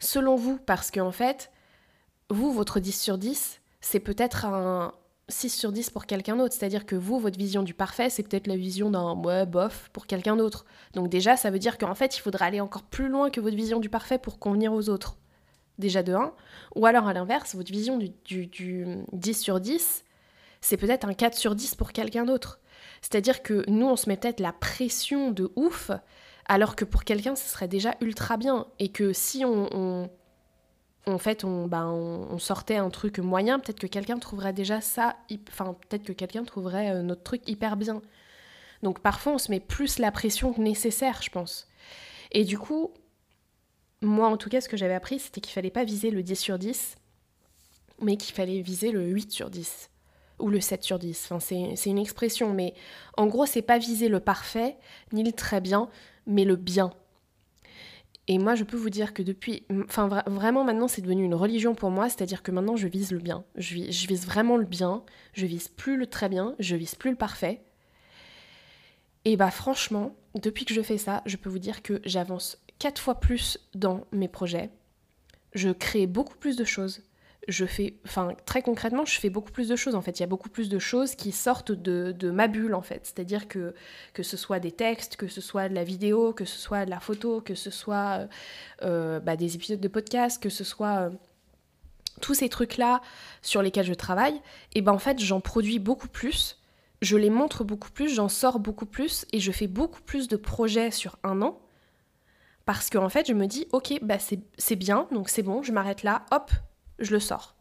Selon 0.00 0.36
vous, 0.36 0.58
parce 0.58 0.90
qu'en 0.90 1.12
fait, 1.12 1.50
vous, 2.28 2.52
votre 2.52 2.78
10 2.78 2.92
sur 2.92 3.16
10, 3.16 3.62
c'est 3.80 4.00
peut-être 4.00 4.44
un 4.44 4.92
6 5.30 5.48
sur 5.48 5.72
10 5.72 5.88
pour 5.88 6.04
quelqu'un 6.04 6.36
d'autre. 6.36 6.52
C'est-à-dire 6.52 6.84
que 6.84 6.94
vous, 6.94 7.18
votre 7.18 7.38
vision 7.38 7.62
du 7.62 7.72
parfait, 7.72 8.10
c'est 8.10 8.22
peut-être 8.22 8.48
la 8.48 8.56
vision 8.56 8.90
d'un 8.90 9.16
ouais, 9.16 9.46
bof 9.46 9.88
pour 9.94 10.06
quelqu'un 10.06 10.36
d'autre. 10.36 10.66
Donc 10.92 11.08
déjà, 11.08 11.38
ça 11.38 11.50
veut 11.50 11.58
dire 11.58 11.78
qu'en 11.78 11.94
fait, 11.94 12.18
il 12.18 12.20
faudra 12.20 12.44
aller 12.44 12.60
encore 12.60 12.82
plus 12.82 13.08
loin 13.08 13.30
que 13.30 13.40
votre 13.40 13.56
vision 13.56 13.80
du 13.80 13.88
parfait 13.88 14.18
pour 14.18 14.38
convenir 14.38 14.74
aux 14.74 14.90
autres 14.90 15.16
déjà 15.78 16.02
de 16.02 16.12
1, 16.12 16.32
ou 16.76 16.86
alors 16.86 17.08
à 17.08 17.12
l'inverse, 17.12 17.54
votre 17.54 17.72
vision 17.72 17.98
du, 17.98 18.46
du, 18.46 18.86
10 19.12 19.34
sur 19.34 19.60
10, 19.60 20.04
c'est 20.60 20.76
peut-être 20.76 21.04
un 21.04 21.14
4 21.14 21.34
sur 21.36 21.54
10 21.54 21.74
pour 21.74 21.92
quelqu'un 21.92 22.24
d'autre. 22.24 22.60
C'est-à-dire 23.02 23.42
que 23.42 23.64
nous, 23.68 23.86
on 23.86 23.96
se 23.96 24.08
met 24.08 24.16
peut-être 24.16 24.40
la 24.40 24.52
pression 24.52 25.30
de 25.30 25.52
ouf, 25.56 25.90
alors 26.46 26.76
que 26.76 26.84
pour 26.84 27.04
quelqu'un, 27.04 27.36
ce 27.36 27.48
serait 27.48 27.68
déjà 27.68 27.94
ultra 28.00 28.36
bien. 28.36 28.66
Et 28.78 28.88
que 28.88 29.12
si 29.12 29.44
on, 29.44 30.08
en 31.06 31.18
fait, 31.18 31.44
on, 31.44 31.66
ben, 31.66 31.86
on, 31.86 32.38
sortait 32.38 32.76
un 32.76 32.90
truc 32.90 33.18
moyen, 33.18 33.58
peut-être 33.58 33.80
que 33.80 33.86
quelqu'un 33.86 34.18
trouverait 34.18 34.52
déjà 34.52 34.80
ça, 34.80 35.16
enfin, 35.48 35.76
peut-être 35.88 36.04
que 36.04 36.12
quelqu'un 36.12 36.44
trouverait 36.44 36.90
euh, 36.90 37.02
notre 37.02 37.22
truc 37.22 37.46
hyper 37.46 37.76
bien. 37.76 38.00
Donc 38.82 39.00
parfois, 39.00 39.34
on 39.34 39.38
se 39.38 39.50
met 39.50 39.60
plus 39.60 39.98
la 39.98 40.10
pression 40.10 40.52
que 40.52 40.60
nécessaire, 40.60 41.20
je 41.22 41.30
pense. 41.30 41.68
Et 42.32 42.44
du 42.44 42.58
coup, 42.58 42.92
moi, 44.04 44.28
en 44.28 44.36
tout 44.36 44.48
cas, 44.48 44.60
ce 44.60 44.68
que 44.68 44.76
j'avais 44.76 44.94
appris, 44.94 45.18
c'était 45.18 45.40
qu'il 45.40 45.52
fallait 45.52 45.70
pas 45.70 45.84
viser 45.84 46.10
le 46.10 46.22
10 46.22 46.36
sur 46.36 46.58
10, 46.58 46.96
mais 48.00 48.16
qu'il 48.16 48.34
fallait 48.34 48.60
viser 48.60 48.90
le 48.90 49.04
8 49.06 49.32
sur 49.32 49.50
10 49.50 49.90
ou 50.38 50.48
le 50.48 50.60
7 50.60 50.82
sur 50.82 50.98
10. 50.98 51.28
Enfin, 51.30 51.40
c'est 51.40 51.90
une 51.90 51.98
expression, 51.98 52.52
mais 52.52 52.74
en 53.16 53.26
gros, 53.26 53.46
c'est 53.46 53.62
pas 53.62 53.78
viser 53.78 54.08
le 54.08 54.20
parfait 54.20 54.76
ni 55.12 55.22
le 55.22 55.32
très 55.32 55.60
bien, 55.60 55.88
mais 56.26 56.44
le 56.44 56.56
bien. 56.56 56.92
Et 58.26 58.38
moi, 58.38 58.54
je 58.54 58.64
peux 58.64 58.76
vous 58.76 58.90
dire 58.90 59.12
que 59.12 59.22
depuis, 59.22 59.66
vraiment 60.26 60.64
maintenant, 60.64 60.88
c'est 60.88 61.02
devenu 61.02 61.24
une 61.24 61.34
religion 61.34 61.74
pour 61.74 61.90
moi, 61.90 62.08
c'est-à-dire 62.08 62.42
que 62.42 62.50
maintenant, 62.50 62.76
je 62.76 62.88
vise 62.88 63.12
le 63.12 63.18
bien. 63.18 63.44
Je, 63.56 63.90
je 63.90 64.08
vise 64.08 64.24
vraiment 64.24 64.56
le 64.56 64.64
bien. 64.64 65.04
Je 65.34 65.44
vise 65.44 65.68
plus 65.68 65.98
le 65.98 66.06
très 66.06 66.30
bien. 66.30 66.54
Je 66.58 66.74
vise 66.74 66.94
plus 66.94 67.10
le 67.10 67.16
parfait. 67.16 67.62
Et 69.26 69.36
bah 69.36 69.50
franchement, 69.50 70.16
depuis 70.34 70.64
que 70.64 70.74
je 70.74 70.82
fais 70.82 70.98
ça, 70.98 71.22
je 71.26 71.36
peux 71.36 71.50
vous 71.50 71.58
dire 71.58 71.82
que 71.82 72.00
j'avance 72.04 72.63
quatre 72.78 73.00
fois 73.00 73.20
plus 73.20 73.58
dans 73.74 74.04
mes 74.12 74.28
projets. 74.28 74.70
Je 75.54 75.70
crée 75.70 76.06
beaucoup 76.06 76.36
plus 76.36 76.56
de 76.56 76.64
choses. 76.64 77.02
Je 77.46 77.66
fais, 77.66 77.94
enfin, 78.06 78.34
très 78.46 78.62
concrètement, 78.62 79.04
je 79.04 79.20
fais 79.20 79.28
beaucoup 79.28 79.52
plus 79.52 79.68
de 79.68 79.76
choses 79.76 79.94
en 79.94 80.00
fait. 80.00 80.18
Il 80.18 80.22
y 80.22 80.24
a 80.24 80.28
beaucoup 80.28 80.48
plus 80.48 80.70
de 80.70 80.78
choses 80.78 81.14
qui 81.14 81.30
sortent 81.30 81.72
de, 81.72 82.30
ma 82.30 82.48
bulle 82.48 82.74
en 82.74 82.80
fait. 82.80 83.00
C'est-à-dire 83.04 83.48
que, 83.48 83.74
que 84.14 84.22
ce 84.22 84.36
soit 84.36 84.60
des 84.60 84.72
textes, 84.72 85.16
que 85.16 85.28
ce 85.28 85.40
soit 85.40 85.68
de 85.68 85.74
la 85.74 85.84
vidéo, 85.84 86.32
que 86.32 86.46
ce 86.46 86.58
soit 86.58 86.86
de 86.86 86.90
la 86.90 87.00
photo, 87.00 87.42
que 87.42 87.54
ce 87.54 87.70
soit 87.70 88.20
euh, 88.20 88.26
euh, 88.82 89.20
bah, 89.20 89.36
des 89.36 89.54
épisodes 89.56 89.80
de 89.80 89.88
podcast, 89.88 90.42
que 90.42 90.48
ce 90.48 90.64
soit 90.64 91.00
euh, 91.00 91.10
tous 92.22 92.34
ces 92.34 92.48
trucs-là 92.48 93.02
sur 93.42 93.60
lesquels 93.60 93.86
je 93.86 93.94
travaille, 93.94 94.40
et 94.74 94.80
ben 94.80 94.92
en 94.92 94.98
fait, 94.98 95.18
j'en 95.20 95.40
produis 95.40 95.78
beaucoup 95.78 96.08
plus. 96.08 96.58
Je 97.02 97.18
les 97.18 97.28
montre 97.28 97.64
beaucoup 97.64 97.90
plus, 97.90 98.08
j'en 98.08 98.30
sors 98.30 98.58
beaucoup 98.58 98.86
plus 98.86 99.26
et 99.32 99.40
je 99.40 99.52
fais 99.52 99.66
beaucoup 99.66 100.00
plus 100.00 100.28
de 100.28 100.36
projets 100.36 100.90
sur 100.90 101.18
un 101.22 101.42
an 101.42 101.60
parce 102.64 102.90
qu'en 102.90 103.08
fait, 103.08 103.26
je 103.26 103.34
me 103.34 103.46
dis, 103.46 103.66
ok, 103.72 103.98
bah 104.02 104.18
c'est 104.18 104.76
bien, 104.76 105.06
donc 105.12 105.28
c'est 105.28 105.42
bon, 105.42 105.62
je 105.62 105.72
m'arrête 105.72 106.02
là, 106.02 106.24
hop, 106.30 106.50
je 106.98 107.12
le 107.12 107.20
sors. 107.20 107.54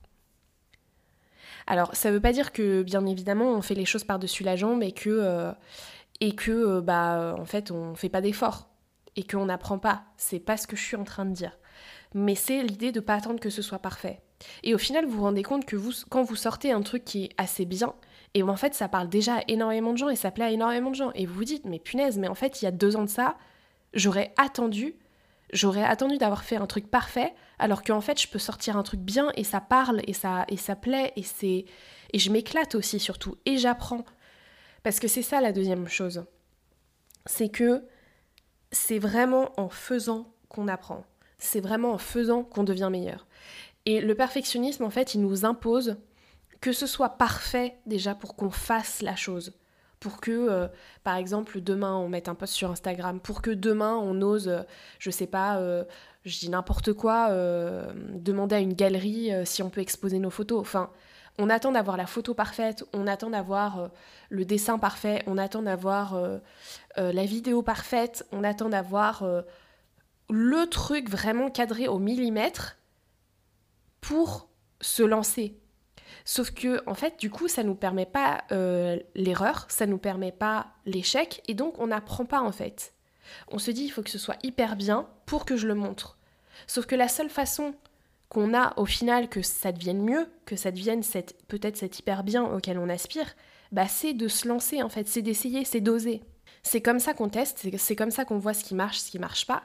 Alors, 1.68 1.96
ça 1.96 2.12
veut 2.12 2.20
pas 2.20 2.34
dire 2.34 2.52
que, 2.52 2.84
bien 2.84 3.06
évidemment, 3.06 3.52
on 3.52 3.62
fait 3.62 3.76
les 3.76 3.86
choses 3.86 4.04
par-dessus 4.04 4.44
la 4.44 4.56
jambe 4.56 4.84
et 4.84 4.92
que, 4.92 5.10
euh, 5.10 5.52
euh, 6.22 6.82
bah, 6.82 7.36
en 7.38 7.46
fait, 7.46 7.72
on 7.72 7.96
fait 7.96 8.10
pas 8.10 8.22
d'efforts 8.22 8.70
et 9.16 9.24
qu'on 9.24 9.46
n'apprend 9.46 9.80
pas. 9.80 10.04
C'est 10.18 10.40
pas 10.40 10.58
ce 10.58 10.68
que 10.68 10.76
je 10.76 10.84
suis 10.84 10.98
en 10.98 11.04
train 11.04 11.26
de 11.26 11.34
dire. 11.34 11.58
Mais 12.14 12.36
c'est 12.36 12.62
l'idée 12.64 12.92
de 12.92 13.00
pas 13.00 13.16
attendre 13.16 13.40
que 13.40 13.50
ce 13.50 13.62
soit 13.62 13.80
parfait. 13.80 14.22
Et 14.64 14.76
au 14.76 14.78
final, 14.78 15.06
vous 15.06 15.18
vous 15.18 15.24
rendez 15.24 15.44
compte 15.44 15.66
que 15.66 15.76
vous, 15.76 15.92
quand 16.10 16.24
vous 16.24 16.36
sortez 16.36 16.72
un 16.72 16.82
truc 16.82 17.06
qui 17.06 17.26
est 17.26 17.30
assez 17.38 17.66
bien, 17.66 17.94
et 18.34 18.44
en 18.44 18.56
fait, 18.56 18.74
ça 18.74 18.88
parle 18.90 19.10
déjà 19.10 19.36
à 19.36 19.44
énormément 19.48 19.94
de 19.94 19.98
gens 19.98 20.10
et 20.10 20.16
ça 20.16 20.32
plaît 20.32 20.46
à 20.46 20.52
énormément 20.52 20.90
de 20.90 20.96
gens. 20.96 21.12
Et 21.14 21.26
vous 21.26 21.36
vous 21.36 21.44
dites, 21.44 21.66
mais 21.66 21.80
punaise, 21.80 22.18
mais 22.18 22.28
en 22.28 22.36
fait, 22.36 22.62
il 22.62 22.66
y 22.66 22.68
a 22.68 22.72
deux 22.72 22.96
ans 22.96 23.04
de 23.04 23.10
ça, 23.10 23.38
j'aurais 23.94 24.34
attendu, 24.38 24.96
j'aurais 25.52 25.84
attendu 25.84 26.18
d'avoir 26.18 26.44
fait 26.44 26.56
un 26.56 26.66
truc 26.66 26.90
parfait, 26.90 27.34
alors 27.60 27.84
qu'en 27.84 28.02
fait 28.02 28.20
je 28.20 28.28
peux 28.28 28.40
sortir 28.40 28.78
un 28.78 28.84
truc 28.84 29.00
bien 29.00 29.32
et 29.36 29.44
ça 29.44 29.62
parle 29.62 30.02
et 30.08 30.14
ça 30.14 30.46
et 30.50 30.58
ça 30.58 30.76
plaît 30.76 31.14
et 31.16 31.24
c'est 31.24 31.66
et 32.12 32.20
je 32.20 32.32
m'éclate 32.32 32.76
aussi 32.76 33.00
surtout 33.00 33.38
et 33.46 33.58
j'apprends. 33.58 34.06
Parce 34.84 35.00
que 35.00 35.08
c'est 35.08 35.22
ça 35.22 35.40
la 35.40 35.54
deuxième 35.54 35.88
chose, 35.88 36.26
c'est 37.26 37.50
que 37.50 37.86
c'est 38.72 39.00
vraiment 39.00 39.52
en 39.58 39.70
faisant 39.70 40.34
qu'on 40.50 40.68
apprend, 40.68 41.06
c'est 41.38 41.62
vraiment 41.62 41.94
en 41.94 41.98
faisant 41.98 42.44
qu'on 42.44 42.64
devient 42.64 42.90
meilleur. 42.92 43.28
Et 43.86 44.02
le 44.02 44.16
perfectionnisme 44.16 44.84
en 44.84 44.90
fait 44.90 45.14
il 45.14 45.22
nous 45.22 45.46
impose 45.46 45.98
que 46.62 46.72
ce 46.72 46.88
soit 46.88 47.18
parfait 47.18 47.78
déjà 47.86 48.16
pour 48.16 48.36
qu'on 48.36 48.50
fasse 48.50 49.02
la 49.02 49.16
chose 49.16 49.54
pour 50.04 50.20
que, 50.20 50.32
euh, 50.32 50.68
par 51.06 51.16
exemple, 51.16 51.62
demain 51.62 51.96
on 51.96 52.10
mette 52.10 52.28
un 52.28 52.36
post 52.36 52.54
sur 52.54 52.70
Instagram, 52.70 53.22
pour 53.22 53.42
que 53.42 53.52
demain 53.52 53.96
on 53.96 54.22
ose, 54.22 54.50
euh, 54.50 54.64
je 55.00 55.10
sais 55.10 55.28
pas, 55.28 55.60
euh, 55.60 55.86
je 56.26 56.40
dis 56.40 56.50
n'importe 56.50 56.92
quoi, 56.92 57.30
demander 58.14 58.56
à 58.56 58.60
une 58.60 58.74
galerie 58.74 59.32
si 59.46 59.62
on 59.62 59.70
peut 59.70 59.82
exposer 59.82 60.20
nos 60.20 60.30
photos. 60.30 60.60
Enfin, 60.62 60.90
On 61.40 61.50
attend 61.50 61.72
d'avoir 61.72 61.98
la 61.98 62.06
photo 62.06 62.36
parfaite, 62.36 62.86
on 62.94 63.08
attend 63.08 63.32
d'avoir 63.32 63.80
euh, 63.80 63.88
le 64.30 64.46
dessin 64.46 64.78
parfait, 64.78 65.24
on 65.26 65.38
attend 65.40 65.64
d'avoir 65.64 66.14
euh, 66.14 66.38
la 66.98 67.26
vidéo 67.26 67.64
parfaite, 67.64 68.26
on 68.32 68.44
attend 68.44 68.70
d'avoir 68.70 69.26
le 70.30 70.66
truc 70.68 71.10
vraiment 71.10 71.50
cadré 71.50 71.88
au 71.88 71.98
millimètre 71.98 72.78
pour 74.00 74.48
se 74.80 75.02
lancer. 75.02 75.58
Sauf 76.26 76.52
que, 76.52 76.82
en 76.88 76.94
fait, 76.94 77.20
du 77.20 77.30
coup, 77.30 77.48
ça 77.48 77.64
nous 77.64 77.76
permet 77.76 78.06
pas 78.06 78.44
l'erreur, 79.16 79.66
ça 79.70 79.86
nous 79.86 79.98
permet 79.98 80.32
pas 80.32 80.68
l'échec, 80.86 81.42
et 81.48 81.54
donc 81.54 81.80
on 81.80 81.88
n'apprend 81.88 82.26
pas 82.26 82.42
en 82.42 82.52
fait. 82.52 82.94
On 83.48 83.58
se 83.58 83.72
dit, 83.72 83.84
il 83.86 83.90
faut 83.90 84.04
que 84.04 84.10
ce 84.10 84.20
soit 84.20 84.38
hyper 84.44 84.76
bien 84.76 85.08
pour 85.26 85.46
que 85.46 85.56
je 85.58 85.68
le 85.68 85.76
montre. 85.76 86.18
Sauf 86.68 86.86
que 86.86 86.96
la 86.96 87.08
seule 87.08 87.30
façon 87.30 87.74
qu'on 88.30 88.54
a 88.54 88.74
au 88.78 88.86
final 88.86 89.30
que 89.30 89.42
ça 89.42 89.72
devienne 89.72 90.02
mieux, 90.02 90.28
que 90.46 90.56
ça 90.56 90.72
devienne 90.72 91.02
peut-être 91.48 91.78
cet 91.78 92.00
hyper 92.00 92.24
bien 92.24 92.44
auquel 92.44 92.78
on 92.78 92.90
aspire, 92.90 93.34
bah 93.72 93.88
c'est 93.88 94.14
de 94.14 94.28
se 94.28 94.48
lancer 94.48 94.82
en 94.82 94.90
fait, 94.90 95.08
c'est 95.08 95.22
d'essayer, 95.22 95.66
c'est 95.66 95.82
d'oser. 95.82 96.22
C'est 96.64 96.82
comme 96.82 97.00
ça 97.00 97.14
qu'on 97.14 97.30
teste, 97.30 97.68
c'est 97.78 97.96
comme 97.96 98.12
ça 98.12 98.24
qu'on 98.26 98.40
voit 98.40 98.54
ce 98.54 98.64
qui 98.64 98.76
marche, 98.76 99.00
ce 99.00 99.12
qui 99.12 99.20
marche 99.20 99.46
pas. 99.46 99.64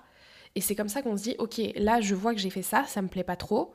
Et 0.55 0.61
c'est 0.61 0.75
comme 0.75 0.89
ça 0.89 1.03
qu'on 1.03 1.17
se 1.17 1.23
dit, 1.23 1.37
ok, 1.39 1.61
là 1.77 2.01
je 2.01 2.15
vois 2.15 2.35
que 2.35 2.41
j'ai 2.41 2.51
fait 2.51 2.63
ça, 2.63 2.85
ça 2.87 3.03
me 3.03 3.09
plaît 3.09 3.25
pas 3.25 3.37
trop. 3.37 3.75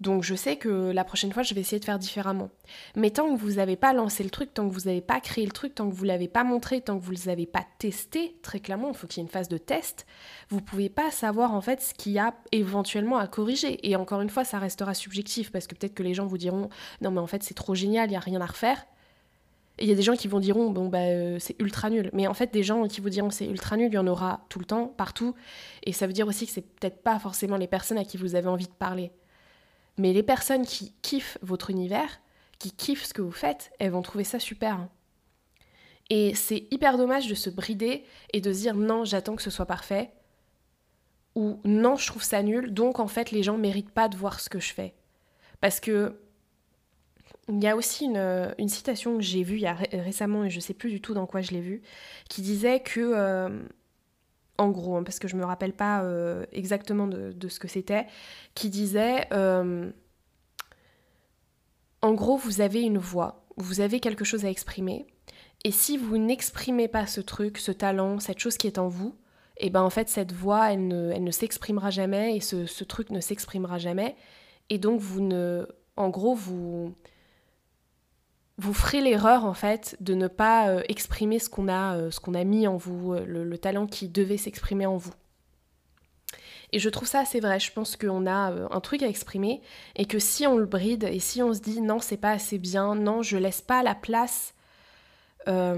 Donc 0.00 0.22
je 0.22 0.36
sais 0.36 0.56
que 0.56 0.92
la 0.92 1.02
prochaine 1.02 1.32
fois, 1.32 1.42
je 1.42 1.54
vais 1.54 1.60
essayer 1.60 1.80
de 1.80 1.84
faire 1.84 1.98
différemment. 1.98 2.50
Mais 2.94 3.10
tant 3.10 3.34
que 3.34 3.40
vous 3.40 3.54
n'avez 3.54 3.74
pas 3.74 3.92
lancé 3.92 4.22
le 4.22 4.30
truc, 4.30 4.54
tant 4.54 4.68
que 4.68 4.72
vous 4.72 4.86
n'avez 4.86 5.00
pas 5.00 5.20
créé 5.20 5.44
le 5.44 5.50
truc, 5.50 5.74
tant 5.74 5.88
que 5.90 5.94
vous 5.94 6.04
ne 6.04 6.08
l'avez 6.08 6.28
pas 6.28 6.44
montré, 6.44 6.80
tant 6.80 6.98
que 6.98 7.04
vous 7.04 7.12
ne 7.12 7.26
l'avez 7.26 7.46
pas 7.46 7.66
testé, 7.78 8.36
très 8.42 8.60
clairement, 8.60 8.88
il 8.88 8.94
faut 8.94 9.08
qu'il 9.08 9.20
y 9.20 9.24
ait 9.24 9.26
une 9.26 9.32
phase 9.32 9.48
de 9.48 9.58
test, 9.58 10.06
vous 10.50 10.56
ne 10.56 10.62
pouvez 10.62 10.88
pas 10.88 11.10
savoir 11.10 11.52
en 11.52 11.60
fait 11.60 11.82
ce 11.82 11.94
qu'il 11.94 12.12
y 12.12 12.18
a 12.20 12.34
éventuellement 12.52 13.18
à 13.18 13.26
corriger. 13.26 13.88
Et 13.88 13.96
encore 13.96 14.20
une 14.20 14.30
fois, 14.30 14.44
ça 14.44 14.60
restera 14.60 14.94
subjectif 14.94 15.50
parce 15.50 15.66
que 15.66 15.74
peut-être 15.74 15.94
que 15.94 16.04
les 16.04 16.14
gens 16.14 16.26
vous 16.26 16.38
diront 16.38 16.68
non 17.00 17.10
mais 17.10 17.20
en 17.20 17.26
fait 17.26 17.42
c'est 17.42 17.54
trop 17.54 17.74
génial, 17.74 18.06
il 18.06 18.10
n'y 18.10 18.16
a 18.16 18.20
rien 18.20 18.40
à 18.40 18.46
refaire. 18.46 18.86
Et 19.80 19.84
il 19.84 19.88
y 19.88 19.92
a 19.92 19.94
des 19.94 20.02
gens 20.02 20.16
qui 20.16 20.26
vont 20.26 20.40
diront 20.40 20.70
bon 20.70 20.88
bah 20.88 20.98
euh, 20.98 21.38
c'est 21.40 21.60
ultra 21.60 21.90
nul. 21.90 22.10
Mais 22.12 22.28
en 22.28 22.34
fait 22.34 22.52
des 22.52 22.62
gens 22.62 22.86
qui 22.86 23.00
vous 23.00 23.10
diront 23.10 23.30
c'est 23.30 23.46
ultra 23.46 23.76
nul, 23.76 23.88
il 23.90 23.94
y 23.94 23.98
en 23.98 24.06
aura 24.06 24.44
tout 24.48 24.60
le 24.60 24.64
temps, 24.64 24.86
partout. 24.86 25.34
Et 25.82 25.92
ça 25.92 26.06
veut 26.06 26.12
dire 26.12 26.28
aussi 26.28 26.46
que 26.46 26.52
c'est 26.52 26.62
peut-être 26.62 27.02
pas 27.02 27.18
forcément 27.18 27.56
les 27.56 27.68
personnes 27.68 27.98
à 27.98 28.04
qui 28.04 28.16
vous 28.16 28.36
avez 28.36 28.48
envie 28.48 28.66
de 28.66 28.72
parler. 28.72 29.10
Mais 29.98 30.12
les 30.12 30.22
personnes 30.22 30.64
qui 30.64 30.92
kiffent 31.02 31.38
votre 31.42 31.70
univers, 31.70 32.20
qui 32.58 32.70
kiffent 32.70 33.04
ce 33.04 33.14
que 33.14 33.22
vous 33.22 33.32
faites, 33.32 33.72
elles 33.78 33.90
vont 33.90 34.02
trouver 34.02 34.24
ça 34.24 34.38
super. 34.38 34.74
Hein. 34.74 34.90
Et 36.10 36.34
c'est 36.34 36.66
hyper 36.70 36.96
dommage 36.96 37.28
de 37.28 37.34
se 37.34 37.50
brider 37.50 38.04
et 38.32 38.40
de 38.40 38.50
dire 38.50 38.74
non, 38.74 39.04
j'attends 39.04 39.36
que 39.36 39.42
ce 39.42 39.50
soit 39.50 39.66
parfait. 39.66 40.10
Ou 41.34 41.60
non, 41.64 41.96
je 41.96 42.06
trouve 42.06 42.22
ça 42.22 42.42
nul, 42.42 42.72
donc 42.72 42.98
en 42.98 43.08
fait 43.08 43.30
les 43.30 43.42
gens 43.42 43.58
méritent 43.58 43.90
pas 43.90 44.08
de 44.08 44.16
voir 44.16 44.40
ce 44.40 44.48
que 44.48 44.60
je 44.60 44.72
fais. 44.72 44.94
Parce 45.60 45.80
que 45.80 46.18
il 47.48 47.62
y 47.62 47.66
a 47.66 47.76
aussi 47.76 48.04
une, 48.04 48.68
citation 48.68 49.16
que 49.16 49.22
j'ai 49.22 49.42
vue 49.42 49.56
il 49.56 49.62
y 49.62 49.66
a 49.66 49.74
récemment, 49.74 50.44
et 50.44 50.50
je 50.50 50.60
sais 50.60 50.74
plus 50.74 50.90
du 50.90 51.00
tout 51.00 51.14
dans 51.14 51.26
quoi 51.26 51.40
je 51.40 51.52
l'ai 51.52 51.60
vue, 51.60 51.82
qui 52.28 52.42
disait 52.42 52.80
que 52.80 53.00
euh, 53.00 53.48
en 54.58 54.70
gros, 54.70 54.96
hein, 54.96 55.02
parce 55.04 55.18
que 55.18 55.28
je 55.28 55.36
me 55.36 55.44
rappelle 55.44 55.72
pas 55.72 56.02
euh, 56.02 56.44
exactement 56.52 57.06
de, 57.06 57.48
ce 57.48 57.58
que 57.58 57.68
c'était, 57.68 58.06
qui 58.54 58.68
disait 58.68 59.26
euh, 59.32 59.90
en 62.02 62.12
gros, 62.12 62.36
vous 62.36 62.60
avez 62.60 62.82
une 62.82 62.98
voix, 62.98 63.46
vous 63.56 63.80
avez 63.80 64.00
quelque 64.00 64.24
chose 64.24 64.44
à 64.44 64.50
exprimer, 64.50 65.06
et 65.64 65.70
si 65.70 65.96
vous 65.96 66.18
n'exprimez 66.18 66.88
pas 66.88 67.06
ce 67.06 67.20
truc, 67.20 67.58
ce 67.58 67.72
talent, 67.72 68.20
cette 68.20 68.38
chose 68.38 68.56
qui 68.56 68.66
est 68.66 68.78
en 68.78 68.88
vous, 68.88 69.14
et 69.60 69.66
eh 69.66 69.70
ben 69.70 69.82
en 69.82 69.90
fait 69.90 70.08
cette 70.08 70.30
voix, 70.32 70.72
elle 70.72 70.86
ne, 70.86 71.10
elle 71.10 71.24
ne 71.24 71.32
s'exprimera 71.32 71.90
jamais, 71.90 72.36
et 72.36 72.40
ce, 72.40 72.66
ce 72.66 72.84
truc 72.84 73.10
ne 73.10 73.20
s'exprimera 73.20 73.78
jamais, 73.78 74.14
et 74.70 74.78
donc 74.78 75.00
vous 75.00 75.20
ne, 75.20 75.66
en 75.96 76.10
gros, 76.10 76.34
vous 76.34 76.94
vous 78.58 78.74
ferez 78.74 79.00
l'erreur 79.00 79.44
en 79.44 79.54
fait 79.54 79.96
de 80.00 80.14
ne 80.14 80.26
pas 80.26 80.68
euh, 80.68 80.82
exprimer 80.88 81.38
ce 81.38 81.48
qu'on 81.48 81.68
a, 81.68 81.96
euh, 81.96 82.10
qu'on 82.22 82.34
a 82.34 82.42
mis 82.42 82.66
en 82.66 82.76
vous, 82.76 83.14
euh, 83.14 83.24
le, 83.24 83.58
talent 83.58 83.86
qui 83.86 84.08
devait 84.08 84.36
s'exprimer 84.36 84.84
en 84.84 84.96
vous. 84.96 85.14
Et 86.72 86.80
je 86.80 86.90
trouve 86.90 87.08
ça 87.08 87.20
assez 87.20 87.40
vrai. 87.40 87.60
Je 87.60 87.72
pense 87.72 87.96
qu'on 87.96 88.26
a 88.26 88.52
un 88.70 88.80
truc 88.80 89.02
à 89.02 89.08
exprimer 89.08 89.62
et 89.96 90.04
que 90.04 90.18
si 90.18 90.46
on 90.46 90.58
le 90.58 90.66
bride 90.66 91.04
et 91.04 91.18
si 91.18 91.42
on 91.42 91.54
se 91.54 91.60
dit 91.60 91.80
non, 91.80 91.98
c'est 91.98 92.18
pas 92.18 92.32
assez 92.32 92.58
bien, 92.58 92.94
non, 92.94 93.22
je 93.22 93.38
laisse 93.38 93.62
pas 93.62 93.82
la 93.82 93.94
place 93.94 94.52
à 95.46 95.72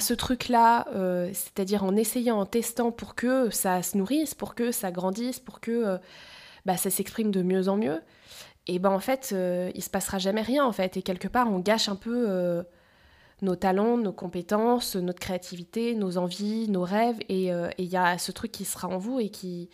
ce 0.00 0.12
truc-là, 0.12 0.86
c'est-à-dire 1.32 1.82
en 1.82 1.96
essayant, 1.96 2.38
en 2.38 2.44
testant 2.44 2.92
pour 2.92 3.14
que 3.14 3.48
ça 3.48 3.82
se 3.82 3.96
nourrisse, 3.96 4.34
pour 4.34 4.54
que 4.54 4.70
ça 4.70 4.90
grandisse, 4.90 5.40
pour 5.40 5.60
que 5.60 5.98
bah, 6.66 6.76
ça 6.76 6.90
s'exprime 6.90 7.30
de 7.30 7.40
mieux 7.40 7.68
en 7.68 7.78
mieux, 7.78 8.02
et 8.66 8.78
ben 8.78 8.90
en 8.90 8.98
fait, 8.98 9.30
euh, 9.32 9.70
il 9.74 9.82
se 9.82 9.90
passera 9.90 10.18
jamais 10.18 10.42
rien 10.42 10.64
en 10.64 10.72
fait. 10.72 10.96
Et 10.96 11.02
quelque 11.02 11.28
part, 11.28 11.50
on 11.50 11.60
gâche 11.60 11.88
un 11.88 11.96
peu 11.96 12.26
euh, 12.28 12.62
nos 13.42 13.54
talents, 13.54 13.96
nos 13.96 14.12
compétences, 14.12 14.96
notre 14.96 15.20
créativité, 15.20 15.94
nos 15.94 16.18
envies, 16.18 16.68
nos 16.68 16.82
rêves. 16.82 17.18
Euh, 17.30 17.70
et 17.78 17.82
il 17.82 17.88
y 17.88 17.96
a 17.96 18.18
ce 18.18 18.32
truc 18.32 18.52
qui 18.52 18.64
sera 18.64 18.88
en 18.88 18.98
vous 18.98 19.20
et 19.20 19.28
qui, 19.28 19.70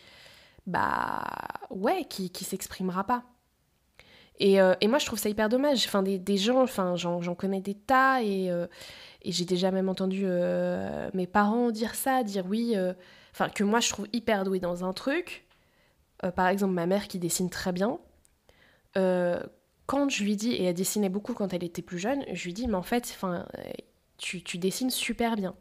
bah 0.66 1.24
ouais, 1.70 2.04
qui, 2.04 2.30
qui 2.30 2.44
s'exprimera 2.44 3.04
pas. 3.04 3.24
Et, 4.38 4.54
et, 4.80 4.88
moi, 4.88 4.98
je 4.98 5.06
trouve 5.06 5.20
ça 5.20 5.28
hyper 5.28 5.48
dommage. 5.48 5.86
Enfin, 5.86 6.02
des, 6.02 6.18
des 6.18 6.36
gens, 6.36 6.62
enfin, 6.62 6.96
j'en 6.96 7.34
connais 7.36 7.60
des 7.60 7.74
tas 7.74 8.22
et, 8.24 8.46
et 8.46 9.30
j'ai 9.30 9.44
déjà 9.44 9.70
même 9.70 9.88
entendu 9.88 10.26
mes 11.14 11.26
parents 11.28 11.70
dire 11.70 11.94
ça, 11.94 12.24
dire 12.24 12.44
oui, 12.48 12.74
enfin, 13.32 13.48
que 13.50 13.62
moi 13.62 13.78
je 13.78 13.90
trouve 13.90 14.08
hyper 14.12 14.42
douée 14.42 14.58
dans 14.58 14.84
un 14.84 14.92
truc. 14.92 15.46
par 16.34 16.48
exemple, 16.48 16.72
ma 16.72 16.86
mère 16.86 17.06
qui 17.06 17.20
dessine 17.20 17.50
très 17.50 17.70
bien 17.70 18.00
euh, 18.96 19.40
quand 19.86 20.08
je 20.08 20.22
lui 20.22 20.36
dis, 20.36 20.52
et 20.52 20.64
elle 20.64 20.74
dessinait 20.74 21.08
beaucoup 21.08 21.34
quand 21.34 21.52
elle 21.52 21.64
était 21.64 21.82
plus 21.82 21.98
jeune, 21.98 22.24
je 22.32 22.44
lui 22.44 22.52
dis, 22.52 22.66
mais 22.66 22.74
en 22.76 22.82
fait, 22.82 23.18
tu, 24.18 24.42
tu 24.42 24.58
dessines 24.58 24.90
super 24.90 25.36
bien. 25.36 25.54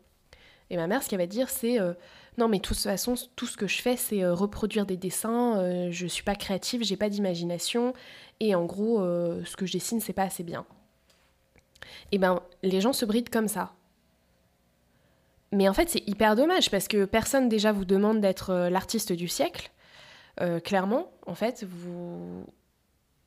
Et 0.69 0.77
ma 0.77 0.87
mère, 0.87 1.03
ce 1.03 1.09
qu'elle 1.09 1.19
va 1.19 1.27
dire, 1.27 1.49
c'est 1.49 1.81
euh, 1.81 1.93
non, 2.37 2.47
mais 2.47 2.57
de 2.57 2.61
toute 2.61 2.77
façon, 2.77 3.15
tout 3.35 3.45
ce 3.45 3.57
que 3.57 3.67
je 3.67 3.81
fais, 3.81 3.97
c'est 3.97 4.23
euh, 4.23 4.33
reproduire 4.33 4.85
des 4.85 4.95
dessins. 4.95 5.89
je 5.91 6.07
suis 6.07 6.23
pas 6.23 6.35
créative, 6.35 6.83
j'ai 6.83 6.95
pas 6.95 7.09
d'imagination. 7.09 7.93
Et 8.39 8.55
en 8.55 8.65
gros, 8.65 8.99
ce 8.99 9.55
que 9.55 9.65
je 9.65 9.73
dessine, 9.73 9.99
c'est 9.99 10.13
pas 10.13 10.23
assez 10.23 10.43
bien. 10.43 10.65
Et 12.11 12.17
ben, 12.17 12.41
les 12.63 12.81
gens 12.81 12.93
se 12.93 13.05
brident 13.05 13.29
comme 13.29 13.47
ça. 13.47 13.73
Mais 15.51 15.67
en 15.67 15.73
fait, 15.73 15.89
c'est 15.89 16.07
hyper 16.07 16.37
dommage 16.37 16.71
parce 16.71 16.87
que 16.87 17.03
personne 17.03 17.49
déjà 17.49 17.73
vous 17.73 17.85
demande 17.85 18.21
d'être 18.21 18.69
l'artiste 18.69 19.11
du 19.11 19.27
siècle. 19.27 19.71
clairement, 20.63 21.11
en 21.27 21.35
fait, 21.35 21.65
vous, 21.69 22.45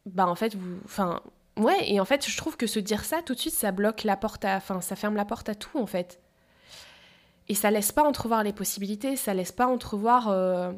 bah 0.07 0.27
en 0.27 0.35
fait, 0.35 0.55
vous. 0.55 0.79
Enfin, 0.85 1.21
ouais, 1.57 1.91
et 1.91 2.01
en 2.01 2.05
fait, 2.05 2.29
je 2.29 2.37
trouve 2.37 2.57
que 2.57 2.67
se 2.67 2.79
dire 2.79 3.05
ça, 3.05 3.23
tout 3.23 3.35
de 3.35 3.41
suite, 3.41 3.55
ça 3.55 3.73
bloque 3.73 4.05
la 4.05 4.17
porte 4.17 4.45
à. 4.45 4.57
Enfin, 4.57 4.81
ça 4.81 4.97
ferme 4.97 5.17
la 5.17 5.25
porte 5.25 5.49
à 5.49 5.55
tout, 5.55 5.79
en 5.79 5.87
fait. 5.87 6.21
Et 7.49 7.55
ça 7.55 7.71
laisse 7.71 7.93
pas 7.93 8.03
entrevoir 8.03 8.43
les 8.43 8.53
possibilités, 8.53 9.17
ça 9.17 9.35
laisse 9.35 9.53
pas 9.53 9.67
entrevoir. 9.67 10.29
Euh, 10.29 10.73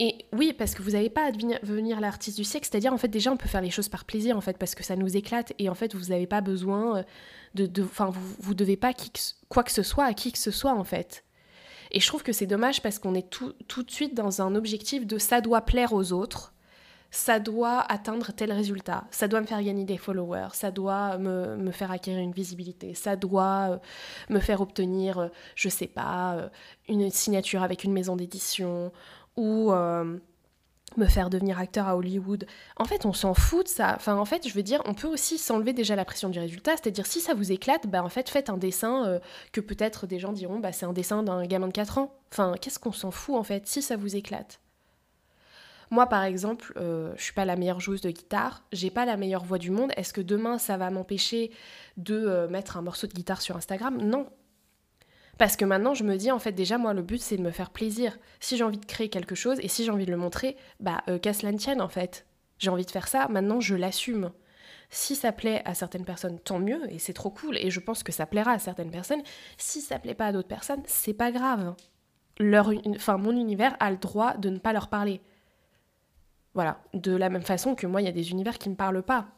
et 0.00 0.26
oui, 0.32 0.52
parce 0.52 0.74
que 0.74 0.82
vous 0.82 0.92
n'avez 0.92 1.10
pas 1.10 1.26
à 1.26 1.32
devenir 1.32 2.00
l'artiste 2.00 2.36
du 2.36 2.44
siècle, 2.44 2.68
c'est-à-dire 2.70 2.92
en 2.92 2.98
fait 2.98 3.08
déjà 3.08 3.32
on 3.32 3.36
peut 3.36 3.48
faire 3.48 3.60
les 3.60 3.70
choses 3.70 3.88
par 3.88 4.04
plaisir 4.04 4.36
en 4.36 4.40
fait 4.40 4.56
parce 4.56 4.76
que 4.76 4.84
ça 4.84 4.94
nous 4.94 5.16
éclate 5.16 5.52
et 5.58 5.68
en 5.68 5.74
fait 5.74 5.94
vous 5.94 6.10
n'avez 6.10 6.28
pas 6.28 6.40
besoin 6.40 6.98
euh, 6.98 7.02
de, 7.54 7.82
enfin 7.82 8.10
vous, 8.10 8.36
vous 8.38 8.54
devez 8.54 8.76
pas 8.76 8.92
qui 8.92 9.10
quoi 9.48 9.64
que 9.64 9.72
ce 9.72 9.82
soit 9.82 10.04
à 10.04 10.14
qui 10.14 10.30
que 10.30 10.38
ce 10.38 10.52
soit 10.52 10.72
en 10.72 10.84
fait. 10.84 11.24
Et 11.90 12.00
je 12.00 12.06
trouve 12.06 12.22
que 12.22 12.32
c'est 12.32 12.46
dommage 12.46 12.80
parce 12.80 12.98
qu'on 12.98 13.14
est 13.14 13.28
tout, 13.28 13.54
tout 13.66 13.82
de 13.82 13.90
suite 13.90 14.14
dans 14.14 14.42
un 14.42 14.54
objectif 14.54 15.06
de 15.06 15.18
ça 15.18 15.40
doit 15.40 15.62
plaire 15.62 15.92
aux 15.92 16.12
autres 16.12 16.52
ça 17.10 17.40
doit 17.40 17.80
atteindre 17.90 18.32
tel 18.32 18.52
résultat, 18.52 19.04
ça 19.10 19.28
doit 19.28 19.40
me 19.40 19.46
faire 19.46 19.62
gagner 19.62 19.84
des 19.84 19.96
followers, 19.96 20.48
ça 20.52 20.70
doit 20.70 21.16
me, 21.18 21.70
faire 21.70 21.90
acquérir 21.90 22.20
une 22.20 22.32
visibilité, 22.32 22.94
ça 22.94 23.16
doit 23.16 23.70
euh, 23.70 23.78
me 24.28 24.40
faire 24.40 24.60
obtenir, 24.60 25.18
euh, 25.18 25.28
je 25.54 25.68
sais 25.68 25.86
pas, 25.86 26.34
euh, 26.36 26.48
une 26.88 27.10
signature 27.10 27.62
avec 27.62 27.84
une 27.84 27.92
maison 27.92 28.16
d'édition 28.16 28.92
ou 29.36 29.72
me 30.96 31.06
faire 31.06 31.28
devenir 31.30 31.58
acteur 31.58 31.86
à 31.86 31.96
Hollywood. 31.96 32.46
En 32.76 32.86
fait, 32.86 33.04
on 33.04 33.12
s'en 33.12 33.34
fout 33.34 33.66
de 33.66 33.68
ça. 33.68 33.92
Enfin, 33.94 34.16
en 34.16 34.24
fait, 34.24 34.48
je 34.48 34.54
veux 34.54 34.62
dire, 34.62 34.82
on 34.86 34.94
peut 34.94 35.06
aussi 35.06 35.36
s'enlever 35.36 35.74
déjà 35.74 35.94
la 35.94 36.04
pression 36.04 36.30
du 36.30 36.38
résultat, 36.38 36.72
c'est-à-dire 36.72 37.06
si 37.06 37.20
ça 37.20 37.34
vous 37.34 37.52
éclate, 37.52 37.86
bah 37.86 38.02
en 38.02 38.08
fait, 38.08 38.28
faites 38.30 38.50
un 38.50 38.56
dessin 38.56 39.20
que 39.52 39.60
peut-être 39.60 40.06
des 40.06 40.18
gens 40.18 40.32
diront, 40.32 40.58
bah 40.58 40.72
c'est 40.72 40.86
un 40.86 40.94
dessin 40.94 41.22
d'un 41.22 41.46
gamin 41.46 41.68
de 41.68 41.72
4 41.72 41.98
ans. 41.98 42.12
Enfin, 42.32 42.54
qu'est-ce 42.60 42.78
qu'on 42.78 42.92
s'en 42.92 43.10
fout 43.10 43.36
en 43.36 43.44
fait 43.44 43.66
si 43.66 43.82
ça 43.82 43.96
vous 43.96 44.16
éclate? 44.16 44.60
Moi, 45.90 46.06
par 46.06 46.24
exemple, 46.24 46.72
euh, 46.76 47.12
je 47.16 47.22
suis 47.22 47.32
pas 47.32 47.44
la 47.44 47.56
meilleure 47.56 47.80
joueuse 47.80 48.00
de 48.00 48.10
guitare, 48.10 48.64
j'ai 48.72 48.90
pas 48.90 49.04
la 49.04 49.16
meilleure 49.16 49.44
voix 49.44 49.58
du 49.58 49.70
monde. 49.70 49.92
Est-ce 49.96 50.12
que 50.12 50.20
demain, 50.20 50.58
ça 50.58 50.76
va 50.76 50.90
m'empêcher 50.90 51.50
de 51.96 52.14
euh, 52.14 52.48
mettre 52.48 52.76
un 52.76 52.82
morceau 52.82 53.06
de 53.06 53.12
guitare 53.12 53.40
sur 53.40 53.56
Instagram? 53.56 53.96
Non. 53.96 54.26
Parce 55.38 55.56
que 55.56 55.64
maintenant, 55.64 55.94
je 55.94 56.04
me 56.04 56.16
dis, 56.16 56.30
en 56.30 56.38
fait, 56.38 56.52
déjà, 56.52 56.78
moi, 56.78 56.92
le 56.92 57.02
but, 57.02 57.22
c'est 57.22 57.36
de 57.36 57.42
me 57.42 57.52
faire 57.52 57.70
plaisir. 57.70 58.18
Si 58.40 58.56
j'ai 58.56 58.64
envie 58.64 58.78
de 58.78 58.84
créer 58.84 59.08
quelque 59.08 59.34
chose 59.34 59.58
et 59.62 59.68
si 59.68 59.84
j'ai 59.84 59.90
envie 59.90 60.04
de 60.04 60.10
le 60.10 60.16
montrer, 60.16 60.56
bah, 60.80 61.02
euh, 61.08 61.18
qu'à 61.18 61.32
tienne, 61.32 61.80
en 61.80 61.88
fait. 61.88 62.26
J'ai 62.58 62.70
envie 62.70 62.84
de 62.84 62.90
faire 62.90 63.08
ça, 63.08 63.28
maintenant, 63.28 63.60
je 63.60 63.76
l'assume. 63.76 64.32
Si 64.90 65.14
ça 65.14 65.32
plaît 65.32 65.62
à 65.64 65.74
certaines 65.74 66.04
personnes, 66.04 66.40
tant 66.40 66.58
mieux, 66.58 66.80
et 66.90 66.98
c'est 66.98 67.12
trop 67.12 67.30
cool, 67.30 67.56
et 67.58 67.70
je 67.70 67.78
pense 67.78 68.02
que 68.02 68.10
ça 68.10 68.26
plaira 68.26 68.52
à 68.52 68.58
certaines 68.58 68.90
personnes. 68.90 69.22
Si 69.58 69.80
ça 69.80 69.98
plaît 69.98 70.14
pas 70.14 70.26
à 70.26 70.32
d'autres 70.32 70.48
personnes, 70.48 70.82
c'est 70.86 71.14
pas 71.14 71.30
grave. 71.30 71.74
Leur, 72.40 72.72
mon 73.18 73.32
univers 73.32 73.76
a 73.80 73.90
le 73.90 73.96
droit 73.96 74.36
de 74.36 74.48
ne 74.48 74.58
pas 74.58 74.72
leur 74.72 74.88
parler 74.88 75.20
Voilà, 76.54 76.80
de 76.94 77.14
la 77.14 77.28
même 77.28 77.42
façon 77.42 77.74
que 77.74 77.86
moi, 77.86 78.02
il 78.02 78.04
y 78.04 78.08
a 78.08 78.12
des 78.12 78.30
univers 78.30 78.58
qui 78.58 78.68
ne 78.68 78.72
me 78.74 78.76
parlent 78.76 79.02
pas. 79.02 79.28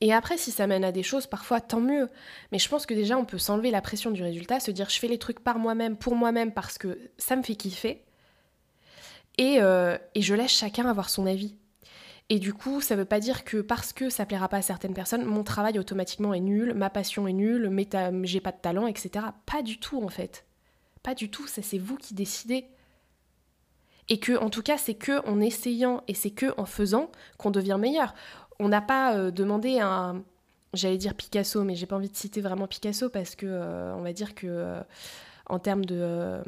Et 0.00 0.12
après, 0.12 0.36
si 0.36 0.50
ça 0.50 0.66
mène 0.66 0.84
à 0.84 0.92
des 0.92 1.02
choses, 1.02 1.26
parfois, 1.26 1.60
tant 1.60 1.80
mieux. 1.80 2.08
Mais 2.52 2.58
je 2.58 2.68
pense 2.68 2.86
que 2.86 2.94
déjà, 2.94 3.18
on 3.18 3.24
peut 3.24 3.38
s'enlever 3.38 3.70
la 3.70 3.80
pression 3.80 4.10
du 4.10 4.22
résultat, 4.22 4.60
se 4.60 4.70
dire, 4.70 4.90
je 4.90 4.98
fais 4.98 5.08
les 5.08 5.18
trucs 5.18 5.40
par 5.40 5.58
moi-même, 5.58 5.96
pour 5.96 6.14
moi-même, 6.14 6.52
parce 6.52 6.78
que 6.78 6.98
ça 7.18 7.36
me 7.36 7.42
fait 7.42 7.56
kiffer. 7.56 8.04
Et, 9.38 9.60
euh, 9.60 9.98
et 10.14 10.22
je 10.22 10.34
laisse 10.34 10.52
chacun 10.52 10.86
avoir 10.86 11.10
son 11.10 11.26
avis. 11.26 11.56
Et 12.28 12.38
du 12.38 12.52
coup, 12.52 12.80
ça 12.80 12.96
veut 12.96 13.04
pas 13.04 13.20
dire 13.20 13.44
que 13.44 13.58
parce 13.58 13.92
que 13.92 14.10
ça 14.10 14.26
plaira 14.26 14.48
pas 14.48 14.56
à 14.56 14.62
certaines 14.62 14.94
personnes, 14.94 15.24
mon 15.24 15.44
travail 15.44 15.78
automatiquement 15.78 16.34
est 16.34 16.40
nul, 16.40 16.74
ma 16.74 16.90
passion 16.90 17.28
est 17.28 17.32
nulle, 17.32 17.70
j'ai 18.24 18.40
pas 18.40 18.52
de 18.52 18.60
talent, 18.60 18.86
etc. 18.86 19.26
Pas 19.44 19.62
du 19.62 19.78
tout, 19.78 20.02
en 20.02 20.08
fait. 20.08 20.44
Pas 21.02 21.14
du 21.14 21.30
tout, 21.30 21.46
ça 21.46 21.62
c'est 21.62 21.78
vous 21.78 21.96
qui 21.96 22.14
décidez. 22.14 22.66
Et 24.08 24.20
que, 24.20 24.36
en 24.38 24.50
tout 24.50 24.62
cas, 24.62 24.78
c'est 24.78 24.94
que 24.94 25.26
en 25.26 25.40
essayant 25.40 26.02
et 26.06 26.14
c'est 26.14 26.30
que 26.30 26.54
en 26.58 26.64
faisant 26.64 27.10
qu'on 27.38 27.50
devient 27.50 27.76
meilleur 27.78 28.14
on 28.58 28.68
n'a 28.68 28.80
pas 28.80 29.14
euh, 29.14 29.30
demandé 29.30 29.78
à 29.80 30.14
j'allais 30.72 30.98
dire 30.98 31.14
Picasso, 31.14 31.62
mais 31.64 31.74
j'ai 31.74 31.86
pas 31.86 31.96
envie 31.96 32.10
de 32.10 32.16
citer 32.16 32.40
vraiment 32.40 32.66
Picasso 32.66 33.08
parce 33.08 33.34
que 33.34 33.46
euh, 33.46 33.94
on 33.94 34.02
va 34.02 34.12
dire 34.12 34.34
que 34.34 34.46
euh, 34.46 34.80
en 35.46 35.58
termes 35.58 35.84
de 35.84 36.40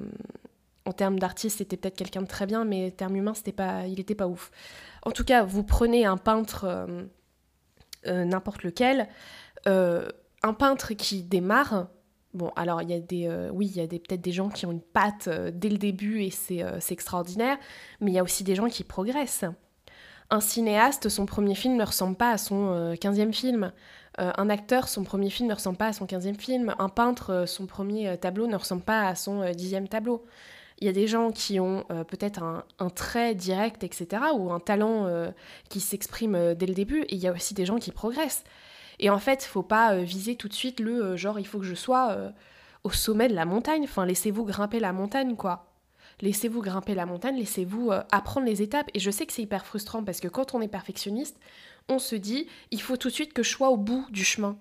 en 0.84 0.92
termes 0.92 1.18
d'artiste, 1.18 1.58
c'était 1.58 1.76
peut-être 1.76 1.96
quelqu'un 1.96 2.22
de 2.22 2.26
très 2.26 2.46
bien, 2.46 2.64
mais 2.64 2.90
terme 2.90 3.16
humain, 3.16 3.34
c'était 3.34 3.52
pas, 3.52 3.86
il 3.86 4.00
était 4.00 4.14
pas 4.14 4.26
ouf. 4.26 4.50
En 5.02 5.10
tout 5.10 5.24
cas, 5.24 5.42
vous 5.44 5.62
prenez 5.62 6.06
un 6.06 6.16
peintre 6.16 6.86
n'importe 8.06 8.62
lequel, 8.62 9.06
un 9.66 10.54
peintre 10.58 10.94
qui 10.94 11.22
démarre. 11.22 11.88
Bon, 12.34 12.52
alors 12.56 12.82
il 12.82 12.90
y 12.90 12.94
a 12.94 13.00
des, 13.00 13.48
oui, 13.52 13.66
il 13.74 13.76
y 13.76 13.80
a 13.80 13.86
peut-être 13.86 14.20
des 14.20 14.32
gens 14.32 14.50
qui 14.50 14.66
ont 14.66 14.72
une 14.72 14.82
patte 14.82 15.28
dès 15.28 15.70
le 15.70 15.78
début 15.78 16.22
et 16.22 16.30
c'est 16.30 16.62
extraordinaire, 16.90 17.56
mais 18.00 18.10
il 18.10 18.14
y 18.14 18.18
a 18.18 18.22
aussi 18.22 18.44
des 18.44 18.54
gens 18.54 18.68
qui 18.68 18.84
progressent. 18.84 19.46
Un 20.30 20.40
cinéaste, 20.40 21.08
son 21.08 21.24
premier 21.24 21.54
film 21.54 21.76
ne 21.76 21.84
ressemble 21.84 22.16
pas 22.16 22.32
à 22.32 22.38
son 22.38 22.94
15e 22.94 23.28
euh, 23.28 23.32
film. 23.32 23.72
Euh, 24.20 24.30
un 24.36 24.50
acteur, 24.50 24.88
son 24.88 25.02
premier 25.02 25.30
film 25.30 25.48
ne 25.48 25.54
ressemble 25.54 25.78
pas 25.78 25.86
à 25.86 25.92
son 25.94 26.04
15e 26.04 26.38
film. 26.38 26.74
Un 26.78 26.90
peintre, 26.90 27.32
euh, 27.32 27.46
son 27.46 27.66
premier 27.66 28.18
tableau 28.18 28.46
ne 28.46 28.56
ressemble 28.56 28.82
pas 28.82 29.08
à 29.08 29.14
son 29.14 29.42
10e 29.42 29.88
tableau. 29.88 30.26
Il 30.80 30.86
y 30.86 30.90
a 30.90 30.92
des 30.92 31.06
gens 31.08 31.32
qui 31.32 31.58
ont 31.58 31.84
peut-être 32.06 32.40
un, 32.40 32.90
trait 32.90 33.34
direct, 33.34 33.82
etc., 33.82 34.22
ou 34.36 34.52
un 34.52 34.60
talent 34.60 35.10
qui 35.68 35.80
s'exprime 35.80 36.54
dès 36.54 36.66
le 36.66 36.74
début, 36.74 37.00
et 37.00 37.16
il 37.16 37.18
y 37.18 37.26
a 37.26 37.32
aussi 37.32 37.52
des 37.52 37.66
gens 37.66 37.78
qui 37.78 37.90
progressent. 37.90 38.44
Et 39.00 39.10
en 39.10 39.18
fait, 39.18 39.44
faut 39.44 39.62
pas 39.62 39.96
viser 39.96 40.36
tout 40.36 40.48
de 40.48 40.54
suite 40.54 40.80
le 40.80 41.16
genre, 41.16 41.38
il 41.38 41.46
faut 41.46 41.58
que 41.58 41.64
je 41.64 41.74
sois 41.74 42.16
au 42.84 42.90
sommet 42.90 43.28
de 43.28 43.34
la 43.34 43.44
montagne. 43.44 43.84
Enfin, 43.84 44.06
laissez-vous 44.06 44.44
grimper 44.44 44.80
la 44.80 44.92
montagne, 44.92 45.36
quoi 45.36 45.68
laissez-vous 46.20 46.62
grimper 46.62 46.94
la 46.94 47.06
montagne, 47.06 47.36
laissez-vous 47.36 47.90
euh, 47.90 48.02
apprendre 48.10 48.46
les 48.46 48.62
étapes. 48.62 48.90
Et 48.94 49.00
je 49.00 49.10
sais 49.10 49.26
que 49.26 49.32
c'est 49.32 49.42
hyper 49.42 49.64
frustrant 49.64 50.02
parce 50.02 50.20
que 50.20 50.28
quand 50.28 50.54
on 50.54 50.60
est 50.60 50.68
perfectionniste, 50.68 51.38
on 51.88 51.98
se 51.98 52.16
dit, 52.16 52.46
il 52.70 52.80
faut 52.80 52.96
tout 52.96 53.08
de 53.08 53.14
suite 53.14 53.32
que 53.32 53.42
je 53.42 53.50
sois 53.50 53.70
au 53.70 53.76
bout 53.76 54.06
du 54.10 54.24
chemin. 54.24 54.58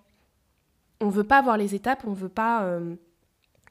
On 1.01 1.09
veut 1.09 1.23
pas 1.23 1.37
avoir 1.39 1.57
les 1.57 1.75
étapes, 1.75 2.03
on 2.05 2.13
veut 2.13 2.29
pas... 2.29 2.63
Euh, 2.63 2.95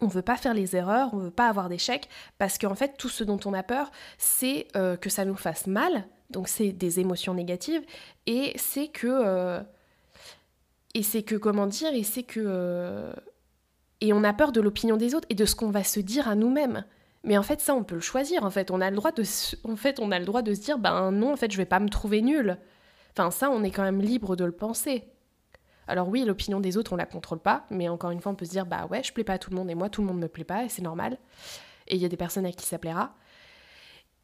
on 0.03 0.09
veut 0.09 0.21
pas 0.21 0.37
faire 0.37 0.53
les 0.53 0.77
erreurs, 0.77 1.15
on 1.15 1.17
veut 1.17 1.31
pas 1.31 1.49
avoir 1.49 1.71
d'échecs, 1.71 2.11
parce 2.37 2.59
qu'en 2.59 2.75
fait, 2.75 2.99
tout 2.99 3.09
ce 3.09 3.25
dont 3.25 3.41
on 3.47 3.55
a 3.55 3.63
peur, 3.63 3.91
c'est 4.19 4.69
euh, 4.77 4.95
que 4.95 5.09
ça 5.09 5.25
nous 5.25 5.37
fasse 5.37 5.67
mal, 5.67 6.07
donc 6.29 6.49
c'est 6.49 6.73
des 6.73 7.01
émotions 7.01 7.33
négatives, 7.33 7.81
et 8.27 8.53
c'est 8.57 8.89
que... 8.89 9.65
et 10.97 11.03
c'est 11.03 11.23
que, 11.23 11.35
comment 11.35 11.67
dire, 11.67 11.93
et 11.93 12.03
c'est 12.03 12.23
que... 12.23 13.13
et 14.01 14.15
on 14.15 14.25
a 14.25 14.33
peur 14.33 14.51
de 14.51 14.63
l'opinion 14.63 14.97
des 14.97 15.15
autres 15.15 15.27
et 15.29 15.35
de 15.35 15.45
ce 15.45 15.55
qu'on 15.55 15.71
va 15.71 15.85
se 15.85 16.01
dire 16.01 16.27
à 16.27 16.35
nous-mêmes. 16.35 16.87
Mais 17.23 17.37
en 17.37 17.43
fait, 17.43 17.61
ça, 17.61 17.75
on 17.75 17.85
peut 17.85 17.97
le 17.97 18.01
choisir. 18.01 18.45
En 18.45 18.51
fait, 18.51 18.71
on 18.71 18.81
a 18.81 18.89
le 18.89 18.97
droit 18.97 19.13
de, 19.13 19.23
en 19.65 19.77
fait, 19.77 20.01
on 20.01 20.11
a 20.11 20.19
le 20.19 20.25
droit 20.25 20.41
de 20.41 20.55
se 20.55 20.61
dire, 20.61 20.79
ben 20.79 21.11
non, 21.11 21.35
en 21.35 21.37
fait, 21.37 21.53
je 21.53 21.59
vais 21.59 21.67
pas 21.67 21.81
me 21.81 21.91
trouver 21.91 22.23
nul. 22.23 22.57
Enfin, 23.13 23.31
ça, 23.31 23.51
on 23.51 23.63
est 23.63 23.71
quand 23.71 23.83
même 23.83 24.01
libre 24.01 24.37
de 24.37 24.47
le 24.47 24.53
penser. 24.53 25.05
Alors 25.87 26.09
oui, 26.09 26.25
l'opinion 26.25 26.61
des 26.61 26.79
autres, 26.79 26.95
on 26.95 26.97
la 26.97 27.05
contrôle 27.05 27.41
pas, 27.41 27.67
mais 27.69 27.91
encore 27.91 28.11
une 28.11 28.23
fois, 28.23 28.33
on 28.33 28.35
peut 28.35 28.47
se 28.47 28.53
dire, 28.53 28.65
bah 28.65 28.87
ouais, 28.91 29.03
je 29.03 29.13
plais 29.13 29.23
pas 29.23 29.35
à 29.35 29.39
tout 29.39 29.51
le 29.51 29.57
monde 29.57 29.71
et 29.71 29.75
moi, 29.75 29.91
tout 29.91 30.01
le 30.01 30.07
monde 30.07 30.19
me 30.19 30.29
plaît 30.29 30.45
pas 30.45 30.65
et 30.65 30.71
c'est 30.71 30.81
normal. 30.81 31.19
Et 31.89 31.97
il 31.97 32.01
y 32.01 32.07
a 32.07 32.09
des 32.09 32.17
personnes 32.17 32.47
à 32.47 32.53
qui 32.53 32.65
ça 32.65 32.79
plaira. 32.79 33.15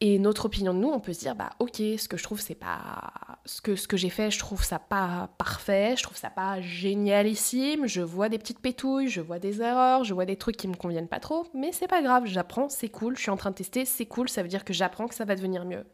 Et 0.05 0.19
notre 0.19 0.47
opinion 0.47 0.73
de 0.73 0.79
nous, 0.79 0.89
on 0.89 0.99
peut 0.99 1.13
se 1.13 1.19
dire, 1.19 1.33
bah 1.33 1.51
ok, 1.59 1.77
ce 1.77 2.09
que 2.09 2.17
je 2.17 2.23
trouve, 2.23 2.41
c'est 2.41 2.55
pas. 2.55 3.13
Ce 3.45 3.61
que, 3.61 3.77
ce 3.77 3.87
j'ai 3.93 4.09
fait, 4.09 4.31
je 4.31 4.37
trouve 4.37 4.61
ça 4.61 4.77
pas 4.77 5.29
parfait, 5.37 5.95
je 5.97 6.03
trouve 6.03 6.17
ça 6.17 6.29
pas 6.29 6.59
génialissime, 6.59 7.87
je 7.87 8.01
vois 8.01 8.27
des 8.27 8.37
petites 8.37 8.59
pétouilles, 8.59 9.07
je 9.07 9.21
vois 9.21 9.39
des 9.39 9.61
erreurs, 9.61 10.03
je 10.03 10.13
vois 10.13 10.25
des 10.25 10.35
trucs 10.35 10.57
qui 10.57 10.67
me 10.67 10.75
conviennent 10.75 11.07
pas 11.07 11.21
trop, 11.21 11.47
mais 11.53 11.71
c'est 11.71 11.87
pas 11.87 12.01
grave, 12.01 12.25
j'apprends, 12.25 12.67
c'est 12.67 12.89
cool, 12.89 13.15
je 13.15 13.21
suis 13.21 13.31
en 13.31 13.37
train 13.37 13.51
de 13.51 13.55
tester, 13.55 13.85
c'est 13.85 14.05
cool, 14.05 14.27
ça 14.27 14.43
veut 14.43 14.49
dire 14.49 14.65
que 14.65 14.73
j'apprends 14.73 15.07
que 15.07 15.15
ça 15.15 15.23
va 15.23 15.37
devenir 15.37 15.63
mieux. 15.63 15.85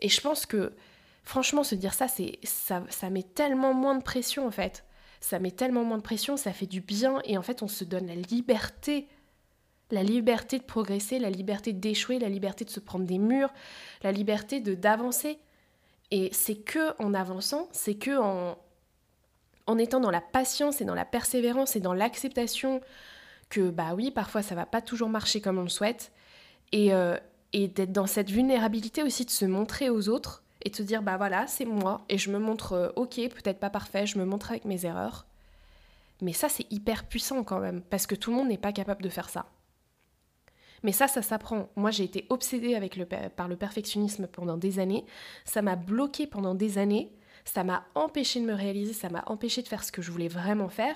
Et 0.00 0.10
je 0.10 0.20
pense 0.20 0.44
que, 0.44 0.74
franchement, 1.24 1.64
se 1.64 1.76
dire 1.76 1.94
ça, 1.94 2.06
c'est 2.06 2.38
ça, 2.42 2.82
ça 2.90 3.08
met 3.08 3.22
tellement 3.22 3.72
moins 3.72 3.96
de 3.96 4.02
pression 4.02 4.46
en 4.46 4.50
fait. 4.50 4.84
Ça 5.22 5.38
met 5.38 5.52
tellement 5.52 5.84
moins 5.84 5.96
de 5.96 6.02
pression, 6.02 6.36
ça 6.36 6.52
fait 6.52 6.66
du 6.66 6.82
bien, 6.82 7.22
et 7.24 7.38
en 7.38 7.42
fait, 7.42 7.62
on 7.62 7.68
se 7.68 7.84
donne 7.84 8.08
la 8.08 8.14
liberté 8.14 9.08
la 9.90 10.02
liberté 10.02 10.58
de 10.58 10.64
progresser, 10.64 11.18
la 11.18 11.30
liberté 11.30 11.72
d'échouer, 11.72 12.18
la 12.18 12.28
liberté 12.28 12.64
de 12.64 12.70
se 12.70 12.80
prendre 12.80 13.04
des 13.04 13.18
murs, 13.18 13.52
la 14.02 14.12
liberté 14.12 14.60
de 14.60 14.74
d'avancer. 14.74 15.38
Et 16.10 16.30
c'est 16.32 16.56
que 16.56 17.00
en 17.02 17.14
avançant, 17.14 17.68
c'est 17.72 17.94
que 17.94 18.18
en, 18.18 18.58
en 19.66 19.78
étant 19.78 20.00
dans 20.00 20.10
la 20.10 20.20
patience 20.20 20.80
et 20.80 20.84
dans 20.84 20.94
la 20.94 21.04
persévérance 21.04 21.76
et 21.76 21.80
dans 21.80 21.94
l'acceptation 21.94 22.80
que 23.48 23.70
bah 23.70 23.94
oui, 23.94 24.10
parfois 24.10 24.42
ça 24.42 24.54
va 24.54 24.66
pas 24.66 24.80
toujours 24.80 25.08
marcher 25.08 25.40
comme 25.40 25.58
on 25.58 25.62
le 25.62 25.68
souhaite, 25.68 26.12
et, 26.72 26.92
euh, 26.94 27.16
et 27.52 27.68
d'être 27.68 27.92
dans 27.92 28.06
cette 28.06 28.30
vulnérabilité 28.30 29.02
aussi 29.02 29.24
de 29.24 29.30
se 29.30 29.44
montrer 29.44 29.90
aux 29.90 30.08
autres 30.08 30.42
et 30.62 30.70
de 30.70 30.76
se 30.76 30.82
dire 30.82 31.02
bah 31.02 31.16
voilà, 31.16 31.46
c'est 31.46 31.64
moi 31.64 32.02
et 32.08 32.18
je 32.18 32.30
me 32.30 32.38
montre 32.38 32.72
euh, 32.72 32.88
ok, 32.96 33.16
peut-être 33.16 33.58
pas 33.58 33.70
parfait, 33.70 34.06
je 34.06 34.18
me 34.18 34.24
montre 34.24 34.50
avec 34.50 34.64
mes 34.64 34.86
erreurs. 34.86 35.26
Mais 36.22 36.32
ça 36.32 36.48
c'est 36.48 36.70
hyper 36.72 37.04
puissant 37.04 37.42
quand 37.44 37.60
même 37.60 37.82
parce 37.82 38.06
que 38.06 38.14
tout 38.14 38.30
le 38.30 38.36
monde 38.36 38.48
n'est 38.48 38.58
pas 38.58 38.72
capable 38.72 39.02
de 39.02 39.08
faire 39.08 39.28
ça. 39.28 39.46
Mais 40.82 40.92
ça, 40.92 41.08
ça 41.08 41.22
s'apprend. 41.22 41.68
Moi, 41.76 41.90
j'ai 41.90 42.04
été 42.04 42.26
obsédée 42.28 42.74
avec 42.74 42.98
par 43.36 43.48
le 43.48 43.56
perfectionnisme 43.56 44.26
pendant 44.26 44.56
des 44.56 44.78
années. 44.78 45.04
Ça 45.44 45.62
m'a 45.62 45.76
bloqué 45.76 46.26
pendant 46.26 46.54
des 46.54 46.78
années. 46.78 47.12
Ça 47.44 47.64
m'a 47.64 47.86
empêché 47.94 48.38
de 48.40 48.44
me 48.44 48.52
réaliser, 48.52 48.92
ça 48.92 49.08
m'a 49.08 49.24
empêché 49.26 49.62
de 49.62 49.68
faire 49.68 49.82
ce 49.82 49.92
que 49.92 50.02
je 50.02 50.10
voulais 50.12 50.28
vraiment 50.28 50.68
faire. 50.68 50.94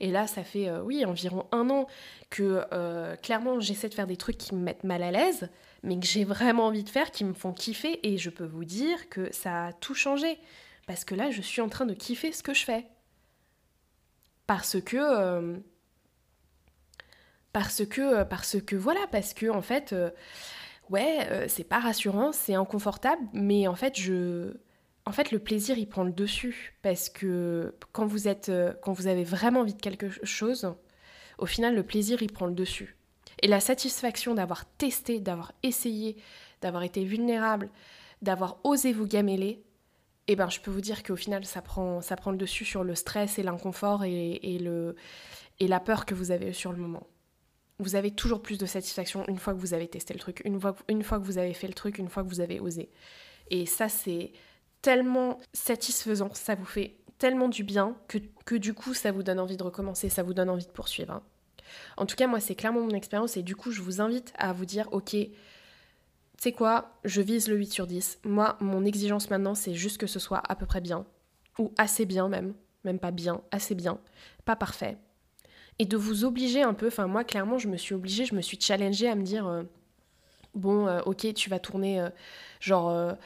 Et 0.00 0.10
là, 0.10 0.26
ça 0.26 0.42
fait, 0.42 0.68
euh, 0.68 0.82
oui, 0.82 1.04
environ 1.04 1.46
un 1.52 1.70
an 1.70 1.86
que 2.30 2.64
euh, 2.72 3.14
clairement, 3.16 3.60
j'essaie 3.60 3.88
de 3.88 3.94
faire 3.94 4.08
des 4.08 4.16
trucs 4.16 4.36
qui 4.36 4.54
me 4.54 4.60
mettent 4.60 4.84
mal 4.84 5.04
à 5.04 5.12
l'aise, 5.12 5.48
mais 5.84 5.98
que 5.98 6.06
j'ai 6.06 6.24
vraiment 6.24 6.66
envie 6.66 6.82
de 6.82 6.88
faire, 6.88 7.10
qui 7.12 7.24
me 7.24 7.32
font 7.32 7.52
kiffer. 7.52 8.00
Et 8.06 8.18
je 8.18 8.30
peux 8.30 8.44
vous 8.44 8.64
dire 8.64 9.08
que 9.08 9.32
ça 9.32 9.66
a 9.66 9.72
tout 9.72 9.94
changé. 9.94 10.38
Parce 10.86 11.04
que 11.04 11.14
là, 11.14 11.30
je 11.30 11.40
suis 11.40 11.60
en 11.60 11.68
train 11.68 11.86
de 11.86 11.94
kiffer 11.94 12.32
ce 12.32 12.42
que 12.42 12.54
je 12.54 12.64
fais. 12.64 12.86
Parce 14.46 14.80
que... 14.80 14.96
Euh, 14.96 15.58
parce 17.54 17.86
que, 17.86 18.00
euh, 18.02 18.24
parce 18.24 18.60
que 18.60 18.76
voilà, 18.76 19.00
parce 19.12 19.32
que 19.32 19.48
en 19.48 19.62
fait, 19.62 19.92
euh, 19.94 20.10
ouais, 20.90 21.20
euh, 21.30 21.46
c'est 21.48 21.64
pas 21.64 21.78
rassurant, 21.78 22.32
c'est 22.32 22.54
inconfortable, 22.54 23.22
mais 23.32 23.68
en 23.68 23.76
fait, 23.76 23.98
je, 23.98 24.54
en 25.06 25.12
fait, 25.12 25.30
le 25.30 25.38
plaisir, 25.38 25.78
il 25.78 25.88
prend 25.88 26.02
le 26.02 26.12
dessus, 26.12 26.74
parce 26.82 27.08
que 27.08 27.74
quand 27.92 28.06
vous 28.06 28.26
êtes, 28.26 28.50
quand 28.82 28.92
vous 28.92 29.06
avez 29.06 29.22
vraiment 29.22 29.60
envie 29.60 29.74
de 29.74 29.80
quelque 29.80 30.10
chose, 30.24 30.74
au 31.38 31.46
final, 31.46 31.76
le 31.76 31.84
plaisir, 31.84 32.22
il 32.22 32.32
prend 32.32 32.46
le 32.46 32.54
dessus. 32.54 32.96
Et 33.40 33.46
la 33.46 33.60
satisfaction 33.60 34.34
d'avoir 34.34 34.64
testé, 34.76 35.20
d'avoir 35.20 35.52
essayé, 35.62 36.16
d'avoir 36.60 36.82
été 36.82 37.04
vulnérable, 37.04 37.70
d'avoir 38.20 38.58
osé 38.64 38.92
vous 38.92 39.06
gameler, 39.06 39.62
eh 40.26 40.34
ben, 40.34 40.50
je 40.50 40.58
peux 40.58 40.72
vous 40.72 40.80
dire 40.80 41.04
qu'au 41.04 41.16
final, 41.16 41.44
ça 41.44 41.62
prend, 41.62 42.00
ça 42.00 42.16
prend 42.16 42.32
le 42.32 42.38
dessus 42.38 42.64
sur 42.64 42.82
le 42.82 42.96
stress 42.96 43.38
et 43.38 43.44
l'inconfort 43.44 44.02
et, 44.04 44.58
le, 44.60 44.96
et 45.60 45.68
la 45.68 45.78
peur 45.78 46.04
que 46.06 46.14
vous 46.14 46.30
avez 46.32 46.52
sur 46.52 46.72
le 46.72 46.78
moment 46.78 47.06
vous 47.78 47.96
avez 47.96 48.10
toujours 48.10 48.42
plus 48.42 48.58
de 48.58 48.66
satisfaction 48.66 49.24
une 49.26 49.38
fois 49.38 49.52
que 49.52 49.58
vous 49.58 49.74
avez 49.74 49.88
testé 49.88 50.14
le 50.14 50.20
truc, 50.20 50.42
une 50.44 50.60
fois, 50.60 51.18
que 51.18 51.24
vous 51.24 51.38
avez 51.38 51.54
fait 51.54 51.66
le 51.66 51.74
truc, 51.74 51.98
une 51.98 52.08
fois 52.08 52.22
que 52.22 52.28
vous 52.28 52.40
avez 52.40 52.60
osé. 52.60 52.90
Et 53.50 53.66
ça, 53.66 53.88
c'est 53.88 54.32
tellement 54.80 55.40
satisfaisant, 55.52 56.32
ça 56.34 56.54
vous 56.54 56.64
fait 56.64 56.96
tellement 57.18 57.48
du 57.48 57.64
bien 57.64 57.96
que, 58.08 58.18
que, 58.44 58.54
du 58.54 58.74
coup, 58.74 58.94
ça 58.94 59.12
vous 59.12 59.22
donne 59.22 59.40
envie 59.40 59.56
de 59.56 59.62
recommencer, 59.62 60.08
ça 60.08 60.22
vous 60.22 60.34
donne 60.34 60.50
envie 60.50 60.66
de 60.66 60.70
poursuivre. 60.70 61.12
Hein. 61.14 61.22
En 61.96 62.06
tout 62.06 62.16
cas, 62.16 62.26
moi, 62.26 62.40
c'est 62.40 62.54
clairement 62.54 62.82
mon 62.82 62.90
expérience 62.90 63.36
et 63.36 63.42
du 63.42 63.56
coup, 63.56 63.70
je 63.70 63.82
vous 63.82 64.00
invite 64.00 64.32
à 64.36 64.52
vous 64.52 64.66
dire, 64.66 64.88
ok, 64.92 65.10
tu 65.10 65.30
sais 66.38 66.52
quoi, 66.52 66.98
je 67.04 67.20
vise 67.22 67.48
le 67.48 67.56
8 67.56 67.72
sur 67.72 67.86
10. 67.86 68.20
Moi, 68.24 68.56
mon 68.60 68.84
exigence 68.84 69.30
maintenant, 69.30 69.54
c'est 69.54 69.74
juste 69.74 69.98
que 69.98 70.06
ce 70.06 70.18
soit 70.18 70.42
à 70.48 70.54
peu 70.54 70.66
près 70.66 70.80
bien, 70.80 71.06
ou 71.58 71.72
assez 71.78 72.06
bien 72.06 72.28
même, 72.28 72.54
même 72.84 72.98
pas 72.98 73.10
bien, 73.10 73.40
assez 73.50 73.74
bien, 73.74 73.98
pas 74.44 74.56
parfait, 74.56 74.98
et 75.78 75.86
de 75.86 75.96
vous 75.96 76.24
obliger 76.24 76.62
un 76.62 76.74
peu, 76.74 76.86
enfin 76.86 77.06
moi 77.06 77.24
clairement 77.24 77.58
je 77.58 77.68
me 77.68 77.76
suis 77.76 77.94
obligée, 77.94 78.24
je 78.24 78.34
me 78.34 78.40
suis 78.40 78.60
challengée 78.60 79.08
à 79.08 79.14
me 79.14 79.22
dire 79.22 79.46
euh, 79.46 79.62
bon 80.54 80.86
euh, 80.86 81.00
ok 81.06 81.32
tu 81.34 81.50
vas 81.50 81.58
tourner 81.58 82.00
euh, 82.00 82.10
genre 82.60 83.16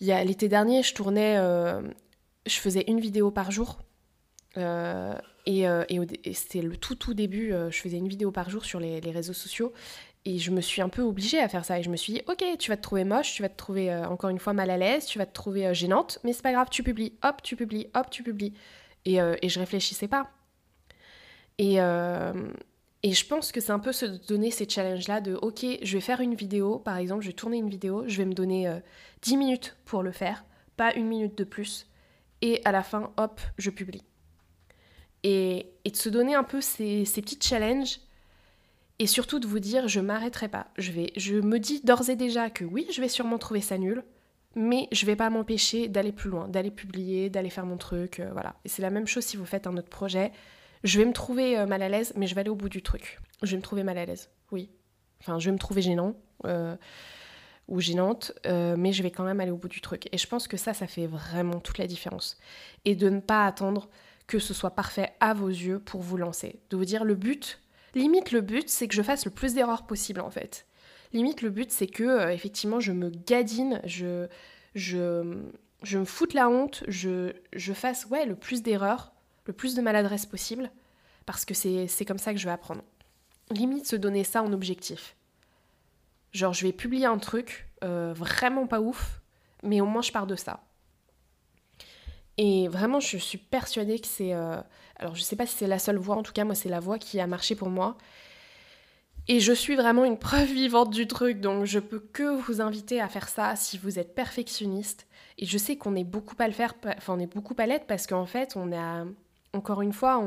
il 0.00 0.08
l'été 0.08 0.48
dernier 0.48 0.82
je 0.82 0.94
tournais 0.94 1.36
je 2.46 2.56
faisais 2.56 2.84
une 2.86 3.00
vidéo 3.00 3.30
par 3.30 3.50
jour 3.50 3.78
et, 4.56 5.66
c'était 6.34 6.62
le 6.62 6.76
tout 6.76 6.94
tout 6.94 7.14
début 7.14 7.52
je 7.70 7.80
faisais 7.80 7.96
une 7.96 8.08
vidéo 8.08 8.30
par 8.30 8.50
jour 8.50 8.64
sur 8.64 8.80
les, 8.80 9.00
réseaux 9.00 9.32
sociaux 9.32 9.72
et 10.26 10.38
je 10.38 10.50
me 10.50 10.60
suis 10.60 10.80
un 10.80 10.88
peu 10.88 11.02
obligée 11.02 11.38
à 11.38 11.50
faire 11.50 11.66
ça. 11.66 11.78
Et 11.78 11.82
je 11.82 11.90
me 11.90 11.96
suis 11.96 12.14
dit, 12.14 12.22
ok, 12.28 12.42
tu 12.58 12.70
vas 12.70 12.78
te 12.78 12.82
trouver 12.82 13.04
moche, 13.04 13.34
tu 13.34 13.42
vas 13.42 13.50
te 13.50 13.58
trouver 13.58 13.94
encore 13.94 14.30
une 14.30 14.38
fois 14.38 14.54
mal 14.54 14.70
à 14.70 14.78
l'aise, 14.78 15.04
tu 15.04 15.18
vas 15.18 15.26
te 15.26 15.34
trouver 15.34 15.74
gênante, 15.74 16.18
mais 16.24 16.32
c'est 16.32 16.40
pas 16.40 16.52
grave, 16.52 16.68
tu 16.70 16.82
publies, 16.82 17.12
hop, 17.22 17.42
tu 17.42 17.56
publies, 17.56 17.88
hop, 17.94 18.08
tu 18.08 18.22
publies. 18.22 18.54
Et, 19.04 19.16
et 19.16 19.48
je 19.50 19.60
réfléchissais 19.60 20.08
pas. 20.08 20.30
Et, 21.58 21.76
et 21.76 23.12
je 23.12 23.26
pense 23.26 23.52
que 23.52 23.60
c'est 23.60 23.72
un 23.72 23.78
peu 23.78 23.92
se 23.92 24.06
donner 24.06 24.50
ces 24.50 24.68
challenges-là 24.68 25.20
de, 25.20 25.34
ok, 25.34 25.64
je 25.82 25.92
vais 25.92 26.00
faire 26.00 26.20
une 26.20 26.34
vidéo, 26.34 26.78
par 26.78 26.96
exemple, 26.96 27.22
je 27.22 27.28
vais 27.28 27.34
tourner 27.34 27.58
une 27.58 27.68
vidéo, 27.68 28.04
je 28.06 28.16
vais 28.18 28.24
me 28.24 28.34
donner 28.34 28.72
10 29.22 29.36
minutes 29.36 29.76
pour 29.84 30.02
le 30.02 30.12
faire, 30.12 30.44
pas 30.76 30.94
une 30.94 31.06
minute 31.06 31.38
de 31.38 31.44
plus. 31.44 31.86
Et 32.42 32.60
à 32.64 32.72
la 32.72 32.82
fin, 32.82 33.12
hop, 33.16 33.40
je 33.56 33.70
publie. 33.70 34.02
Et, 35.22 35.70
et 35.84 35.90
de 35.90 35.96
se 35.96 36.08
donner 36.08 36.34
un 36.34 36.44
peu 36.44 36.60
ces, 36.60 37.04
ces 37.04 37.22
petits 37.22 37.38
challenges 37.40 38.00
et 38.98 39.06
surtout 39.06 39.38
de 39.38 39.46
vous 39.46 39.58
dire 39.58 39.88
je 39.88 40.00
m'arrêterai 40.00 40.48
pas. 40.48 40.68
Je 40.78 40.92
vais 40.92 41.12
je 41.16 41.36
me 41.36 41.58
dis 41.58 41.80
d'ores 41.80 42.10
et 42.10 42.16
déjà 42.16 42.50
que 42.50 42.64
oui, 42.64 42.86
je 42.92 43.00
vais 43.00 43.08
sûrement 43.08 43.38
trouver 43.38 43.60
ça 43.60 43.78
nul, 43.78 44.04
mais 44.54 44.88
je 44.92 45.06
vais 45.06 45.16
pas 45.16 45.30
m'empêcher 45.30 45.88
d'aller 45.88 46.12
plus 46.12 46.30
loin, 46.30 46.48
d'aller 46.48 46.70
publier, 46.70 47.30
d'aller 47.30 47.50
faire 47.50 47.66
mon 47.66 47.76
truc, 47.76 48.20
euh, 48.20 48.30
voilà. 48.32 48.54
Et 48.64 48.68
c'est 48.68 48.82
la 48.82 48.90
même 48.90 49.06
chose 49.06 49.24
si 49.24 49.36
vous 49.36 49.46
faites 49.46 49.66
un 49.66 49.76
autre 49.76 49.88
projet. 49.88 50.32
Je 50.84 50.98
vais 50.98 51.04
me 51.04 51.12
trouver 51.12 51.58
euh, 51.58 51.66
mal 51.66 51.82
à 51.82 51.88
l'aise, 51.88 52.12
mais 52.16 52.26
je 52.26 52.34
vais 52.34 52.42
aller 52.42 52.50
au 52.50 52.54
bout 52.54 52.68
du 52.68 52.82
truc. 52.82 53.20
Je 53.42 53.50
vais 53.50 53.56
me 53.56 53.62
trouver 53.62 53.82
mal 53.82 53.98
à 53.98 54.04
l'aise, 54.04 54.30
oui. 54.52 54.70
Enfin, 55.20 55.38
je 55.38 55.46
vais 55.46 55.52
me 55.52 55.58
trouver 55.58 55.82
gênant 55.82 56.14
euh, 56.44 56.76
ou 57.66 57.80
gênante, 57.80 58.32
mais 58.44 58.92
je 58.92 59.02
vais 59.02 59.10
quand 59.10 59.24
même 59.24 59.40
aller 59.40 59.50
au 59.50 59.56
bout 59.56 59.68
du 59.68 59.80
truc. 59.80 60.08
Et 60.12 60.18
je 60.18 60.26
pense 60.26 60.46
que 60.46 60.56
ça, 60.58 60.74
ça 60.74 60.86
fait 60.86 61.06
vraiment 61.06 61.60
toute 61.60 61.78
la 61.78 61.86
différence. 61.86 62.38
Et 62.84 62.94
de 62.94 63.08
ne 63.08 63.20
pas 63.20 63.46
attendre 63.46 63.88
que 64.26 64.38
ce 64.38 64.52
soit 64.52 64.72
parfait 64.72 65.14
à 65.20 65.32
vos 65.32 65.48
yeux 65.48 65.78
pour 65.78 66.02
vous 66.02 66.18
lancer. 66.18 66.60
De 66.68 66.76
vous 66.76 66.84
dire 66.84 67.04
le 67.04 67.14
but, 67.14 67.58
Limite, 67.94 68.32
le 68.32 68.40
but, 68.40 68.68
c'est 68.68 68.88
que 68.88 68.94
je 68.94 69.02
fasse 69.02 69.24
le 69.24 69.30
plus 69.30 69.54
d'erreurs 69.54 69.86
possible, 69.86 70.20
en 70.20 70.30
fait. 70.30 70.66
Limite, 71.12 71.42
le 71.42 71.50
but, 71.50 71.70
c'est 71.70 71.86
que, 71.86 72.02
euh, 72.02 72.32
effectivement, 72.32 72.80
je 72.80 72.92
me 72.92 73.10
gadine, 73.10 73.80
je, 73.84 74.26
je, 74.74 75.38
je 75.82 75.98
me 75.98 76.04
foute 76.04 76.34
la 76.34 76.48
honte, 76.48 76.82
je, 76.88 77.32
je 77.52 77.72
fasse, 77.72 78.06
ouais, 78.06 78.26
le 78.26 78.34
plus 78.34 78.62
d'erreurs, 78.62 79.13
le 79.46 79.52
plus 79.52 79.74
de 79.74 79.82
maladresse 79.82 80.26
possible, 80.26 80.70
parce 81.26 81.44
que 81.44 81.54
c'est 81.54 82.04
comme 82.06 82.18
ça 82.18 82.32
que 82.32 82.38
je 82.38 82.44
vais 82.44 82.52
apprendre. 82.52 82.82
Limite, 83.50 83.86
se 83.86 83.96
donner 83.96 84.24
ça 84.24 84.42
en 84.42 84.52
objectif. 84.52 85.16
Genre, 86.32 86.52
je 86.52 86.66
vais 86.66 86.72
publier 86.72 87.06
un 87.06 87.18
truc 87.18 87.68
euh, 87.84 88.12
vraiment 88.14 88.66
pas 88.66 88.80
ouf, 88.80 89.20
mais 89.62 89.80
au 89.80 89.86
moins 89.86 90.02
je 90.02 90.12
pars 90.12 90.26
de 90.26 90.36
ça. 90.36 90.64
Et 92.36 92.68
vraiment, 92.68 93.00
je 93.00 93.16
suis 93.16 93.38
persuadée 93.38 94.00
que 94.00 94.08
c'est... 94.08 94.34
Euh, 94.34 94.60
alors, 94.96 95.14
je 95.14 95.22
sais 95.22 95.36
pas 95.36 95.46
si 95.46 95.56
c'est 95.56 95.66
la 95.66 95.78
seule 95.78 95.98
voie, 95.98 96.16
en 96.16 96.22
tout 96.22 96.32
cas, 96.32 96.44
moi, 96.44 96.54
c'est 96.54 96.68
la 96.68 96.80
voie 96.80 96.98
qui 96.98 97.20
a 97.20 97.26
marché 97.26 97.54
pour 97.54 97.68
moi. 97.68 97.96
Et 99.28 99.40
je 99.40 99.52
suis 99.52 99.76
vraiment 99.76 100.04
une 100.04 100.18
preuve 100.18 100.52
vivante 100.52 100.90
du 100.90 101.06
truc, 101.06 101.40
donc 101.40 101.64
je 101.64 101.78
peux 101.78 102.00
que 102.00 102.36
vous 102.42 102.60
inviter 102.60 103.00
à 103.00 103.08
faire 103.08 103.28
ça 103.28 103.56
si 103.56 103.78
vous 103.78 103.98
êtes 103.98 104.14
perfectionniste. 104.14 105.06
Et 105.38 105.46
je 105.46 105.58
sais 105.58 105.76
qu'on 105.76 105.96
est 105.96 106.04
beaucoup 106.04 106.36
à 106.38 106.46
le 106.46 106.52
faire, 106.52 106.74
enfin 106.96 107.14
on 107.14 107.18
est 107.18 107.32
beaucoup 107.32 107.54
à 107.58 107.66
l'être 107.66 107.86
parce 107.86 108.06
qu'en 108.06 108.26
fait 108.26 108.54
on 108.56 108.72
a, 108.72 109.04
encore 109.54 109.82
une 109.82 109.92
fois, 109.92 110.18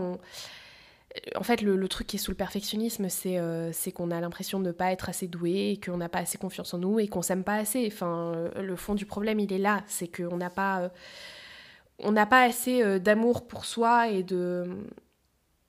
en 1.36 1.44
fait 1.44 1.62
le, 1.62 1.88
truc 1.88 2.08
qui 2.08 2.18
est 2.18 2.20
sous 2.20 2.32
le 2.32 2.38
perfectionnisme, 2.38 3.10
c'est 3.10 3.38
euh, 3.38 3.72
qu'on 3.96 4.12
a 4.12 4.20
l'impression 4.20 4.60
de 4.60 4.68
ne 4.68 4.72
pas 4.72 4.92
être 4.92 5.10
assez 5.10 5.28
doué, 5.28 5.80
qu'on 5.84 5.98
n'a 5.98 6.10
pas 6.10 6.20
assez 6.20 6.38
confiance 6.38 6.74
en 6.74 6.80
nous 6.80 7.00
et 7.00 7.08
qu'on 7.08 7.22
s'aime 7.22 7.44
pas 7.44 7.56
assez. 7.56 7.90
Enfin, 7.92 8.34
euh, 8.36 8.62
le 8.62 8.76
fond 8.76 8.96
du 8.96 9.06
problème 9.06 9.40
il 9.40 9.52
est 9.54 9.58
là, 9.58 9.84
c'est 9.88 10.08
qu'on 10.08 10.38
n'a 10.38 10.50
pas 10.50 10.90
euh, 12.04 12.16
assez 12.32 13.00
d'amour 13.00 13.48
pour 13.48 13.66
soi 13.66 14.10
et 14.10 14.24
de 14.24 14.66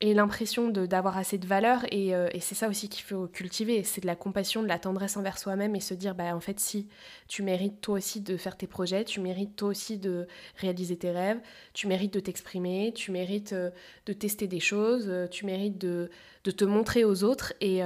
et 0.01 0.15
l'impression 0.15 0.69
d'avoir 0.69 1.17
assez 1.19 1.39
de 1.39 1.47
valeur. 1.47 1.85
Euh, 1.93 2.29
et, 2.33 2.41
c'est 2.41 2.55
ça 2.55 2.69
aussi 2.69 2.89
qu'il 2.89 3.05
faut 3.05 3.27
cultiver. 3.27 3.83
C'est 3.83 4.01
de 4.01 4.07
la 4.07 4.15
compassion 4.15 4.63
de 4.63 4.69
la 4.69 4.79
tendresse 4.79 5.17
envers 5.17 5.39
soi-même 5.39 5.75
et 5.75 5.81
se 5.81 5.95
dire 5.95 6.15
bah 6.15 6.35
en 6.37 6.41
fait 6.41 6.61
si 6.61 6.89
tu 7.27 7.43
mérites 7.43 7.81
toi 7.81 7.97
aussi 7.97 8.21
de 8.21 8.37
faire 8.37 8.57
tes 8.57 8.67
projets 8.67 9.05
tu 9.05 9.21
mérites 9.21 9.57
toi 9.57 9.69
aussi 9.69 9.99
de 9.99 10.27
réaliser 10.57 10.97
tes 10.97 11.11
rêves 11.11 11.41
tu 11.75 11.89
mérites 11.89 12.15
de 12.15 12.21
t'exprimer 12.21 12.93
tu 12.95 13.11
mérites 13.11 13.53
euh, 13.53 13.71
de 14.07 14.13
tester 14.13 14.47
des 14.47 14.61
choses 14.61 15.13
tu 15.31 15.47
mérites 15.47 15.79
de, 15.79 16.11
te 16.45 16.65
montrer 16.65 17.05
aux 17.05 17.25
autres. 17.25 17.53
Et, 17.61 17.83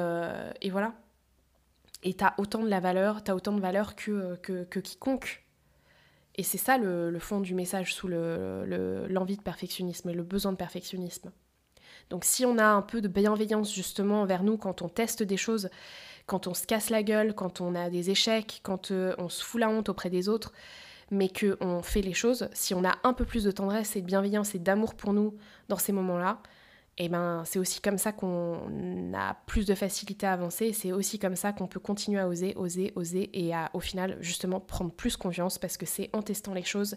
voilà. 0.70 0.94
Et 2.04 2.14
tu 2.14 2.24
as 2.24 2.34
autant 2.38 2.62
de 2.62 2.68
la 2.68 2.80
valeur 2.80 3.24
tu 3.24 3.30
as 3.30 3.36
autant 3.36 3.52
de 3.52 3.60
valeur 3.60 3.96
que, 3.96 4.36
que 4.36 4.80
quiconque. 4.80 5.44
Et 6.36 6.42
c'est 6.42 6.58
ça 6.58 6.78
le, 6.78 7.18
fond 7.18 7.40
du 7.40 7.54
message 7.54 7.94
sous 7.94 8.08
l'envie 8.08 9.36
de 9.36 9.42
perfectionnisme 9.42 10.10
et 10.10 10.14
le 10.14 10.22
besoin 10.22 10.52
de 10.52 10.56
perfectionnisme. 10.56 11.30
Donc 12.10 12.24
si 12.24 12.44
on 12.44 12.58
a 12.58 12.66
un 12.66 12.82
peu 12.82 13.00
de 13.00 13.08
bienveillance 13.08 13.72
justement 13.72 14.22
envers 14.22 14.42
nous 14.42 14.56
quand 14.56 14.82
on 14.82 14.88
teste 14.88 15.22
des 15.22 15.36
choses, 15.36 15.70
quand 16.26 16.46
on 16.46 16.54
se 16.54 16.66
casse 16.66 16.90
la 16.90 17.02
gueule, 17.02 17.34
quand 17.34 17.60
on 17.60 17.74
a 17.74 17.90
des 17.90 18.10
échecs, 18.10 18.60
quand 18.62 18.90
euh, 18.90 19.14
on 19.18 19.28
se 19.28 19.44
fout 19.44 19.60
la 19.60 19.68
honte 19.68 19.88
auprès 19.88 20.10
des 20.10 20.28
autres, 20.28 20.52
mais 21.10 21.28
qu'on 21.28 21.82
fait 21.82 22.00
les 22.00 22.14
choses, 22.14 22.48
si 22.52 22.74
on 22.74 22.84
a 22.84 22.94
un 23.04 23.12
peu 23.12 23.24
plus 23.24 23.44
de 23.44 23.50
tendresse 23.50 23.96
et 23.96 24.00
de 24.00 24.06
bienveillance 24.06 24.54
et 24.54 24.58
d'amour 24.58 24.94
pour 24.94 25.12
nous 25.12 25.34
dans 25.68 25.76
ces 25.76 25.92
moments-là, 25.92 26.38
et 26.98 27.06
eh 27.06 27.08
ben 27.08 27.42
c'est 27.46 27.58
aussi 27.58 27.80
comme 27.80 27.96
ça 27.96 28.12
qu'on 28.12 29.12
a 29.14 29.34
plus 29.46 29.64
de 29.64 29.74
facilité 29.74 30.26
à 30.26 30.34
avancer, 30.34 30.74
c'est 30.74 30.92
aussi 30.92 31.18
comme 31.18 31.36
ça 31.36 31.54
qu'on 31.54 31.66
peut 31.66 31.80
continuer 31.80 32.20
à 32.20 32.28
oser, 32.28 32.52
oser, 32.56 32.92
oser 32.96 33.30
et 33.32 33.54
à 33.54 33.70
au 33.72 33.80
final 33.80 34.18
justement 34.20 34.60
prendre 34.60 34.92
plus 34.92 35.16
confiance 35.16 35.56
parce 35.56 35.78
que 35.78 35.86
c'est 35.86 36.10
en 36.12 36.20
testant 36.20 36.52
les 36.52 36.64
choses 36.64 36.96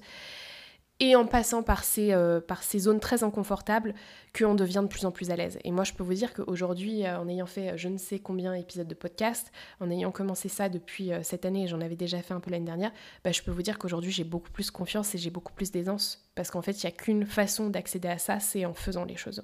et 1.00 1.16
en 1.16 1.26
passant 1.26 1.62
par 1.62 1.84
ces, 1.84 2.14
euh, 2.14 2.40
par 2.40 2.64
ces 2.64 2.80
zones 2.80 3.00
très 3.00 3.24
inconfortables 3.24 3.94
qu'on 4.38 4.56
devient 4.56 4.82
de 4.84 4.88
plus 4.88 5.06
en 5.06 5.12
plus 5.12 5.30
à 5.30 5.36
l'aise. 5.36 5.60
Et 5.64 5.72
moi 5.72 5.84
je 5.84 5.94
peux 5.94 6.04
vous 6.04 6.14
dire 6.14 6.34
qu'aujourd'hui, 6.34 7.06
euh, 7.06 7.20
en 7.20 7.28
ayant 7.28 7.46
fait 7.46 7.72
euh, 7.72 7.78
je 7.78 7.90
ne 7.90 7.98
sais 7.98 8.20
combien 8.20 8.56
d'épisodes 8.56 8.88
de 8.88 8.96
podcast, 8.96 9.52
en 9.82 9.90
ayant 9.90 10.12
commencé 10.12 10.48
ça 10.48 10.70
depuis 10.70 11.12
cette 11.24 11.46
année, 11.46 11.64
et 11.64 11.68
j'en 11.68 11.82
avais 11.82 11.96
déjà 11.96 12.22
fait 12.22 12.34
un 12.34 12.40
peu 12.40 12.52
l'année 12.52 12.66
dernière, 12.66 12.92
bah, 13.24 13.32
je 13.32 13.42
peux 13.42 13.52
vous 13.52 13.62
dire 13.62 13.78
qu'aujourd'hui 13.78 14.12
j'ai 14.12 14.24
beaucoup 14.24 14.52
plus 14.52 14.72
confiance 14.72 15.14
et 15.16 15.18
j'ai 15.18 15.30
beaucoup 15.30 15.54
plus 15.54 15.72
d'aisance 15.72 16.30
parce 16.36 16.50
qu'en 16.50 16.62
fait 16.62 16.84
il 16.84 16.86
n'y 16.86 16.94
a 16.94 16.96
qu'une 16.96 17.26
façon 17.26 17.70
d'accéder 17.70 18.08
à 18.08 18.18
ça, 18.18 18.40
c'est 18.40 18.66
en 18.66 18.74
faisant 18.74 19.06
les 19.06 19.18
choses. 19.18 19.44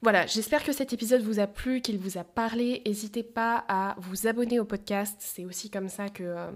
Voilà, 0.00 0.26
j'espère 0.26 0.64
que 0.64 0.72
cet 0.72 0.92
épisode 0.92 1.22
vous 1.22 1.38
a 1.38 1.46
plu, 1.46 1.80
qu'il 1.80 1.96
vous 1.96 2.18
a 2.18 2.24
parlé. 2.24 2.82
N'hésitez 2.84 3.22
pas 3.22 3.64
à 3.68 3.94
vous 3.98 4.26
abonner 4.26 4.58
au 4.58 4.64
podcast. 4.64 5.14
C'est 5.20 5.44
aussi 5.44 5.70
comme 5.70 5.88
ça 5.88 6.08
que, 6.08 6.50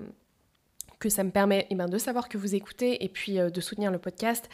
que 0.99 1.09
ça 1.09 1.25
me 1.25 1.31
permet 1.31 1.67
eh 1.71 1.75
ben, 1.75 1.89
de 1.89 1.99
savoir 1.99 2.29
que 2.29 2.39
vous 2.39 2.55
écoutez 2.55 3.05
et 3.05 3.09
puis 3.09 3.39
euh, 3.39 3.51
de 3.51 3.61
soutenir 3.61 3.91
le 3.91 3.99
podcast. 3.99 4.49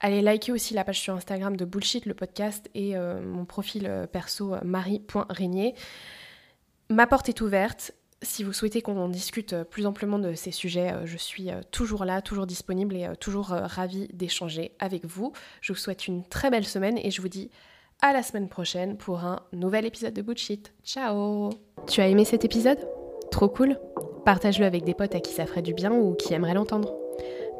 Allez 0.00 0.22
liker 0.22 0.52
aussi 0.52 0.74
la 0.74 0.84
page 0.84 1.00
sur 1.00 1.14
Instagram 1.14 1.56
de 1.56 1.64
Bullshit 1.64 2.06
le 2.06 2.14
podcast 2.14 2.68
et 2.74 2.96
euh, 2.96 3.20
mon 3.20 3.44
profil 3.44 4.08
perso 4.12 4.54
marie.régnier. 4.64 5.74
Ma 6.90 7.06
porte 7.06 7.28
est 7.28 7.40
ouverte. 7.40 7.92
Si 8.22 8.42
vous 8.42 8.52
souhaitez 8.52 8.82
qu'on 8.82 9.08
discute 9.08 9.54
plus 9.64 9.86
amplement 9.86 10.18
de 10.18 10.34
ces 10.34 10.50
sujets, 10.50 10.92
je 11.04 11.16
suis 11.16 11.50
toujours 11.70 12.04
là, 12.04 12.20
toujours 12.20 12.46
disponible 12.46 12.96
et 12.96 13.08
toujours 13.20 13.48
ravie 13.50 14.08
d'échanger 14.12 14.72
avec 14.80 15.04
vous. 15.04 15.32
Je 15.60 15.72
vous 15.72 15.78
souhaite 15.78 16.08
une 16.08 16.24
très 16.24 16.50
belle 16.50 16.66
semaine 16.66 16.98
et 16.98 17.12
je 17.12 17.22
vous 17.22 17.28
dis 17.28 17.48
à 18.00 18.12
la 18.12 18.22
semaine 18.22 18.48
prochaine 18.48 18.96
pour 18.96 19.20
un 19.20 19.40
nouvel 19.52 19.86
épisode 19.86 20.14
de 20.14 20.22
Bullshit. 20.22 20.72
Ciao 20.84 21.50
Tu 21.86 22.00
as 22.00 22.08
aimé 22.08 22.24
cet 22.24 22.44
épisode? 22.44 22.78
Trop 23.30 23.48
cool 23.48 23.78
Partage-le 24.24 24.66
avec 24.66 24.84
des 24.84 24.94
potes 24.94 25.14
à 25.14 25.20
qui 25.20 25.32
ça 25.32 25.46
ferait 25.46 25.62
du 25.62 25.74
bien 25.74 25.92
ou 25.92 26.14
qui 26.14 26.34
aimeraient 26.34 26.54
l'entendre. 26.54 26.94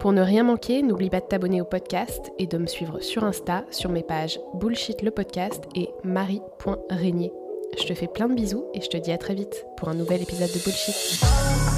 Pour 0.00 0.12
ne 0.12 0.22
rien 0.22 0.44
manquer, 0.44 0.82
n'oublie 0.82 1.10
pas 1.10 1.20
de 1.20 1.26
t'abonner 1.26 1.60
au 1.60 1.64
podcast 1.64 2.30
et 2.38 2.46
de 2.46 2.56
me 2.58 2.66
suivre 2.66 3.00
sur 3.00 3.24
Insta 3.24 3.64
sur 3.70 3.90
mes 3.90 4.04
pages 4.04 4.38
Bullshit 4.54 5.02
le 5.02 5.10
podcast 5.10 5.64
et 5.74 5.88
marie.régnier. 6.04 7.32
Je 7.76 7.84
te 7.84 7.94
fais 7.94 8.06
plein 8.06 8.28
de 8.28 8.34
bisous 8.34 8.64
et 8.74 8.80
je 8.80 8.88
te 8.88 8.96
dis 8.96 9.12
à 9.12 9.18
très 9.18 9.34
vite 9.34 9.66
pour 9.76 9.88
un 9.88 9.94
nouvel 9.94 10.22
épisode 10.22 10.52
de 10.52 10.58
Bullshit. 10.60 11.77